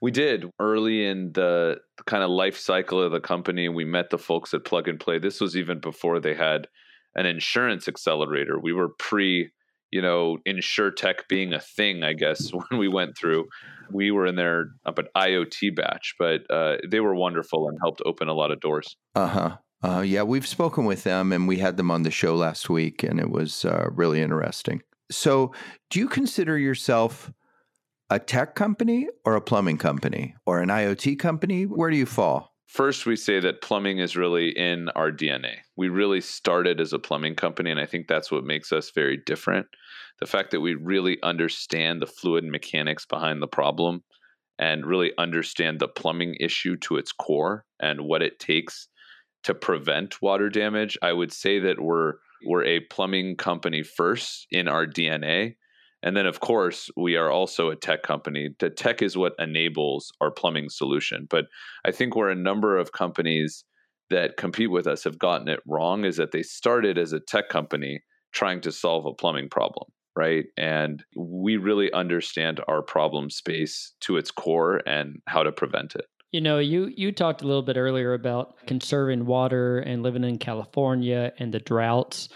We 0.00 0.10
did 0.10 0.50
early 0.60 1.06
in 1.06 1.32
the 1.32 1.78
kind 2.06 2.22
of 2.22 2.30
life 2.30 2.58
cycle 2.58 3.02
of 3.02 3.12
the 3.12 3.20
company. 3.20 3.68
We 3.68 3.84
met 3.84 4.10
the 4.10 4.18
folks 4.18 4.52
at 4.52 4.64
Plug 4.64 4.88
and 4.88 5.00
Play. 5.00 5.18
This 5.18 5.40
was 5.40 5.56
even 5.56 5.80
before 5.80 6.20
they 6.20 6.34
had 6.34 6.68
an 7.14 7.26
insurance 7.26 7.88
accelerator. 7.88 8.58
We 8.58 8.72
were 8.72 8.90
pre, 8.98 9.50
you 9.94 10.02
know, 10.02 10.38
insure 10.44 10.90
tech 10.90 11.28
being 11.28 11.52
a 11.52 11.60
thing, 11.60 12.02
I 12.02 12.14
guess, 12.14 12.50
when 12.52 12.80
we 12.80 12.88
went 12.88 13.16
through. 13.16 13.46
We 13.92 14.10
were 14.10 14.26
in 14.26 14.34
their 14.34 14.70
up 14.84 14.98
at 14.98 15.06
IoT 15.16 15.76
batch, 15.76 16.16
but 16.18 16.40
uh, 16.50 16.78
they 16.90 16.98
were 16.98 17.14
wonderful 17.14 17.68
and 17.68 17.78
helped 17.80 18.02
open 18.04 18.26
a 18.26 18.34
lot 18.34 18.50
of 18.50 18.58
doors. 18.58 18.96
Uh 19.14 19.26
huh. 19.28 19.56
Uh, 19.84 20.00
yeah, 20.00 20.22
we've 20.22 20.48
spoken 20.48 20.84
with 20.84 21.04
them 21.04 21.32
and 21.32 21.46
we 21.46 21.58
had 21.58 21.76
them 21.76 21.92
on 21.92 22.02
the 22.02 22.10
show 22.10 22.34
last 22.34 22.68
week, 22.68 23.04
and 23.04 23.20
it 23.20 23.30
was 23.30 23.64
uh, 23.64 23.86
really 23.92 24.20
interesting. 24.20 24.82
So, 25.12 25.52
do 25.90 26.00
you 26.00 26.08
consider 26.08 26.58
yourself 26.58 27.30
a 28.10 28.18
tech 28.18 28.56
company 28.56 29.06
or 29.24 29.36
a 29.36 29.40
plumbing 29.40 29.78
company 29.78 30.34
or 30.44 30.58
an 30.58 30.70
IoT 30.70 31.20
company? 31.20 31.66
Where 31.66 31.90
do 31.90 31.96
you 31.96 32.06
fall? 32.06 32.53
First, 32.66 33.06
we 33.06 33.16
say 33.16 33.40
that 33.40 33.62
plumbing 33.62 33.98
is 33.98 34.16
really 34.16 34.48
in 34.48 34.88
our 34.96 35.12
DNA. 35.12 35.58
We 35.76 35.88
really 35.88 36.20
started 36.20 36.80
as 36.80 36.92
a 36.92 36.98
plumbing 36.98 37.36
company, 37.36 37.70
and 37.70 37.78
I 37.78 37.86
think 37.86 38.08
that's 38.08 38.32
what 38.32 38.44
makes 38.44 38.72
us 38.72 38.90
very 38.90 39.16
different. 39.16 39.66
The 40.20 40.26
fact 40.26 40.50
that 40.50 40.60
we 40.60 40.74
really 40.74 41.18
understand 41.22 42.00
the 42.00 42.06
fluid 42.06 42.44
mechanics 42.44 43.06
behind 43.06 43.42
the 43.42 43.46
problem 43.46 44.02
and 44.58 44.86
really 44.86 45.12
understand 45.18 45.78
the 45.78 45.88
plumbing 45.88 46.36
issue 46.40 46.76
to 46.76 46.96
its 46.96 47.12
core 47.12 47.64
and 47.80 48.02
what 48.02 48.22
it 48.22 48.38
takes 48.38 48.88
to 49.42 49.54
prevent 49.54 50.22
water 50.22 50.48
damage. 50.48 50.96
I 51.02 51.12
would 51.12 51.32
say 51.32 51.58
that 51.60 51.80
we're 51.80 52.14
we're 52.46 52.64
a 52.64 52.80
plumbing 52.80 53.36
company 53.36 53.82
first 53.82 54.46
in 54.50 54.68
our 54.68 54.86
DNA 54.86 55.56
and 56.04 56.14
then, 56.14 56.26
of 56.26 56.40
course, 56.40 56.90
we 56.98 57.16
are 57.16 57.30
also 57.30 57.70
a 57.70 57.76
tech 57.76 58.02
company. 58.02 58.50
The 58.58 58.68
tech 58.68 59.00
is 59.00 59.16
what 59.16 59.32
enables 59.38 60.12
our 60.20 60.30
plumbing 60.30 60.68
solution. 60.68 61.26
But 61.30 61.46
I 61.86 61.92
think 61.92 62.14
where 62.14 62.28
a 62.28 62.34
number 62.34 62.76
of 62.76 62.92
companies 62.92 63.64
that 64.10 64.36
compete 64.36 64.70
with 64.70 64.86
us 64.86 65.02
have 65.04 65.18
gotten 65.18 65.48
it 65.48 65.60
wrong 65.66 66.04
is 66.04 66.18
that 66.18 66.30
they 66.30 66.42
started 66.42 66.98
as 66.98 67.14
a 67.14 67.20
tech 67.20 67.48
company 67.48 68.02
trying 68.34 68.60
to 68.60 68.70
solve 68.70 69.06
a 69.06 69.14
plumbing 69.14 69.48
problem, 69.48 69.88
right? 70.14 70.44
And 70.58 71.02
we 71.16 71.56
really 71.56 71.90
understand 71.94 72.60
our 72.68 72.82
problem 72.82 73.30
space 73.30 73.94
to 74.00 74.18
its 74.18 74.30
core 74.30 74.82
and 74.86 75.22
how 75.26 75.42
to 75.42 75.52
prevent 75.52 75.94
it. 75.94 76.04
You 76.32 76.42
know, 76.42 76.58
you 76.58 76.92
you 76.94 77.12
talked 77.12 77.40
a 77.40 77.46
little 77.46 77.62
bit 77.62 77.78
earlier 77.78 78.12
about 78.12 78.66
conserving 78.66 79.24
water 79.24 79.78
and 79.78 80.02
living 80.02 80.24
in 80.24 80.36
California 80.36 81.32
and 81.38 81.54
the 81.54 81.60
droughts. 81.60 82.28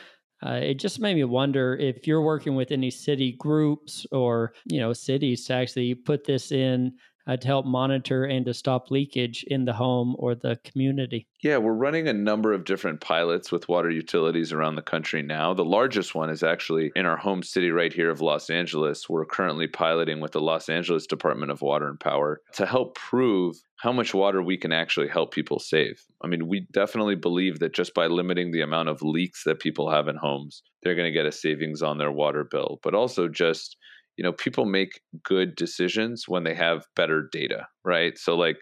Uh, 0.44 0.60
it 0.62 0.74
just 0.74 1.00
made 1.00 1.14
me 1.14 1.24
wonder 1.24 1.74
if 1.76 2.06
you're 2.06 2.22
working 2.22 2.54
with 2.54 2.70
any 2.70 2.90
city 2.90 3.32
groups 3.32 4.06
or 4.12 4.52
you 4.66 4.78
know 4.78 4.92
cities 4.92 5.44
to 5.46 5.54
actually 5.54 5.94
put 5.94 6.24
this 6.24 6.52
in 6.52 6.92
uh, 7.28 7.36
to 7.36 7.46
help 7.46 7.66
monitor 7.66 8.24
and 8.24 8.46
to 8.46 8.54
stop 8.54 8.90
leakage 8.90 9.44
in 9.44 9.66
the 9.66 9.74
home 9.74 10.16
or 10.18 10.34
the 10.34 10.58
community. 10.64 11.28
Yeah, 11.42 11.58
we're 11.58 11.74
running 11.74 12.08
a 12.08 12.12
number 12.12 12.52
of 12.52 12.64
different 12.64 13.00
pilots 13.00 13.52
with 13.52 13.68
water 13.68 13.90
utilities 13.90 14.52
around 14.52 14.74
the 14.74 14.82
country 14.82 15.22
now. 15.22 15.54
The 15.54 15.64
largest 15.64 16.14
one 16.14 16.30
is 16.30 16.42
actually 16.42 16.90
in 16.96 17.06
our 17.06 17.18
home 17.18 17.42
city 17.42 17.70
right 17.70 17.92
here 17.92 18.10
of 18.10 18.20
Los 18.20 18.50
Angeles. 18.50 19.08
We're 19.08 19.26
currently 19.26 19.68
piloting 19.68 20.20
with 20.20 20.32
the 20.32 20.40
Los 20.40 20.68
Angeles 20.68 21.06
Department 21.06 21.52
of 21.52 21.62
Water 21.62 21.88
and 21.88 22.00
Power 22.00 22.40
to 22.54 22.66
help 22.66 22.94
prove 22.96 23.56
how 23.76 23.92
much 23.92 24.12
water 24.12 24.42
we 24.42 24.56
can 24.56 24.72
actually 24.72 25.06
help 25.06 25.32
people 25.32 25.60
save. 25.60 26.04
I 26.22 26.26
mean, 26.26 26.48
we 26.48 26.66
definitely 26.72 27.14
believe 27.14 27.60
that 27.60 27.74
just 27.74 27.94
by 27.94 28.08
limiting 28.08 28.50
the 28.50 28.62
amount 28.62 28.88
of 28.88 29.02
leaks 29.02 29.44
that 29.44 29.60
people 29.60 29.90
have 29.90 30.08
in 30.08 30.16
homes, 30.16 30.62
they're 30.82 30.96
going 30.96 31.06
to 31.06 31.16
get 31.16 31.26
a 31.26 31.32
savings 31.32 31.82
on 31.82 31.98
their 31.98 32.10
water 32.10 32.42
bill, 32.42 32.80
but 32.82 32.94
also 32.94 33.28
just 33.28 33.76
you 34.18 34.24
know 34.24 34.32
people 34.32 34.66
make 34.66 35.00
good 35.22 35.56
decisions 35.56 36.24
when 36.28 36.44
they 36.44 36.54
have 36.54 36.84
better 36.96 37.28
data 37.32 37.66
right? 37.84 38.18
So 38.18 38.36
like 38.36 38.58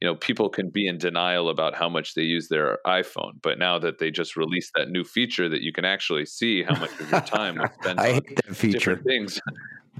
you 0.00 0.08
know 0.08 0.14
people 0.14 0.48
can 0.48 0.70
be 0.70 0.86
in 0.86 0.96
denial 0.96 1.50
about 1.50 1.74
how 1.74 1.88
much 1.88 2.14
they 2.14 2.22
use 2.22 2.48
their 2.48 2.78
iphone 2.86 3.32
but 3.42 3.58
now 3.58 3.78
that 3.78 3.98
they 3.98 4.10
just 4.10 4.36
released 4.36 4.72
that 4.74 4.88
new 4.88 5.04
feature 5.04 5.48
that 5.48 5.60
you 5.60 5.72
can 5.72 5.84
actually 5.84 6.24
see 6.24 6.62
how 6.62 6.74
much 6.78 6.98
of 6.98 7.10
your 7.10 7.20
time 7.20 7.58
was 7.58 7.70
spent 7.82 8.00
I 8.00 8.12
hate 8.14 8.36
that 8.46 8.56
feature. 8.56 8.96
things. 9.06 9.40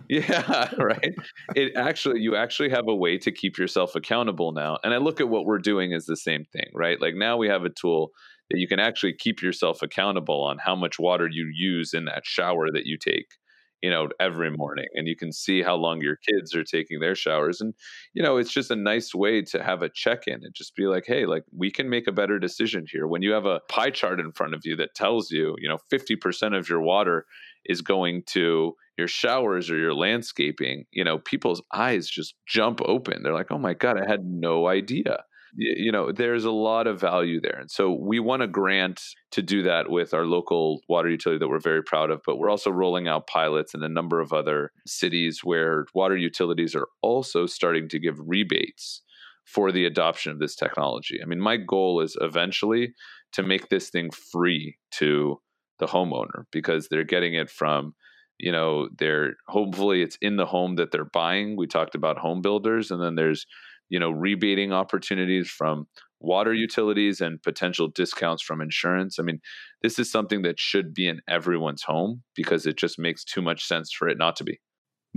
Yeah 0.09 0.71
right? 0.79 1.15
It 1.55 1.73
actually 1.77 2.21
you 2.21 2.35
actually 2.35 2.71
have 2.71 2.89
a 2.89 2.95
way 2.95 3.19
to 3.19 3.31
keep 3.31 3.59
yourself 3.59 3.95
accountable 3.95 4.53
now 4.53 4.79
and 4.83 4.93
i 4.93 4.97
look 4.97 5.21
at 5.21 5.29
what 5.29 5.45
we're 5.45 5.59
doing 5.59 5.93
as 5.93 6.07
the 6.07 6.17
same 6.17 6.45
thing 6.53 6.71
right? 6.75 7.01
Like 7.01 7.15
now 7.15 7.37
we 7.37 7.49
have 7.49 7.65
a 7.65 7.71
tool 7.71 8.11
that 8.51 8.59
you 8.59 8.67
can 8.67 8.81
actually 8.81 9.13
keep 9.13 9.41
yourself 9.43 9.83
accountable 9.83 10.43
on 10.43 10.59
how 10.59 10.75
much 10.75 10.99
water 10.99 11.29
you 11.31 11.49
use 11.55 11.95
in 11.95 12.07
that 12.07 12.25
shower 12.25 12.73
that 12.73 12.87
you 12.87 12.97
take 12.99 13.27
you 13.83 13.91
know 13.91 14.09
every 14.19 14.51
morning 14.51 14.87
and 14.95 15.09
you 15.09 15.17
can 15.17 15.33
see 15.33 15.63
how 15.63 15.75
long 15.75 16.01
your 16.01 16.17
kids 16.17 16.55
are 16.55 16.65
taking 16.65 17.01
their 17.01 17.15
showers 17.15 17.61
and 17.61 17.75
you 18.15 18.23
know 18.23 18.37
it's 18.37 18.53
just 18.53 18.71
a 18.71 18.77
nice 18.77 19.15
way 19.15 19.43
to 19.43 19.63
have 19.63 19.83
a 19.83 19.89
check-in 19.89 20.41
and 20.43 20.55
just 20.55 20.75
be 20.77 20.87
like 20.87 21.05
hey 21.07 21.27
like 21.27 21.45
we 21.57 21.71
can 21.71 21.89
make 21.89 22.07
a 22.07 22.13
better 22.13 22.39
decision 22.39 22.85
here. 22.91 23.07
When 23.07 23.23
you 23.23 23.33
have 23.33 23.47
a 23.47 23.61
pie 23.69 23.91
chart 23.91 24.21
in 24.21 24.33
front 24.33 24.55
of 24.55 24.63
you 24.65 24.77
that 24.77 24.95
tells 24.95 25.31
you 25.31 25.55
you 25.59 25.69
know 25.69 25.79
50% 25.93 26.57
of 26.57 26.69
your 26.69 26.81
water 26.81 27.27
is 27.65 27.83
going 27.83 28.23
to 28.27 28.75
your 28.97 29.09
showers 29.09 29.71
or 29.71 29.77
your 29.77 29.95
landscaping 29.95 30.85
you 30.93 31.05
know 31.05 31.19
people's 31.19 31.63
eyes 31.73 32.09
just 32.09 32.35
jump 32.47 32.81
open. 32.85 33.23
They're 33.23 33.35
like 33.35 33.51
oh 33.51 33.59
my 33.59 33.75
god 33.75 33.99
i 34.01 34.09
had 34.09 34.25
no 34.25 34.67
idea 34.67 35.25
you 35.57 35.91
know 35.91 36.13
there's 36.13 36.45
a 36.45 36.51
lot 36.51 36.87
of 36.87 37.01
value 37.01 37.41
there 37.41 37.59
and 37.59 37.71
so 37.71 37.93
we 37.93 38.21
want 38.21 38.43
a 38.43 38.47
grant 38.47 39.03
to 39.31 39.43
do 39.43 39.63
that 39.63 39.91
with 39.91 40.15
our 40.15 40.25
local 40.25 40.81
water 40.89 41.09
utility 41.09 41.39
that 41.39 41.49
we're 41.49 41.59
very 41.59 41.83
proud 41.83 42.11
of 42.11 42.21
but 42.25 42.37
we're 42.37 42.51
also 42.51 42.71
rolling 42.71 43.09
out 43.09 43.27
pilots 43.27 43.75
in 43.75 43.83
a 43.83 43.89
number 43.89 44.21
of 44.21 44.33
other 44.33 44.71
cities 44.87 45.41
where 45.43 45.87
water 45.95 46.17
utilities 46.17 46.75
are 46.75 46.89
also 47.03 47.47
starting 47.47 47.89
to 47.89 47.99
give 47.99 48.17
rebates 48.21 49.03
for 49.51 49.73
the 49.73 49.85
adoption 49.85 50.31
of 50.31 50.39
this 50.39 50.55
technology. 50.55 51.19
I 51.23 51.27
mean 51.27 51.41
my 51.41 51.57
goal 51.57 52.01
is 52.01 52.17
eventually 52.21 52.95
to 53.33 53.43
make 53.43 53.69
this 53.69 53.91
thing 53.91 54.11
free 54.11 54.77
to 54.93 55.41
the 55.79 55.87
homeowner 55.87 56.45
because 56.53 56.89
they're 56.89 57.05
getting 57.05 57.35
it 57.35 57.51
from 57.51 57.95
you 58.39 58.53
know 58.53 58.89
they're 58.99 59.35
hopefully 59.49 60.03
it's 60.03 60.17
in 60.23 60.37
the 60.37 60.47
home 60.47 60.77
that 60.77 60.93
they're 60.93 61.05
buying. 61.05 61.57
We 61.57 61.67
talked 61.67 61.95
about 61.95 62.19
home 62.19 62.43
builders 62.43 62.91
and 62.91 63.03
then 63.03 63.17
there's 63.17 63.47
you 63.91 64.01
know 64.01 64.11
rebating 64.11 64.73
opportunities 64.73 65.51
from 65.51 65.87
water 66.21 66.55
utilities 66.55 67.21
and 67.21 67.43
potential 67.43 67.89
discounts 67.89 68.43
from 68.43 68.61
insurance. 68.61 69.19
I 69.19 69.23
mean, 69.23 69.41
this 69.83 69.99
is 69.99 70.11
something 70.11 70.43
that 70.43 70.61
should 70.61 70.95
be 70.95 71.09
in 71.09 71.21
everyone's 71.29 71.83
home 71.83 72.23
because 72.35 72.67
it 72.67 72.77
just 72.77 72.99
makes 72.99 73.25
too 73.25 73.43
much 73.43 73.65
sense 73.65 73.93
for 73.93 74.09
it 74.09 74.19
not 74.19 74.37
to 74.37 74.45
be. 74.45 74.61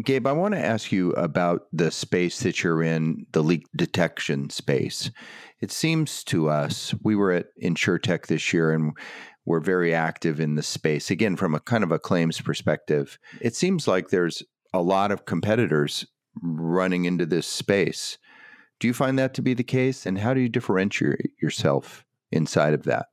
Gabe, 0.04 0.26
I 0.26 0.32
want 0.32 0.56
to 0.56 0.66
ask 0.66 0.92
you 0.92 1.12
about 1.12 1.68
the 1.72 1.92
space 1.92 2.40
that 2.40 2.64
you're 2.64 2.82
in, 2.82 3.28
the 3.32 3.44
leak 3.44 3.68
detection 3.76 4.50
space. 4.50 5.12
It 5.62 5.72
seems 5.72 6.24
to 6.26 6.50
us, 6.50 6.96
we 7.04 7.16
were 7.16 7.32
at 7.32 7.48
InsureTech 7.62 8.26
this 8.26 8.54
year 8.54 8.72
and 8.72 8.94
we're 9.46 9.60
very 9.60 9.94
active 9.94 10.40
in 10.40 10.56
the 10.56 10.64
space. 10.64 11.12
Again, 11.12 11.36
from 11.36 11.54
a 11.54 11.60
kind 11.60 11.84
of 11.84 11.92
a 11.92 12.00
claims 12.00 12.42
perspective, 12.42 13.20
it 13.40 13.56
seems 13.56 13.88
like 13.88 14.10
there's 14.10 14.42
a 14.74 14.82
lot 14.82 15.12
of 15.12 15.26
competitors 15.26 16.08
running 16.42 17.06
into 17.06 17.28
this 17.28 17.46
space. 17.46 18.18
Do 18.84 18.88
you 18.88 18.94
find 18.94 19.18
that 19.18 19.34
to 19.36 19.42
be 19.42 19.54
the 19.54 19.64
case? 19.64 20.06
And 20.06 20.18
how 20.18 20.34
do 20.34 20.42
you 20.42 20.50
differentiate 20.50 21.32
yourself 21.42 22.04
inside 22.34 22.74
of 22.74 22.84
that? 22.84 23.06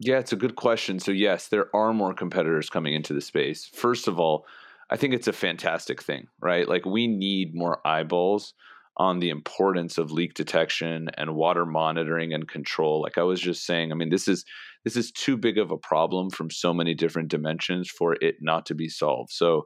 Yeah, 0.00 0.18
it's 0.18 0.32
a 0.32 0.36
good 0.36 0.56
question. 0.56 0.98
So, 0.98 1.12
yes, 1.12 1.46
there 1.46 1.68
are 1.72 1.92
more 1.92 2.12
competitors 2.12 2.68
coming 2.68 2.94
into 2.94 3.14
the 3.14 3.20
space. 3.20 3.70
First 3.72 4.08
of 4.08 4.18
all, 4.18 4.44
I 4.90 4.96
think 4.96 5.14
it's 5.14 5.28
a 5.28 5.32
fantastic 5.32 6.02
thing, 6.02 6.26
right? 6.42 6.68
Like, 6.68 6.84
we 6.84 7.06
need 7.06 7.54
more 7.54 7.78
eyeballs 7.86 8.54
on 8.96 9.20
the 9.20 9.30
importance 9.30 9.98
of 9.98 10.10
leak 10.10 10.34
detection 10.34 11.10
and 11.16 11.36
water 11.36 11.64
monitoring 11.64 12.32
and 12.32 12.46
control 12.46 13.02
like 13.02 13.18
i 13.18 13.24
was 13.24 13.40
just 13.40 13.66
saying 13.66 13.90
i 13.90 13.94
mean 13.96 14.08
this 14.08 14.28
is 14.28 14.44
this 14.84 14.94
is 14.94 15.10
too 15.10 15.36
big 15.36 15.58
of 15.58 15.72
a 15.72 15.76
problem 15.76 16.30
from 16.30 16.48
so 16.48 16.72
many 16.72 16.94
different 16.94 17.28
dimensions 17.28 17.90
for 17.90 18.14
it 18.20 18.36
not 18.40 18.64
to 18.64 18.72
be 18.72 18.88
solved 18.88 19.32
so 19.32 19.64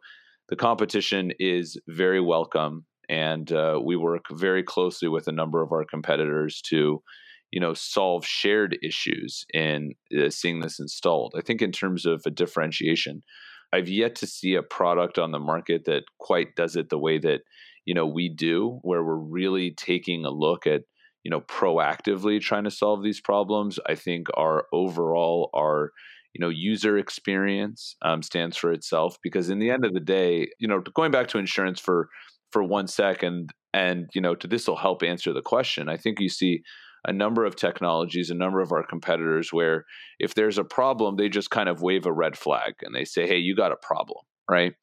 the 0.48 0.56
competition 0.56 1.30
is 1.38 1.78
very 1.86 2.22
welcome 2.22 2.86
and 3.08 3.50
uh, 3.52 3.80
we 3.82 3.96
work 3.96 4.24
very 4.30 4.62
closely 4.62 5.08
with 5.08 5.28
a 5.28 5.32
number 5.32 5.62
of 5.62 5.72
our 5.72 5.84
competitors 5.84 6.60
to 6.66 7.02
you 7.50 7.60
know 7.60 7.74
solve 7.74 8.26
shared 8.26 8.78
issues 8.82 9.44
in 9.54 9.92
uh, 10.18 10.30
seeing 10.30 10.60
this 10.60 10.78
installed. 10.78 11.34
I 11.36 11.40
think 11.40 11.62
in 11.62 11.72
terms 11.72 12.06
of 12.06 12.22
a 12.26 12.30
differentiation 12.30 13.22
i've 13.70 13.88
yet 13.88 14.14
to 14.14 14.26
see 14.26 14.54
a 14.54 14.62
product 14.62 15.18
on 15.18 15.30
the 15.30 15.38
market 15.38 15.84
that 15.84 16.02
quite 16.18 16.56
does 16.56 16.74
it 16.74 16.88
the 16.88 16.96
way 16.98 17.18
that 17.18 17.40
you 17.84 17.94
know 17.94 18.06
we 18.06 18.28
do 18.28 18.78
where 18.82 19.04
we're 19.04 19.16
really 19.16 19.70
taking 19.72 20.24
a 20.24 20.30
look 20.30 20.66
at 20.66 20.82
you 21.24 21.30
know 21.30 21.40
proactively 21.40 22.40
trying 22.40 22.64
to 22.64 22.70
solve 22.70 23.02
these 23.02 23.20
problems. 23.20 23.78
I 23.86 23.94
think 23.94 24.28
our 24.34 24.66
overall 24.72 25.50
our 25.54 25.92
you 26.34 26.40
know 26.40 26.48
user 26.48 26.98
experience 26.98 27.96
um, 28.02 28.22
stands 28.22 28.56
for 28.56 28.72
itself 28.72 29.18
because 29.22 29.50
in 29.50 29.58
the 29.58 29.70
end 29.70 29.84
of 29.84 29.94
the 29.94 30.00
day 30.00 30.48
you 30.58 30.68
know 30.68 30.80
going 30.94 31.10
back 31.10 31.28
to 31.28 31.38
insurance 31.38 31.80
for 31.80 32.08
for 32.52 32.62
one 32.62 32.86
second 32.86 33.50
and 33.74 34.08
you 34.14 34.20
know 34.20 34.34
to 34.34 34.46
this 34.46 34.66
will 34.66 34.76
help 34.76 35.02
answer 35.02 35.32
the 35.32 35.42
question. 35.42 35.88
I 35.88 35.96
think 35.96 36.20
you 36.20 36.28
see 36.28 36.62
a 37.06 37.12
number 37.12 37.44
of 37.44 37.54
technologies 37.54 38.30
a 38.30 38.34
number 38.34 38.60
of 38.60 38.72
our 38.72 38.84
competitors 38.84 39.52
where 39.52 39.84
if 40.18 40.34
there's 40.34 40.58
a 40.58 40.64
problem 40.64 41.16
they 41.16 41.28
just 41.28 41.50
kind 41.50 41.68
of 41.68 41.80
wave 41.80 42.06
a 42.06 42.12
red 42.12 42.36
flag 42.36 42.74
and 42.82 42.94
they 42.94 43.04
say 43.04 43.26
hey 43.26 43.38
you 43.38 43.54
got 43.54 43.72
a 43.72 43.76
problem 43.76 44.24
right? 44.48 44.74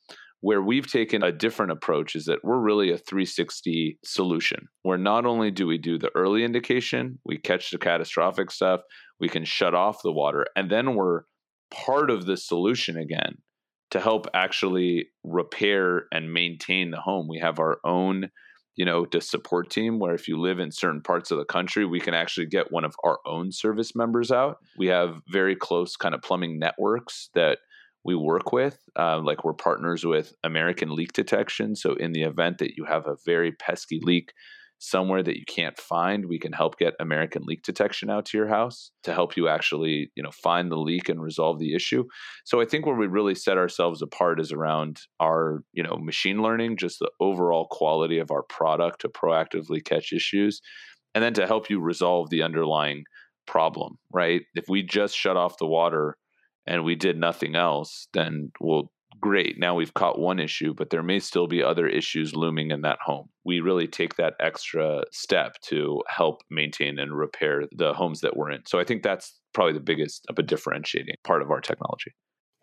Where 0.42 0.62
we've 0.62 0.90
taken 0.90 1.24
a 1.24 1.32
different 1.32 1.72
approach 1.72 2.16
is 2.16 2.26
that 2.26 2.44
we're 2.44 2.60
really 2.60 2.92
a 2.92 2.98
360 2.98 3.98
solution, 4.04 4.68
where 4.84 4.98
not 4.98 5.26
only 5.26 5.50
do 5.50 5.66
we 5.66 5.78
do 5.78 5.98
the 5.98 6.12
early 6.14 6.44
indication, 6.44 7.20
we 7.26 7.38
catch 7.38 7.72
the 7.72 7.78
catastrophic 7.78 8.52
stuff, 8.52 8.82
we 9.20 9.28
can 9.28 9.44
shut 9.44 9.74
off 9.74 10.04
the 10.04 10.12
water, 10.12 10.46
and 10.56 10.70
then 10.70 10.96
we're 10.96 11.22
part 11.72 12.12
of 12.12 12.26
the 12.26 12.38
solution 12.38 12.98
again 12.98 13.38
to 13.92 14.00
help 14.00 14.28
actually 14.34 15.08
repair 15.24 16.06
and 16.12 16.34
maintain 16.34 16.92
the 16.92 17.00
home. 17.00 17.28
We 17.28 17.40
have 17.40 17.60
our 17.60 17.80
own 17.84 18.30
you 18.76 18.84
know, 18.84 19.06
to 19.06 19.22
support 19.22 19.70
team 19.70 20.00
where 20.00 20.14
if 20.14 20.28
you 20.28 20.40
live 20.40 20.60
in 20.60 20.72
certain 20.72 21.02
parts 21.02 21.32
of 21.32 21.38
the 21.38 21.46
country, 21.46 21.86
we 21.86 22.00
can 22.00 22.14
actually 22.14 22.46
get 22.46 22.72
one 22.72 22.84
of 22.84 22.96
our 23.04 23.20
own 23.26 23.52
service 23.52 23.96
members 23.96 24.32
out. 24.32 24.58
We 24.78 24.88
have 24.88 25.22
very 25.30 25.56
close 25.56 25.96
kind 25.96 26.14
of 26.14 26.22
plumbing 26.22 26.60
networks 26.60 27.30
that 27.36 27.60
we 28.04 28.16
work 28.16 28.52
with. 28.52 28.78
Uh, 28.98 29.20
like 29.20 29.44
we're 29.44 29.54
partners 29.54 30.06
with 30.06 30.34
American 30.44 30.94
Leak 30.94 31.14
Detection. 31.14 31.76
So 31.76 31.94
in 31.94 32.12
the 32.12 32.24
event 32.24 32.58
that 32.58 32.76
you 32.76 32.86
have 32.86 33.08
a 33.08 33.16
very 33.26 33.54
pesky 33.54 34.00
leak 34.02 34.34
somewhere 34.80 35.24
that 35.24 35.38
you 35.38 35.46
can't 35.48 35.78
find, 35.78 36.26
we 36.26 36.40
can 36.40 36.52
help 36.52 36.78
get 36.78 36.94
American 37.00 37.44
Leak 37.46 37.64
Detection 37.64 38.10
out 38.10 38.26
to 38.26 38.38
your 38.38 38.48
house 38.48 38.92
to 39.04 39.14
help 39.14 39.38
you 39.38 39.48
actually, 39.48 40.12
you 40.16 40.24
know, 40.24 40.32
find 40.32 40.72
the 40.72 40.78
leak 40.78 41.10
and 41.10 41.22
resolve 41.22 41.60
the 41.60 41.74
issue. 41.74 42.04
So 42.44 42.62
I 42.62 42.66
think 42.66 42.86
where 42.86 42.96
we 42.96 43.08
really 43.08 43.36
set 43.36 43.58
ourselves 43.58 44.02
apart 44.02 44.40
is 44.40 44.52
around 44.52 45.00
our, 45.20 45.64
you 45.74 45.84
know, 45.84 45.98
machine 45.98 46.42
learning, 46.42 46.78
just 46.78 47.00
the 47.00 47.12
overall 47.20 47.68
quality 47.72 48.20
of 48.20 48.32
our 48.32 48.44
product 48.44 49.02
to 49.02 49.10
proactively 49.10 49.84
catch 49.84 50.12
issues 50.12 50.62
and 51.14 51.24
then 51.24 51.34
to 51.34 51.48
help 51.48 51.70
you 51.70 51.80
resolve 51.80 52.30
the 52.30 52.44
underlying 52.44 53.06
problem, 53.48 53.98
right? 54.12 54.42
If 54.54 54.66
we 54.68 54.84
just 54.84 55.16
shut 55.16 55.38
off 55.38 55.58
the 55.58 55.68
water 55.68 56.18
and 56.68 56.84
we 56.84 56.96
did 56.96 57.18
nothing 57.18 57.56
else, 57.56 58.08
then 58.14 58.52
well, 58.60 58.92
great. 59.20 59.60
Now 59.60 59.76
we've 59.76 59.94
caught 59.94 60.20
one 60.20 60.40
issue, 60.40 60.74
but 60.74 60.90
there 60.90 61.04
may 61.04 61.20
still 61.20 61.48
be 61.48 61.64
other 61.64 61.88
issues 61.88 62.36
looming 62.36 62.72
in 62.72 62.82
that 62.82 63.00
home. 63.04 63.30
We 63.44 63.60
really 63.60 63.88
take 63.88 64.16
that 64.16 64.34
extra 64.40 65.04
step 65.12 65.60
to 65.64 66.02
help 66.08 66.42
maintain 66.50 67.00
and 67.00 67.18
repair 67.18 67.64
the 67.72 67.94
homes 67.94 68.22
that 68.22 68.36
we're 68.36 68.52
in. 68.52 68.66
So 68.66 68.80
I 68.80 68.84
think 68.84 69.04
that's 69.04 69.40
probably 69.54 69.74
the 69.74 69.80
biggest 69.80 70.26
of 70.30 70.38
a 70.40 70.44
differentiating 70.44 71.16
part 71.24 71.42
of 71.42 71.52
our 71.52 71.62
technology. 71.62 72.12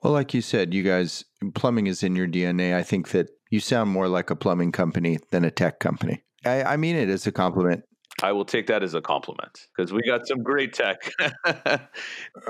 Well, 0.03 0.12
like 0.12 0.34
you 0.34 0.40
said, 0.40 0.74
you 0.74 0.82
guys, 0.82 1.24
plumbing 1.55 1.86
is 1.86 2.03
in 2.03 2.16
your 2.16 2.26
DNA. 2.26 2.74
I 2.74 2.82
think 2.82 3.11
that 3.11 3.28
you 3.50 3.61
sound 3.61 3.90
more 3.90 4.09
like 4.09 4.30
a 4.30 4.36
plumbing 4.36 4.72
company 4.72 5.18
than 5.30 5.44
a 5.44 5.50
tech 5.50 5.78
company. 5.78 6.24
I, 6.44 6.62
I 6.64 6.76
mean 6.76 6.96
it 6.96 7.09
as 7.09 7.26
a 7.26 7.32
compliment. 7.32 7.84
I 8.22 8.32
will 8.32 8.44
take 8.44 8.66
that 8.66 8.82
as 8.82 8.94
a 8.94 9.00
compliment 9.00 9.66
because 9.74 9.92
we 9.92 10.03
got 10.03 10.26
some 10.26 10.42
great 10.42 10.72
tech. 10.72 11.12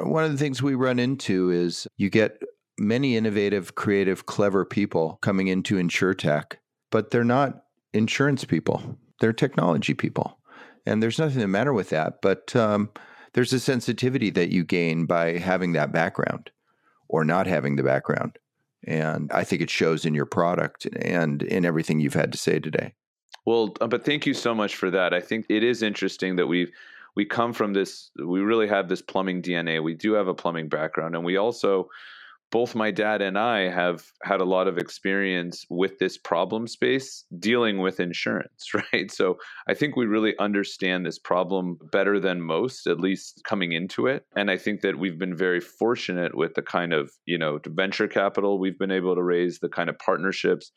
One 0.02 0.24
of 0.24 0.32
the 0.32 0.38
things 0.38 0.62
we 0.62 0.74
run 0.74 0.98
into 0.98 1.50
is 1.50 1.86
you 1.96 2.10
get 2.10 2.42
many 2.78 3.16
innovative, 3.16 3.74
creative, 3.74 4.26
clever 4.26 4.64
people 4.64 5.18
coming 5.22 5.48
into 5.48 5.76
insurtech, 5.76 6.56
but 6.90 7.10
they're 7.10 7.24
not 7.24 7.64
insurance 7.92 8.44
people. 8.44 8.98
They're 9.20 9.32
technology 9.32 9.94
people. 9.94 10.38
And 10.86 11.02
there's 11.02 11.18
nothing 11.18 11.40
the 11.40 11.48
matter 11.48 11.72
with 11.72 11.90
that. 11.90 12.22
But 12.22 12.54
um, 12.56 12.90
there's 13.34 13.52
a 13.52 13.60
sensitivity 13.60 14.30
that 14.30 14.50
you 14.50 14.64
gain 14.64 15.06
by 15.06 15.38
having 15.38 15.72
that 15.72 15.92
background 15.92 16.50
or 17.08 17.24
not 17.24 17.46
having 17.46 17.76
the 17.76 17.82
background. 17.82 18.38
And 18.84 19.30
I 19.32 19.44
think 19.44 19.62
it 19.62 19.70
shows 19.70 20.04
in 20.04 20.14
your 20.14 20.26
product 20.26 20.86
and 20.86 21.42
in 21.42 21.64
everything 21.64 22.00
you've 22.00 22.14
had 22.14 22.32
to 22.32 22.38
say 22.38 22.58
today. 22.58 22.94
Well, 23.44 23.74
uh, 23.80 23.86
but 23.86 24.04
thank 24.04 24.26
you 24.26 24.34
so 24.34 24.54
much 24.54 24.76
for 24.76 24.90
that. 24.90 25.14
I 25.14 25.20
think 25.20 25.46
it 25.48 25.62
is 25.62 25.82
interesting 25.82 26.36
that 26.36 26.46
we've 26.46 26.70
we 27.14 27.26
come 27.26 27.52
from 27.52 27.74
this 27.74 28.10
we 28.24 28.40
really 28.40 28.66
have 28.66 28.88
this 28.88 29.02
plumbing 29.02 29.42
DNA. 29.42 29.82
We 29.82 29.94
do 29.94 30.14
have 30.14 30.28
a 30.28 30.34
plumbing 30.34 30.68
background 30.68 31.14
and 31.14 31.24
we 31.24 31.36
also 31.36 31.88
both 32.52 32.74
my 32.74 32.90
dad 32.90 33.22
and 33.22 33.38
I 33.38 33.70
have 33.70 34.04
had 34.22 34.42
a 34.42 34.44
lot 34.44 34.68
of 34.68 34.76
experience 34.76 35.64
with 35.70 35.98
this 35.98 36.18
problem 36.18 36.68
space 36.68 37.24
dealing 37.38 37.78
with 37.78 37.98
insurance, 37.98 38.70
right? 38.92 39.10
So 39.10 39.38
I 39.66 39.74
think 39.74 39.96
we 39.96 40.04
really 40.04 40.34
understand 40.38 41.04
this 41.04 41.18
problem 41.18 41.78
better 41.90 42.20
than 42.20 42.42
most, 42.42 42.86
at 42.86 43.00
least 43.00 43.40
coming 43.44 43.72
into 43.72 44.06
it. 44.06 44.26
And 44.36 44.50
I 44.50 44.58
think 44.58 44.82
that 44.82 44.98
we've 44.98 45.18
been 45.18 45.34
very 45.34 45.60
fortunate 45.60 46.36
with 46.36 46.54
the 46.54 46.62
kind 46.62 46.92
of, 46.92 47.10
you 47.24 47.38
know, 47.38 47.58
venture 47.66 48.06
capital 48.06 48.60
we've 48.60 48.78
been 48.78 48.92
able 48.92 49.14
to 49.14 49.22
raise, 49.22 49.58
the 49.58 49.70
kind 49.70 49.88
of 49.88 49.98
partnerships 49.98 50.70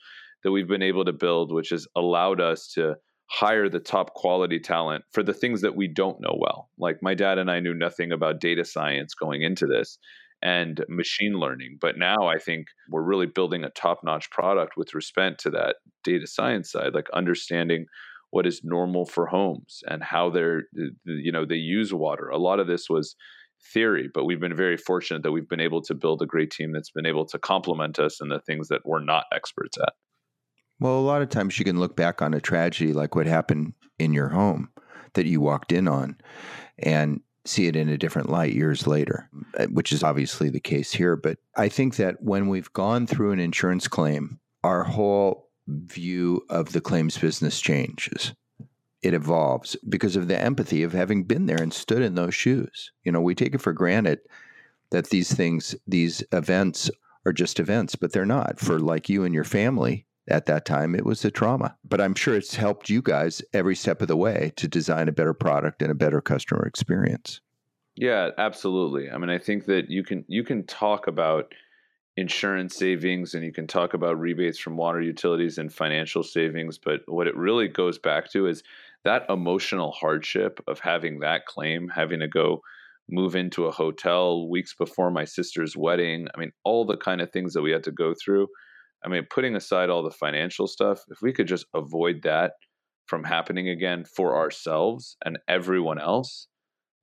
that 0.46 0.52
we've 0.52 0.70
been 0.70 0.82
able 0.82 1.04
to 1.04 1.14
build, 1.14 1.54
which 1.54 1.70
has 1.72 1.86
allowed 1.96 2.40
us 2.40 2.72
to 2.76 2.96
hire 3.30 3.68
the 3.68 3.80
top 3.80 4.14
quality 4.14 4.60
talent 4.60 5.04
for 5.12 5.24
the 5.24 5.34
things 5.34 5.62
that 5.62 5.76
we 5.76 5.88
don't 5.88 6.22
know 6.22 6.38
well. 6.40 6.70
Like 6.78 7.02
my 7.02 7.16
dad 7.16 7.38
and 7.38 7.52
I 7.52 7.60
knew 7.60 7.74
nothing 7.74 8.14
about 8.14 8.40
data 8.40 8.64
science 8.64 9.14
going 9.14 9.42
into 9.42 9.66
this 9.66 9.98
and 10.42 10.84
machine 10.90 11.34
learning. 11.34 11.78
But 11.80 11.98
now 11.98 12.28
I 12.28 12.38
think 12.38 12.68
we're 12.90 13.02
really 13.02 13.26
building 13.26 13.64
a 13.64 13.70
top 13.70 14.02
notch 14.04 14.30
product 14.30 14.74
with 14.78 14.94
respect 14.94 15.42
to 15.42 15.50
that 15.52 15.78
data 16.04 16.28
science 16.28 16.72
side, 16.72 16.94
like 16.94 17.10
understanding 17.14 17.86
what 18.32 18.46
is 18.46 18.62
normal 18.64 19.06
for 19.06 19.28
homes 19.28 19.82
and 19.88 20.04
how 20.04 20.30
they're, 20.30 20.64
you 21.06 21.32
know, 21.32 21.46
they 21.46 21.56
use 21.56 21.94
water. 21.94 22.30
A 22.30 22.38
lot 22.38 22.60
of 22.60 22.68
this 22.68 22.90
was 22.90 23.16
theory, 23.74 24.10
but 24.14 24.26
we've 24.26 24.40
been 24.40 24.56
very 24.56 24.78
fortunate 24.78 25.24
that 25.24 25.32
we've 25.32 25.50
been 25.50 25.62
able 25.62 25.82
to 25.82 25.96
build 25.96 26.22
a 26.22 26.26
great 26.26 26.52
team 26.52 26.74
that's 26.74 26.92
been 26.92 27.06
able 27.06 27.26
to 27.26 27.40
complement 27.40 27.98
us 27.98 28.20
in 28.22 28.28
the 28.28 28.42
things 28.42 28.68
that 28.68 28.82
we're 28.86 29.04
not 29.04 29.26
experts 29.34 29.78
at. 29.78 29.94
Well, 30.80 31.00
a 31.00 31.02
lot 31.02 31.22
of 31.22 31.30
times 31.30 31.58
you 31.58 31.66
can 31.66 31.80
look 31.80 31.96
back 31.96 32.22
on 32.22 32.34
a 32.34 32.42
tragedy 32.42 32.92
like 32.92 33.16
what 33.16 33.26
happened 33.26 33.74
in 33.98 34.14
your 34.14 34.30
home 34.30 34.70
that 35.14 35.26
you 35.26 35.40
walked 35.40 35.72
in 35.72 35.88
on 35.88 36.18
and 36.78 37.22
see 37.46 37.68
it 37.68 37.76
in 37.76 37.90
a 37.90 37.98
different 37.98 38.30
light 38.30 38.54
years 38.54 38.88
later, 38.88 39.30
uh, 39.58 39.68
which 39.68 39.92
is 39.92 40.04
obviously 40.04 40.50
the 40.50 40.60
case 40.60 40.92
here. 40.92 41.16
But 41.16 41.38
I 41.56 41.70
think 41.70 41.96
that 41.98 42.22
when 42.22 42.48
we've 42.48 42.72
gone 42.74 43.08
through 43.08 43.32
an 43.32 43.40
insurance 43.40 43.88
claim, 43.88 44.40
our 44.64 44.84
whole 44.84 45.50
view 45.68 46.46
of 46.50 46.72
the 46.72 46.82
claims 46.82 47.18
business 47.18 47.60
changes. 47.60 48.34
It 49.02 49.14
evolves 49.14 49.76
because 49.88 50.16
of 50.16 50.28
the 50.28 50.40
empathy 50.40 50.84
of 50.84 50.94
having 50.94 51.24
been 51.24 51.46
there 51.46 51.62
and 51.62 51.74
stood 51.74 52.02
in 52.02 52.16
those 52.16 52.34
shoes. 52.34 52.92
You 53.04 53.12
know, 53.12 53.22
we 53.22 53.36
take 53.36 53.54
it 53.54 53.62
for 53.62 53.74
granted 53.74 54.20
that 54.92 55.10
these 55.10 55.32
things, 55.34 55.76
these 55.88 56.24
events 56.32 56.90
are 57.26 57.34
just 57.34 57.60
events, 57.60 57.96
but 57.96 58.14
they're 58.14 58.26
not. 58.26 58.60
For 58.60 58.80
like 58.80 59.10
you 59.10 59.24
and 59.24 59.34
your 59.34 59.44
family, 59.44 60.06
at 60.28 60.46
that 60.48 60.66
time, 60.66 60.96
it 60.96 61.06
was 61.06 61.24
a 61.24 61.32
trauma. 61.32 61.76
But 61.84 62.02
I'm 62.02 62.16
sure 62.16 62.36
it's 62.36 62.56
helped 62.56 62.90
you 62.90 63.02
guys 63.02 63.42
every 63.54 63.76
step 63.76 64.02
of 64.02 64.08
the 64.08 64.18
way 64.18 64.52
to 64.56 64.68
design 64.68 65.08
a 65.08 65.14
better 65.14 65.34
product 65.34 65.82
and 65.82 65.92
a 65.92 65.96
better 65.96 66.22
customer 66.22 66.66
experience. 66.66 67.42
Yeah, 67.96 68.32
absolutely. 68.38 69.10
I 69.10 69.18
mean, 69.18 69.30
I 69.30 69.38
think 69.38 69.66
that 69.66 69.90
you 69.90 70.04
can 70.04 70.26
you 70.28 70.44
can 70.44 70.66
talk 70.66 71.08
about 71.08 71.54
insurance 72.18 72.76
savings 72.76 73.34
and 73.34 73.44
you 73.44 73.52
can 73.52 73.68
talk 73.68 73.94
about 73.94 74.20
rebates 74.20 74.58
from 74.58 74.78
water 74.78 75.02
utilities 75.02 75.58
and 75.58 75.72
financial 75.72 76.24
savings, 76.24 76.78
but 76.78 77.02
what 77.08 77.28
it 77.28 77.36
really 77.36 77.68
goes 77.68 77.98
back 77.98 78.32
to 78.32 78.48
is 78.48 78.64
that 79.04 79.26
emotional 79.30 79.92
hardship 79.92 80.62
of 80.68 80.80
having 80.80 81.20
that 81.20 81.46
claim, 81.46 81.90
having 81.90 82.22
to 82.22 82.28
go 82.28 82.62
move 83.10 83.36
into 83.36 83.66
a 83.66 83.72
hotel 83.72 84.50
weeks 84.50 84.74
before 84.74 85.12
my 85.12 85.26
sister's 85.26 85.78
wedding. 85.78 86.28
I 86.34 86.40
mean, 86.40 86.52
all 86.64 86.86
the 86.86 86.98
kind 86.98 87.22
of 87.22 87.32
things 87.32 87.54
that 87.54 87.62
we 87.62 87.72
had 87.72 87.84
to 87.84 87.92
go 87.92 88.14
through 88.14 88.48
I 89.06 89.10
mean, 89.10 89.24
putting 89.30 89.56
aside 89.56 89.90
all 89.90 90.04
the 90.04 90.12
financial 90.12 90.68
stuff, 90.68 91.00
if 91.10 91.20
we 91.22 91.32
could 91.32 91.48
just 91.48 91.66
avoid 91.74 92.24
that 92.24 92.54
from 93.06 93.24
happening 93.24 93.70
again 93.70 94.04
for 94.04 94.36
ourselves 94.36 95.16
and 95.24 95.38
everyone 95.48 96.00
else, 96.00 96.48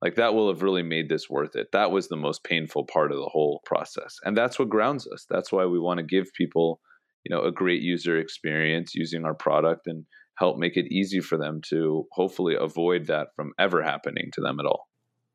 like 0.01 0.15
that 0.15 0.33
will 0.33 0.49
have 0.49 0.61
really 0.61 0.83
made 0.83 1.07
this 1.07 1.29
worth 1.29 1.55
it. 1.55 1.67
That 1.71 1.91
was 1.91 2.09
the 2.09 2.17
most 2.17 2.43
painful 2.43 2.85
part 2.91 3.11
of 3.11 3.17
the 3.17 3.29
whole 3.31 3.61
process. 3.65 4.17
And 4.25 4.35
that's 4.35 4.59
what 4.59 4.69
grounds 4.69 5.07
us. 5.07 5.25
That's 5.29 5.51
why 5.51 5.65
we 5.65 5.79
want 5.79 5.99
to 5.99 6.05
give 6.05 6.27
people, 6.37 6.81
you 7.23 7.33
know, 7.33 7.43
a 7.43 7.53
great 7.53 7.81
user 7.81 8.17
experience 8.17 8.93
using 8.93 9.23
our 9.23 9.33
product 9.33 9.87
and 9.87 10.05
help 10.37 10.57
make 10.57 10.75
it 10.75 10.91
easy 10.91 11.21
for 11.21 11.37
them 11.37 11.61
to 11.69 12.05
hopefully 12.11 12.55
avoid 12.59 13.07
that 13.07 13.27
from 13.35 13.53
ever 13.57 13.81
happening 13.81 14.29
to 14.33 14.41
them 14.41 14.59
at 14.59 14.65
all. 14.65 14.89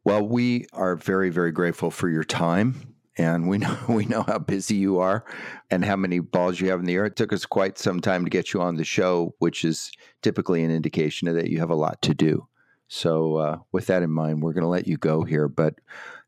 Well, 0.04 0.26
we 0.26 0.66
are 0.74 0.96
very, 0.96 1.30
very 1.30 1.52
grateful 1.52 1.90
for 1.90 2.10
your 2.10 2.24
time. 2.24 2.97
And 3.18 3.48
we 3.48 3.58
know 3.58 3.76
we 3.88 4.06
know 4.06 4.22
how 4.22 4.38
busy 4.38 4.76
you 4.76 5.00
are 5.00 5.24
and 5.70 5.84
how 5.84 5.96
many 5.96 6.20
balls 6.20 6.60
you 6.60 6.70
have 6.70 6.80
in 6.80 6.86
the 6.86 6.94
air. 6.94 7.04
It 7.04 7.16
took 7.16 7.32
us 7.32 7.44
quite 7.44 7.78
some 7.78 8.00
time 8.00 8.24
to 8.24 8.30
get 8.30 8.54
you 8.54 8.62
on 8.62 8.76
the 8.76 8.84
show, 8.84 9.34
which 9.38 9.64
is 9.64 9.90
typically 10.22 10.62
an 10.62 10.70
indication 10.70 11.32
that 11.34 11.50
you 11.50 11.58
have 11.58 11.70
a 11.70 11.74
lot 11.74 12.00
to 12.02 12.14
do. 12.14 12.46
So, 12.88 13.36
uh, 13.36 13.58
with 13.70 13.86
that 13.86 14.02
in 14.02 14.10
mind, 14.10 14.42
we're 14.42 14.54
going 14.54 14.62
to 14.62 14.68
let 14.68 14.86
you 14.86 14.96
go 14.96 15.22
here. 15.22 15.46
But 15.46 15.74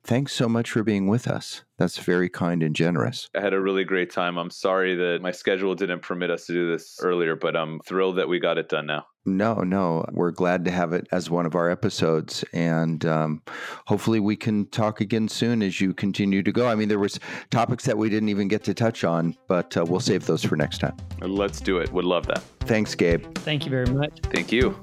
thanks 0.04 0.34
so 0.34 0.46
much 0.48 0.70
for 0.70 0.82
being 0.82 1.06
with 1.06 1.26
us. 1.26 1.64
That's 1.78 1.96
very 1.96 2.28
kind 2.28 2.62
and 2.62 2.76
generous. 2.76 3.30
I 3.34 3.40
had 3.40 3.54
a 3.54 3.60
really 3.60 3.84
great 3.84 4.10
time. 4.10 4.36
I'm 4.36 4.50
sorry 4.50 4.94
that 4.94 5.20
my 5.22 5.30
schedule 5.30 5.74
didn't 5.74 6.00
permit 6.00 6.30
us 6.30 6.44
to 6.46 6.52
do 6.52 6.70
this 6.70 6.98
earlier, 7.00 7.34
but 7.34 7.56
I'm 7.56 7.80
thrilled 7.80 8.18
that 8.18 8.28
we 8.28 8.40
got 8.40 8.58
it 8.58 8.68
done 8.68 8.86
now. 8.86 9.06
No, 9.26 9.56
no, 9.56 10.06
we're 10.12 10.30
glad 10.30 10.64
to 10.64 10.70
have 10.70 10.94
it 10.94 11.06
as 11.12 11.28
one 11.28 11.44
of 11.44 11.54
our 11.54 11.68
episodes, 11.68 12.42
and 12.54 13.04
um, 13.04 13.42
hopefully 13.86 14.18
we 14.18 14.34
can 14.34 14.66
talk 14.68 15.02
again 15.02 15.28
soon 15.28 15.62
as 15.62 15.78
you 15.78 15.92
continue 15.92 16.42
to 16.42 16.50
go. 16.50 16.66
I 16.66 16.74
mean, 16.74 16.88
there 16.88 16.98
was 16.98 17.20
topics 17.50 17.84
that 17.84 17.98
we 17.98 18.08
didn't 18.08 18.30
even 18.30 18.48
get 18.48 18.64
to 18.64 18.72
touch 18.72 19.04
on, 19.04 19.36
but 19.46 19.76
uh, 19.76 19.84
we'll 19.84 20.00
save 20.00 20.24
those 20.24 20.42
for 20.42 20.56
next 20.56 20.78
time. 20.78 20.96
Let's 21.20 21.60
do 21.60 21.78
it. 21.78 21.92
Would 21.92 22.06
love 22.06 22.26
that. 22.28 22.42
Thanks, 22.60 22.94
Gabe. 22.94 23.22
Thank 23.38 23.66
you 23.66 23.70
very 23.70 23.86
much. 23.86 24.20
Thank 24.32 24.52
you. 24.52 24.74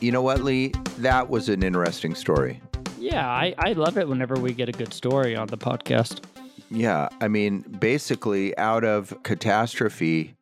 You 0.00 0.10
know 0.10 0.22
what, 0.22 0.42
Lee? 0.42 0.72
That 0.98 1.30
was 1.30 1.48
an 1.48 1.62
interesting 1.62 2.16
story. 2.16 2.60
Yeah, 2.98 3.28
I, 3.28 3.54
I 3.58 3.74
love 3.74 3.96
it 3.96 4.08
whenever 4.08 4.34
we 4.34 4.52
get 4.54 4.68
a 4.68 4.72
good 4.72 4.92
story 4.92 5.36
on 5.36 5.46
the 5.46 5.56
podcast. 5.56 6.24
Yeah, 6.68 7.08
I 7.20 7.28
mean, 7.28 7.60
basically, 7.78 8.56
out 8.58 8.82
of 8.84 9.14
catastrophe 9.22 10.34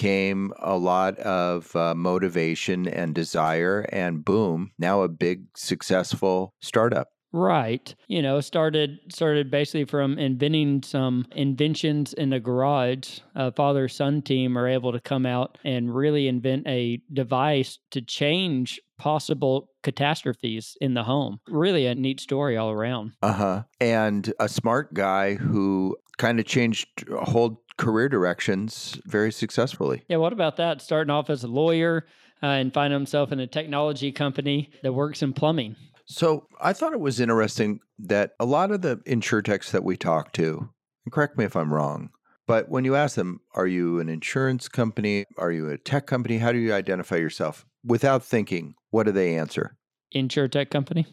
came 0.00 0.50
a 0.58 0.78
lot 0.78 1.18
of 1.18 1.76
uh, 1.76 1.94
motivation 1.94 2.88
and 2.88 3.14
desire, 3.14 3.80
and 3.92 4.24
boom, 4.24 4.70
now 4.78 5.02
a 5.02 5.08
big 5.08 5.44
successful 5.54 6.54
startup. 6.62 7.08
Right. 7.32 7.94
You 8.08 8.22
know, 8.22 8.40
started 8.40 8.98
started 9.12 9.50
basically 9.50 9.84
from 9.84 10.18
inventing 10.18 10.82
some 10.84 11.26
inventions 11.32 12.14
in 12.14 12.30
the 12.30 12.40
garage. 12.40 13.20
A 13.34 13.52
father 13.52 13.88
son 13.88 14.22
team 14.22 14.56
are 14.56 14.66
able 14.66 14.90
to 14.92 15.00
come 15.00 15.26
out 15.26 15.58
and 15.64 15.94
really 15.94 16.26
invent 16.28 16.66
a 16.66 17.02
device 17.12 17.78
to 17.90 18.00
change 18.00 18.80
possible 18.98 19.68
catastrophes 19.82 20.76
in 20.80 20.94
the 20.94 21.04
home. 21.04 21.40
Really 21.46 21.86
a 21.86 21.94
neat 21.94 22.20
story 22.20 22.56
all 22.56 22.70
around. 22.70 23.12
Uh 23.22 23.32
huh. 23.32 23.62
And 23.80 24.32
a 24.40 24.48
smart 24.48 24.94
guy 24.94 25.34
who 25.34 25.96
kind 26.16 26.40
of 26.40 26.46
changed 26.46 26.88
a 27.10 27.24
whole 27.24 27.62
career 27.80 28.08
directions 28.08 29.00
very 29.06 29.32
successfully. 29.32 30.02
Yeah. 30.08 30.18
What 30.18 30.32
about 30.32 30.56
that? 30.58 30.82
Starting 30.82 31.10
off 31.10 31.30
as 31.30 31.42
a 31.42 31.48
lawyer 31.48 32.06
uh, 32.42 32.46
and 32.46 32.72
finding 32.72 32.98
himself 32.98 33.32
in 33.32 33.40
a 33.40 33.46
technology 33.46 34.12
company 34.12 34.70
that 34.82 34.92
works 34.92 35.22
in 35.22 35.32
plumbing. 35.32 35.76
So 36.04 36.46
I 36.60 36.72
thought 36.72 36.92
it 36.92 37.00
was 37.00 37.20
interesting 37.20 37.80
that 37.98 38.32
a 38.38 38.44
lot 38.44 38.70
of 38.70 38.82
the 38.82 38.96
insurtechs 39.06 39.70
that 39.70 39.84
we 39.84 39.96
talk 39.96 40.32
to, 40.34 40.68
and 41.04 41.12
correct 41.12 41.38
me 41.38 41.44
if 41.44 41.56
I'm 41.56 41.72
wrong, 41.72 42.10
but 42.46 42.68
when 42.68 42.84
you 42.84 42.96
ask 42.96 43.14
them, 43.14 43.40
are 43.54 43.66
you 43.66 44.00
an 44.00 44.08
insurance 44.08 44.68
company? 44.68 45.24
Are 45.38 45.52
you 45.52 45.70
a 45.70 45.78
tech 45.78 46.06
company? 46.06 46.38
How 46.38 46.52
do 46.52 46.58
you 46.58 46.74
identify 46.74 47.16
yourself? 47.16 47.64
Without 47.84 48.24
thinking, 48.24 48.74
what 48.90 49.04
do 49.04 49.12
they 49.12 49.36
answer? 49.36 49.76
Insurtech 50.14 50.70
company? 50.70 51.06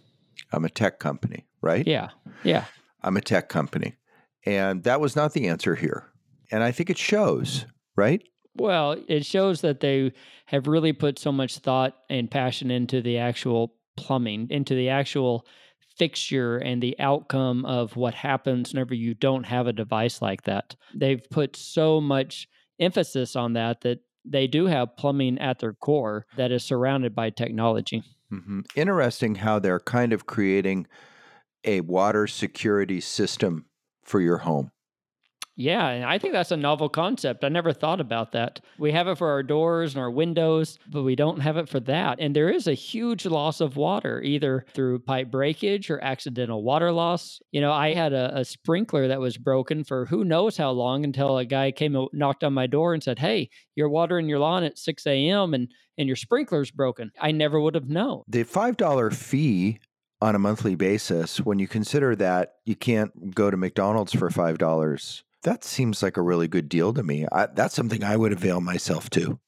I'm 0.51 0.65
a 0.65 0.69
tech 0.69 0.99
company, 0.99 1.45
right? 1.61 1.87
Yeah. 1.87 2.09
Yeah. 2.43 2.65
I'm 3.03 3.15
a 3.15 3.21
tech 3.21 3.49
company. 3.49 3.95
And 4.45 4.83
that 4.83 4.99
was 4.99 5.15
not 5.15 5.33
the 5.33 5.47
answer 5.47 5.75
here. 5.75 6.09
And 6.51 6.63
I 6.63 6.71
think 6.71 6.89
it 6.89 6.97
shows, 6.97 7.65
right? 7.95 8.21
Well, 8.55 8.95
it 9.07 9.25
shows 9.25 9.61
that 9.61 9.81
they 9.81 10.13
have 10.47 10.67
really 10.67 10.93
put 10.93 11.19
so 11.19 11.31
much 11.31 11.57
thought 11.59 11.95
and 12.09 12.31
passion 12.31 12.71
into 12.71 13.01
the 13.01 13.17
actual 13.17 13.75
plumbing, 13.95 14.47
into 14.49 14.73
the 14.73 14.89
actual 14.89 15.45
fixture 15.97 16.57
and 16.57 16.81
the 16.81 16.97
outcome 16.99 17.65
of 17.65 17.95
what 17.95 18.13
happens 18.13 18.71
whenever 18.71 18.93
you 18.93 19.13
don't 19.13 19.45
have 19.45 19.67
a 19.67 19.73
device 19.73 20.21
like 20.21 20.43
that. 20.43 20.75
They've 20.95 21.23
put 21.31 21.55
so 21.55 21.99
much 21.99 22.47
emphasis 22.79 23.35
on 23.35 23.53
that 23.53 23.81
that 23.81 23.99
they 24.23 24.47
do 24.47 24.65
have 24.65 24.97
plumbing 24.97 25.39
at 25.39 25.59
their 25.59 25.73
core 25.73 26.25
that 26.35 26.51
is 26.51 26.63
surrounded 26.63 27.15
by 27.15 27.29
technology. 27.29 28.03
Mm-hmm. 28.31 28.61
Interesting 28.75 29.35
how 29.35 29.59
they're 29.59 29.79
kind 29.79 30.13
of 30.13 30.25
creating 30.25 30.87
a 31.63 31.81
water 31.81 32.27
security 32.27 33.01
system 33.01 33.65
for 34.03 34.19
your 34.19 34.37
home. 34.39 34.71
Yeah, 35.59 35.87
and 35.87 36.05
I 36.05 36.19
think 36.19 36.33
that's 36.33 36.51
a 36.51 36.57
novel 36.57 36.87
concept. 36.87 37.43
I 37.43 37.49
never 37.49 37.73
thought 37.73 37.99
about 37.99 38.31
that. 38.33 38.59
We 38.77 38.91
have 38.91 39.07
it 39.07 39.17
for 39.17 39.31
our 39.31 39.41
doors 39.41 39.95
and 39.95 40.01
our 40.01 40.11
windows, 40.11 40.77
but 40.87 41.01
we 41.01 41.15
don't 41.15 41.39
have 41.39 41.57
it 41.57 41.67
for 41.67 41.79
that. 41.81 42.19
And 42.19 42.35
there 42.35 42.51
is 42.51 42.67
a 42.67 42.75
huge 42.75 43.25
loss 43.25 43.59
of 43.59 43.75
water, 43.75 44.21
either 44.21 44.65
through 44.75 44.99
pipe 44.99 45.31
breakage 45.31 45.89
or 45.89 45.99
accidental 46.03 46.61
water 46.61 46.91
loss. 46.91 47.41
You 47.51 47.61
know, 47.61 47.71
I 47.71 47.95
had 47.95 48.13
a, 48.13 48.37
a 48.37 48.45
sprinkler 48.45 49.07
that 49.07 49.19
was 49.19 49.37
broken 49.37 49.83
for 49.83 50.05
who 50.05 50.23
knows 50.23 50.57
how 50.57 50.69
long 50.69 51.03
until 51.03 51.39
a 51.39 51.45
guy 51.45 51.71
came 51.71 51.95
and 51.95 52.07
knocked 52.13 52.43
on 52.43 52.53
my 52.53 52.67
door 52.67 52.93
and 52.93 53.01
said, 53.01 53.17
Hey, 53.17 53.49
you're 53.73 53.89
watering 53.89 54.29
your 54.29 54.39
lawn 54.39 54.63
at 54.63 54.77
6 54.77 55.07
a.m. 55.07 55.55
and 55.55 55.69
and 55.97 56.05
your 56.05 56.15
sprinkler's 56.15 56.69
broken. 56.69 57.11
I 57.19 57.31
never 57.31 57.59
would 57.59 57.73
have 57.73 57.89
known. 57.89 58.21
The 58.27 58.43
$5 58.43 59.13
fee 59.15 59.79
on 60.21 60.35
a 60.35 60.39
monthly 60.39 60.75
basis, 60.75 61.39
when 61.41 61.57
you 61.57 61.67
consider 61.67 62.15
that 62.15 62.55
you 62.65 62.75
can't 62.75 63.33
go 63.33 63.49
to 63.49 63.57
McDonald's 63.57 64.13
for 64.13 64.29
$5 64.29 65.23
that 65.47 65.63
seems 65.63 66.03
like 66.03 66.17
a 66.17 66.21
really 66.21 66.49
good 66.49 66.67
deal 66.67 66.93
to 66.93 67.01
me. 67.01 67.25
I, 67.31 67.45
that's 67.45 67.73
something 67.73 68.03
I 68.03 68.17
would 68.17 68.33
avail 68.33 68.59
myself 68.59 69.09
to. 69.11 69.39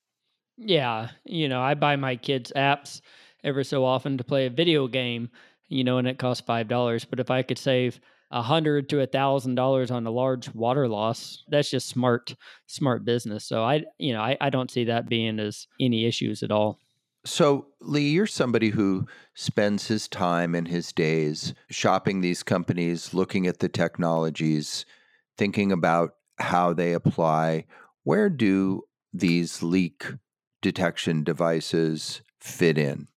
Yeah, 0.57 1.09
you 1.25 1.49
know, 1.49 1.61
I 1.61 1.73
buy 1.73 1.97
my 1.97 2.15
kids 2.15 2.53
apps 2.55 3.01
every 3.43 3.65
so 3.65 3.83
often 3.83 4.17
to 4.17 4.23
play 4.23 4.45
a 4.45 4.49
video 4.49 4.87
game, 4.87 5.29
you 5.67 5.83
know, 5.83 5.97
and 5.97 6.07
it 6.07 6.17
costs 6.17 6.45
five 6.45 6.69
dollars. 6.69 7.03
But 7.03 7.19
if 7.19 7.29
I 7.29 7.43
could 7.43 7.57
save 7.57 7.99
a 8.31 8.41
hundred 8.41 8.87
to 8.89 9.01
a 9.01 9.07
thousand 9.07 9.55
dollars 9.55 9.91
on 9.91 10.07
a 10.07 10.11
large 10.11 10.53
water 10.53 10.87
loss, 10.87 11.43
that's 11.49 11.69
just 11.69 11.89
smart, 11.89 12.33
smart 12.65 13.03
business. 13.03 13.43
So 13.43 13.63
I, 13.63 13.83
you 13.97 14.13
know, 14.13 14.21
I, 14.21 14.37
I 14.39 14.49
don't 14.49 14.71
see 14.71 14.85
that 14.85 15.09
being 15.09 15.37
as 15.37 15.67
any 15.81 16.05
issues 16.05 16.43
at 16.43 16.51
all. 16.51 16.79
So, 17.25 17.67
Lee, 17.81 18.09
you're 18.09 18.25
somebody 18.25 18.69
who 18.69 19.05
spends 19.33 19.87
his 19.87 20.07
time 20.07 20.55
and 20.55 20.65
his 20.65 20.93
days 20.93 21.53
shopping 21.69 22.21
these 22.21 22.41
companies, 22.43 23.13
looking 23.13 23.45
at 23.47 23.59
the 23.59 23.67
technologies, 23.67 24.85
thinking 25.39 25.71
about 25.71 26.15
how 26.37 26.73
they 26.73 26.93
apply, 26.93 27.65
where 28.03 28.29
do 28.29 28.83
these 29.13 29.63
leak 29.63 30.05
detection 30.61 31.23
devices 31.23 32.21
fit 32.41 32.77
in? 32.77 33.07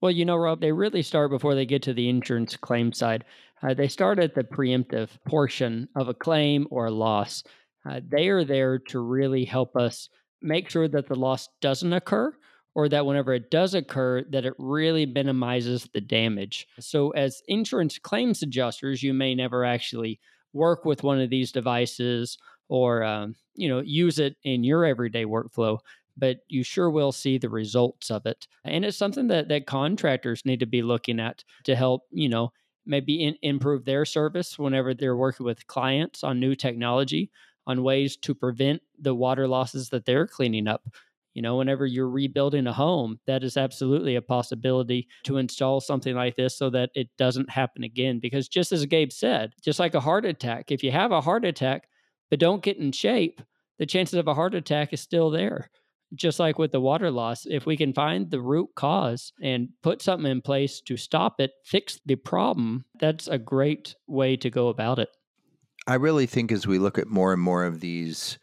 Well, 0.00 0.12
you 0.12 0.24
know, 0.24 0.36
Rob, 0.36 0.60
they 0.60 0.70
really 0.70 1.02
start 1.02 1.30
before 1.30 1.56
they 1.56 1.66
get 1.66 1.82
to 1.82 1.92
the 1.92 2.08
insurance 2.08 2.56
claim 2.56 2.92
side. 2.92 3.24
Uh, 3.62 3.74
they 3.74 3.88
start 3.88 4.20
at 4.20 4.36
the 4.36 4.44
preemptive 4.44 5.10
portion 5.26 5.88
of 5.96 6.08
a 6.08 6.14
claim 6.14 6.68
or 6.70 6.86
a 6.86 6.92
loss. 6.92 7.42
Uh, 7.88 8.00
they 8.08 8.28
are 8.28 8.44
there 8.44 8.78
to 8.78 9.00
really 9.00 9.44
help 9.44 9.76
us 9.76 10.08
make 10.40 10.70
sure 10.70 10.86
that 10.86 11.08
the 11.08 11.16
loss 11.16 11.48
doesn't 11.60 11.92
occur 11.92 12.32
or 12.74 12.88
that 12.88 13.06
whenever 13.06 13.34
it 13.34 13.50
does 13.50 13.74
occur 13.74 14.22
that 14.30 14.44
it 14.44 14.54
really 14.58 15.06
minimizes 15.06 15.88
the 15.92 16.00
damage 16.00 16.66
so 16.80 17.10
as 17.10 17.42
insurance 17.46 17.98
claims 17.98 18.42
adjusters 18.42 19.02
you 19.02 19.14
may 19.14 19.34
never 19.34 19.64
actually 19.64 20.18
work 20.52 20.84
with 20.84 21.02
one 21.02 21.20
of 21.20 21.30
these 21.30 21.52
devices 21.52 22.38
or 22.68 23.02
um, 23.02 23.34
you 23.54 23.68
know 23.68 23.80
use 23.80 24.18
it 24.18 24.36
in 24.44 24.64
your 24.64 24.84
everyday 24.84 25.24
workflow 25.24 25.78
but 26.16 26.38
you 26.48 26.62
sure 26.62 26.90
will 26.90 27.12
see 27.12 27.38
the 27.38 27.48
results 27.48 28.10
of 28.10 28.26
it. 28.26 28.46
And 28.64 28.84
it's 28.84 28.96
something 28.96 29.28
that 29.28 29.48
that 29.48 29.66
contractors 29.66 30.44
need 30.44 30.60
to 30.60 30.66
be 30.66 30.82
looking 30.82 31.20
at 31.20 31.44
to 31.64 31.74
help 31.74 32.02
you 32.10 32.28
know 32.28 32.52
maybe 32.84 33.24
in, 33.24 33.36
improve 33.42 33.84
their 33.84 34.04
service 34.04 34.58
whenever 34.58 34.92
they're 34.92 35.16
working 35.16 35.46
with 35.46 35.66
clients 35.66 36.24
on 36.24 36.40
new 36.40 36.54
technology 36.54 37.30
on 37.66 37.84
ways 37.84 38.16
to 38.16 38.34
prevent 38.34 38.82
the 38.98 39.14
water 39.14 39.46
losses 39.46 39.88
that 39.90 40.04
they're 40.04 40.26
cleaning 40.26 40.66
up 40.66 40.82
you 41.34 41.42
know, 41.42 41.56
whenever 41.56 41.86
you're 41.86 42.08
rebuilding 42.08 42.66
a 42.66 42.72
home, 42.72 43.18
that 43.26 43.42
is 43.42 43.56
absolutely 43.56 44.16
a 44.16 44.22
possibility 44.22 45.08
to 45.24 45.38
install 45.38 45.80
something 45.80 46.14
like 46.14 46.36
this 46.36 46.56
so 46.56 46.70
that 46.70 46.90
it 46.94 47.08
doesn't 47.16 47.50
happen 47.50 47.84
again. 47.84 48.20
Because 48.20 48.48
just 48.48 48.72
as 48.72 48.84
Gabe 48.86 49.12
said, 49.12 49.52
just 49.62 49.78
like 49.78 49.94
a 49.94 50.00
heart 50.00 50.24
attack, 50.24 50.70
if 50.70 50.82
you 50.82 50.90
have 50.90 51.12
a 51.12 51.20
heart 51.20 51.44
attack 51.44 51.88
but 52.30 52.38
don't 52.38 52.62
get 52.62 52.78
in 52.78 52.92
shape, 52.92 53.42
the 53.78 53.86
chances 53.86 54.14
of 54.18 54.26
a 54.26 54.34
heart 54.34 54.54
attack 54.54 54.92
is 54.92 55.00
still 55.00 55.30
there. 55.30 55.68
Just 56.14 56.38
like 56.38 56.58
with 56.58 56.72
the 56.72 56.80
water 56.80 57.10
loss, 57.10 57.46
if 57.46 57.64
we 57.64 57.76
can 57.76 57.92
find 57.94 58.30
the 58.30 58.40
root 58.40 58.68
cause 58.74 59.32
and 59.42 59.68
put 59.82 60.02
something 60.02 60.30
in 60.30 60.42
place 60.42 60.80
to 60.82 60.96
stop 60.96 61.40
it, 61.40 61.52
fix 61.64 62.00
the 62.04 62.16
problem, 62.16 62.84
that's 63.00 63.28
a 63.28 63.38
great 63.38 63.96
way 64.06 64.36
to 64.36 64.50
go 64.50 64.68
about 64.68 64.98
it. 64.98 65.08
I 65.86 65.94
really 65.94 66.26
think 66.26 66.52
as 66.52 66.66
we 66.66 66.78
look 66.78 66.98
at 66.98 67.08
more 67.08 67.32
and 67.32 67.40
more 67.42 67.64
of 67.64 67.80
these 67.80 68.38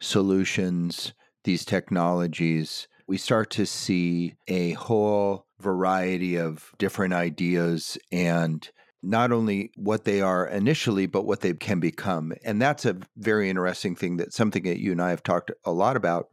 solutions, 0.00 1.12
these 1.44 1.64
technologies, 1.64 2.88
we 3.06 3.18
start 3.18 3.50
to 3.50 3.66
see 3.66 4.34
a 4.48 4.72
whole 4.72 5.46
variety 5.60 6.36
of 6.36 6.72
different 6.78 7.14
ideas 7.14 7.98
and 8.10 8.70
not 9.02 9.32
only 9.32 9.72
what 9.76 10.04
they 10.04 10.20
are 10.20 10.46
initially, 10.46 11.06
but 11.06 11.26
what 11.26 11.40
they 11.40 11.52
can 11.54 11.80
become. 11.80 12.32
And 12.44 12.62
that's 12.62 12.84
a 12.84 12.98
very 13.16 13.50
interesting 13.50 13.96
thing 13.96 14.18
that 14.18 14.32
something 14.32 14.62
that 14.64 14.80
you 14.80 14.92
and 14.92 15.02
I 15.02 15.10
have 15.10 15.22
talked 15.22 15.50
a 15.64 15.72
lot 15.72 15.96
about. 15.96 16.28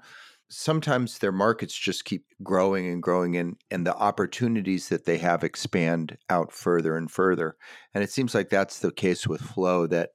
Sometimes 0.50 1.20
their 1.20 1.32
markets 1.32 1.78
just 1.78 2.06
keep 2.06 2.26
growing 2.42 2.88
and 2.88 3.04
growing, 3.04 3.38
and, 3.38 3.56
and 3.70 3.86
the 3.86 3.96
opportunities 3.96 4.90
that 4.90 5.06
they 5.06 5.18
have 5.20 5.44
expand 5.44 6.18
out 6.30 6.52
further 6.52 6.98
and 6.98 7.12
further. 7.12 7.56
And 7.94 8.04
it 8.04 8.12
seems 8.12 8.34
like 8.34 8.50
that's 8.50 8.80
the 8.80 8.92
case 8.92 9.28
with 9.28 9.42
Flo, 9.42 9.86
that, 9.88 10.10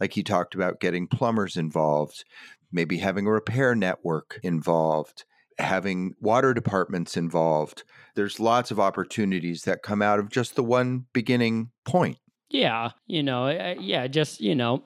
like 0.00 0.16
you 0.16 0.24
talked 0.24 0.54
about, 0.54 0.80
getting 0.80 1.06
plumbers 1.06 1.56
involved, 1.56 2.24
maybe 2.72 2.96
having 2.98 3.26
a 3.26 3.30
repair 3.30 3.74
network 3.74 4.40
involved, 4.42 5.24
having 5.58 6.14
water 6.18 6.54
departments 6.54 7.16
involved. 7.16 7.84
There's 8.14 8.40
lots 8.40 8.70
of 8.70 8.80
opportunities 8.80 9.62
that 9.64 9.82
come 9.82 10.02
out 10.02 10.18
of 10.18 10.30
just 10.30 10.56
the 10.56 10.64
one 10.64 11.06
beginning 11.12 11.70
point. 11.84 12.18
Yeah, 12.48 12.90
you 13.06 13.22
know, 13.22 13.46
eh, 13.46 13.56
eh, 13.56 13.76
yeah, 13.80 14.06
just, 14.06 14.40
you 14.40 14.54
know, 14.54 14.82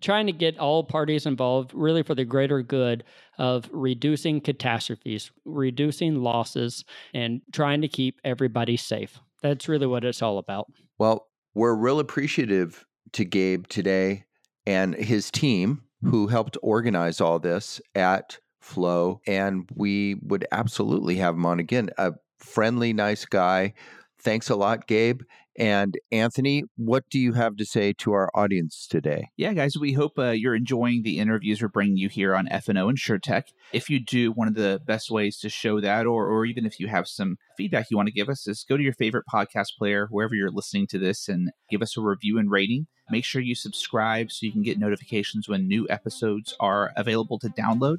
trying 0.00 0.26
to 0.26 0.32
get 0.32 0.58
all 0.58 0.84
parties 0.84 1.26
involved 1.26 1.72
really 1.74 2.02
for 2.02 2.14
the 2.14 2.24
greater 2.24 2.62
good 2.62 3.04
of 3.38 3.68
reducing 3.72 4.40
catastrophes, 4.40 5.30
reducing 5.44 6.22
losses, 6.22 6.84
and 7.14 7.42
trying 7.52 7.80
to 7.82 7.88
keep 7.88 8.20
everybody 8.24 8.76
safe. 8.76 9.18
That's 9.42 9.68
really 9.68 9.86
what 9.86 10.04
it's 10.04 10.22
all 10.22 10.38
about. 10.38 10.72
Well, 10.98 11.28
we're 11.54 11.74
real 11.74 11.98
appreciative 11.98 12.86
to 13.12 13.24
Gabe 13.24 13.66
today 13.66 14.24
and 14.66 14.94
his 14.94 15.30
team 15.30 15.82
who 16.04 16.26
helped 16.26 16.56
organize 16.62 17.20
all 17.20 17.38
this 17.38 17.80
at 17.94 18.38
Flo. 18.60 19.20
And 19.26 19.68
we 19.74 20.16
would 20.22 20.46
absolutely 20.52 21.16
have 21.16 21.34
him 21.34 21.46
on 21.46 21.60
again. 21.60 21.90
A 21.98 22.12
friendly, 22.38 22.92
nice 22.92 23.24
guy. 23.24 23.74
Thanks 24.20 24.50
a 24.50 24.56
lot, 24.56 24.86
Gabe. 24.86 25.22
And 25.58 25.98
Anthony, 26.10 26.64
what 26.76 27.04
do 27.10 27.18
you 27.18 27.34
have 27.34 27.56
to 27.56 27.66
say 27.66 27.92
to 27.98 28.12
our 28.12 28.30
audience 28.34 28.86
today? 28.86 29.28
Yeah, 29.36 29.52
guys, 29.52 29.76
we 29.76 29.92
hope 29.92 30.18
uh, 30.18 30.30
you're 30.30 30.54
enjoying 30.54 31.02
the 31.02 31.18
interviews 31.18 31.60
we're 31.60 31.68
bringing 31.68 31.98
you 31.98 32.08
here 32.08 32.34
on 32.34 32.48
F&O 32.48 32.72
InsurTech. 32.72 33.44
If 33.72 33.90
you 33.90 34.00
do, 34.00 34.32
one 34.32 34.48
of 34.48 34.54
the 34.54 34.80
best 34.86 35.10
ways 35.10 35.38
to 35.40 35.50
show 35.50 35.80
that, 35.80 36.06
or, 36.06 36.26
or 36.26 36.46
even 36.46 36.64
if 36.64 36.80
you 36.80 36.88
have 36.88 37.06
some 37.06 37.36
feedback 37.56 37.90
you 37.90 37.96
want 37.96 38.06
to 38.06 38.14
give 38.14 38.30
us, 38.30 38.46
is 38.46 38.64
go 38.66 38.76
to 38.76 38.82
your 38.82 38.94
favorite 38.94 39.24
podcast 39.32 39.76
player, 39.76 40.08
wherever 40.10 40.34
you're 40.34 40.50
listening 40.50 40.86
to 40.88 40.98
this, 40.98 41.28
and 41.28 41.50
give 41.70 41.82
us 41.82 41.96
a 41.96 42.00
review 42.00 42.38
and 42.38 42.50
rating. 42.50 42.86
Make 43.10 43.24
sure 43.24 43.42
you 43.42 43.54
subscribe 43.54 44.32
so 44.32 44.46
you 44.46 44.52
can 44.52 44.62
get 44.62 44.78
notifications 44.78 45.48
when 45.48 45.68
new 45.68 45.86
episodes 45.90 46.54
are 46.60 46.92
available 46.96 47.38
to 47.40 47.48
download. 47.50 47.98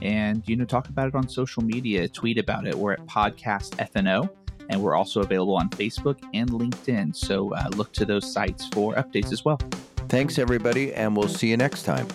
And, 0.00 0.42
you 0.46 0.56
know, 0.56 0.64
talk 0.64 0.88
about 0.88 1.08
it 1.08 1.14
on 1.14 1.28
social 1.28 1.62
media, 1.62 2.08
tweet 2.08 2.38
about 2.38 2.66
it. 2.66 2.74
We're 2.74 2.92
at 2.92 3.06
Podcast 3.06 3.76
FNO 3.76 4.30
and 4.70 4.82
we're 4.82 4.94
also 4.94 5.20
available 5.20 5.56
on 5.56 5.68
Facebook 5.70 6.18
and 6.34 6.50
LinkedIn. 6.50 7.14
So 7.14 7.54
uh, 7.54 7.68
look 7.76 7.92
to 7.94 8.04
those 8.04 8.32
sites 8.32 8.66
for 8.68 8.94
updates 8.94 9.32
as 9.32 9.44
well. 9.44 9.58
Thanks, 10.08 10.38
everybody, 10.38 10.92
and 10.94 11.16
we'll 11.16 11.28
see 11.28 11.48
you 11.48 11.56
next 11.56 11.84
time. 11.84 12.06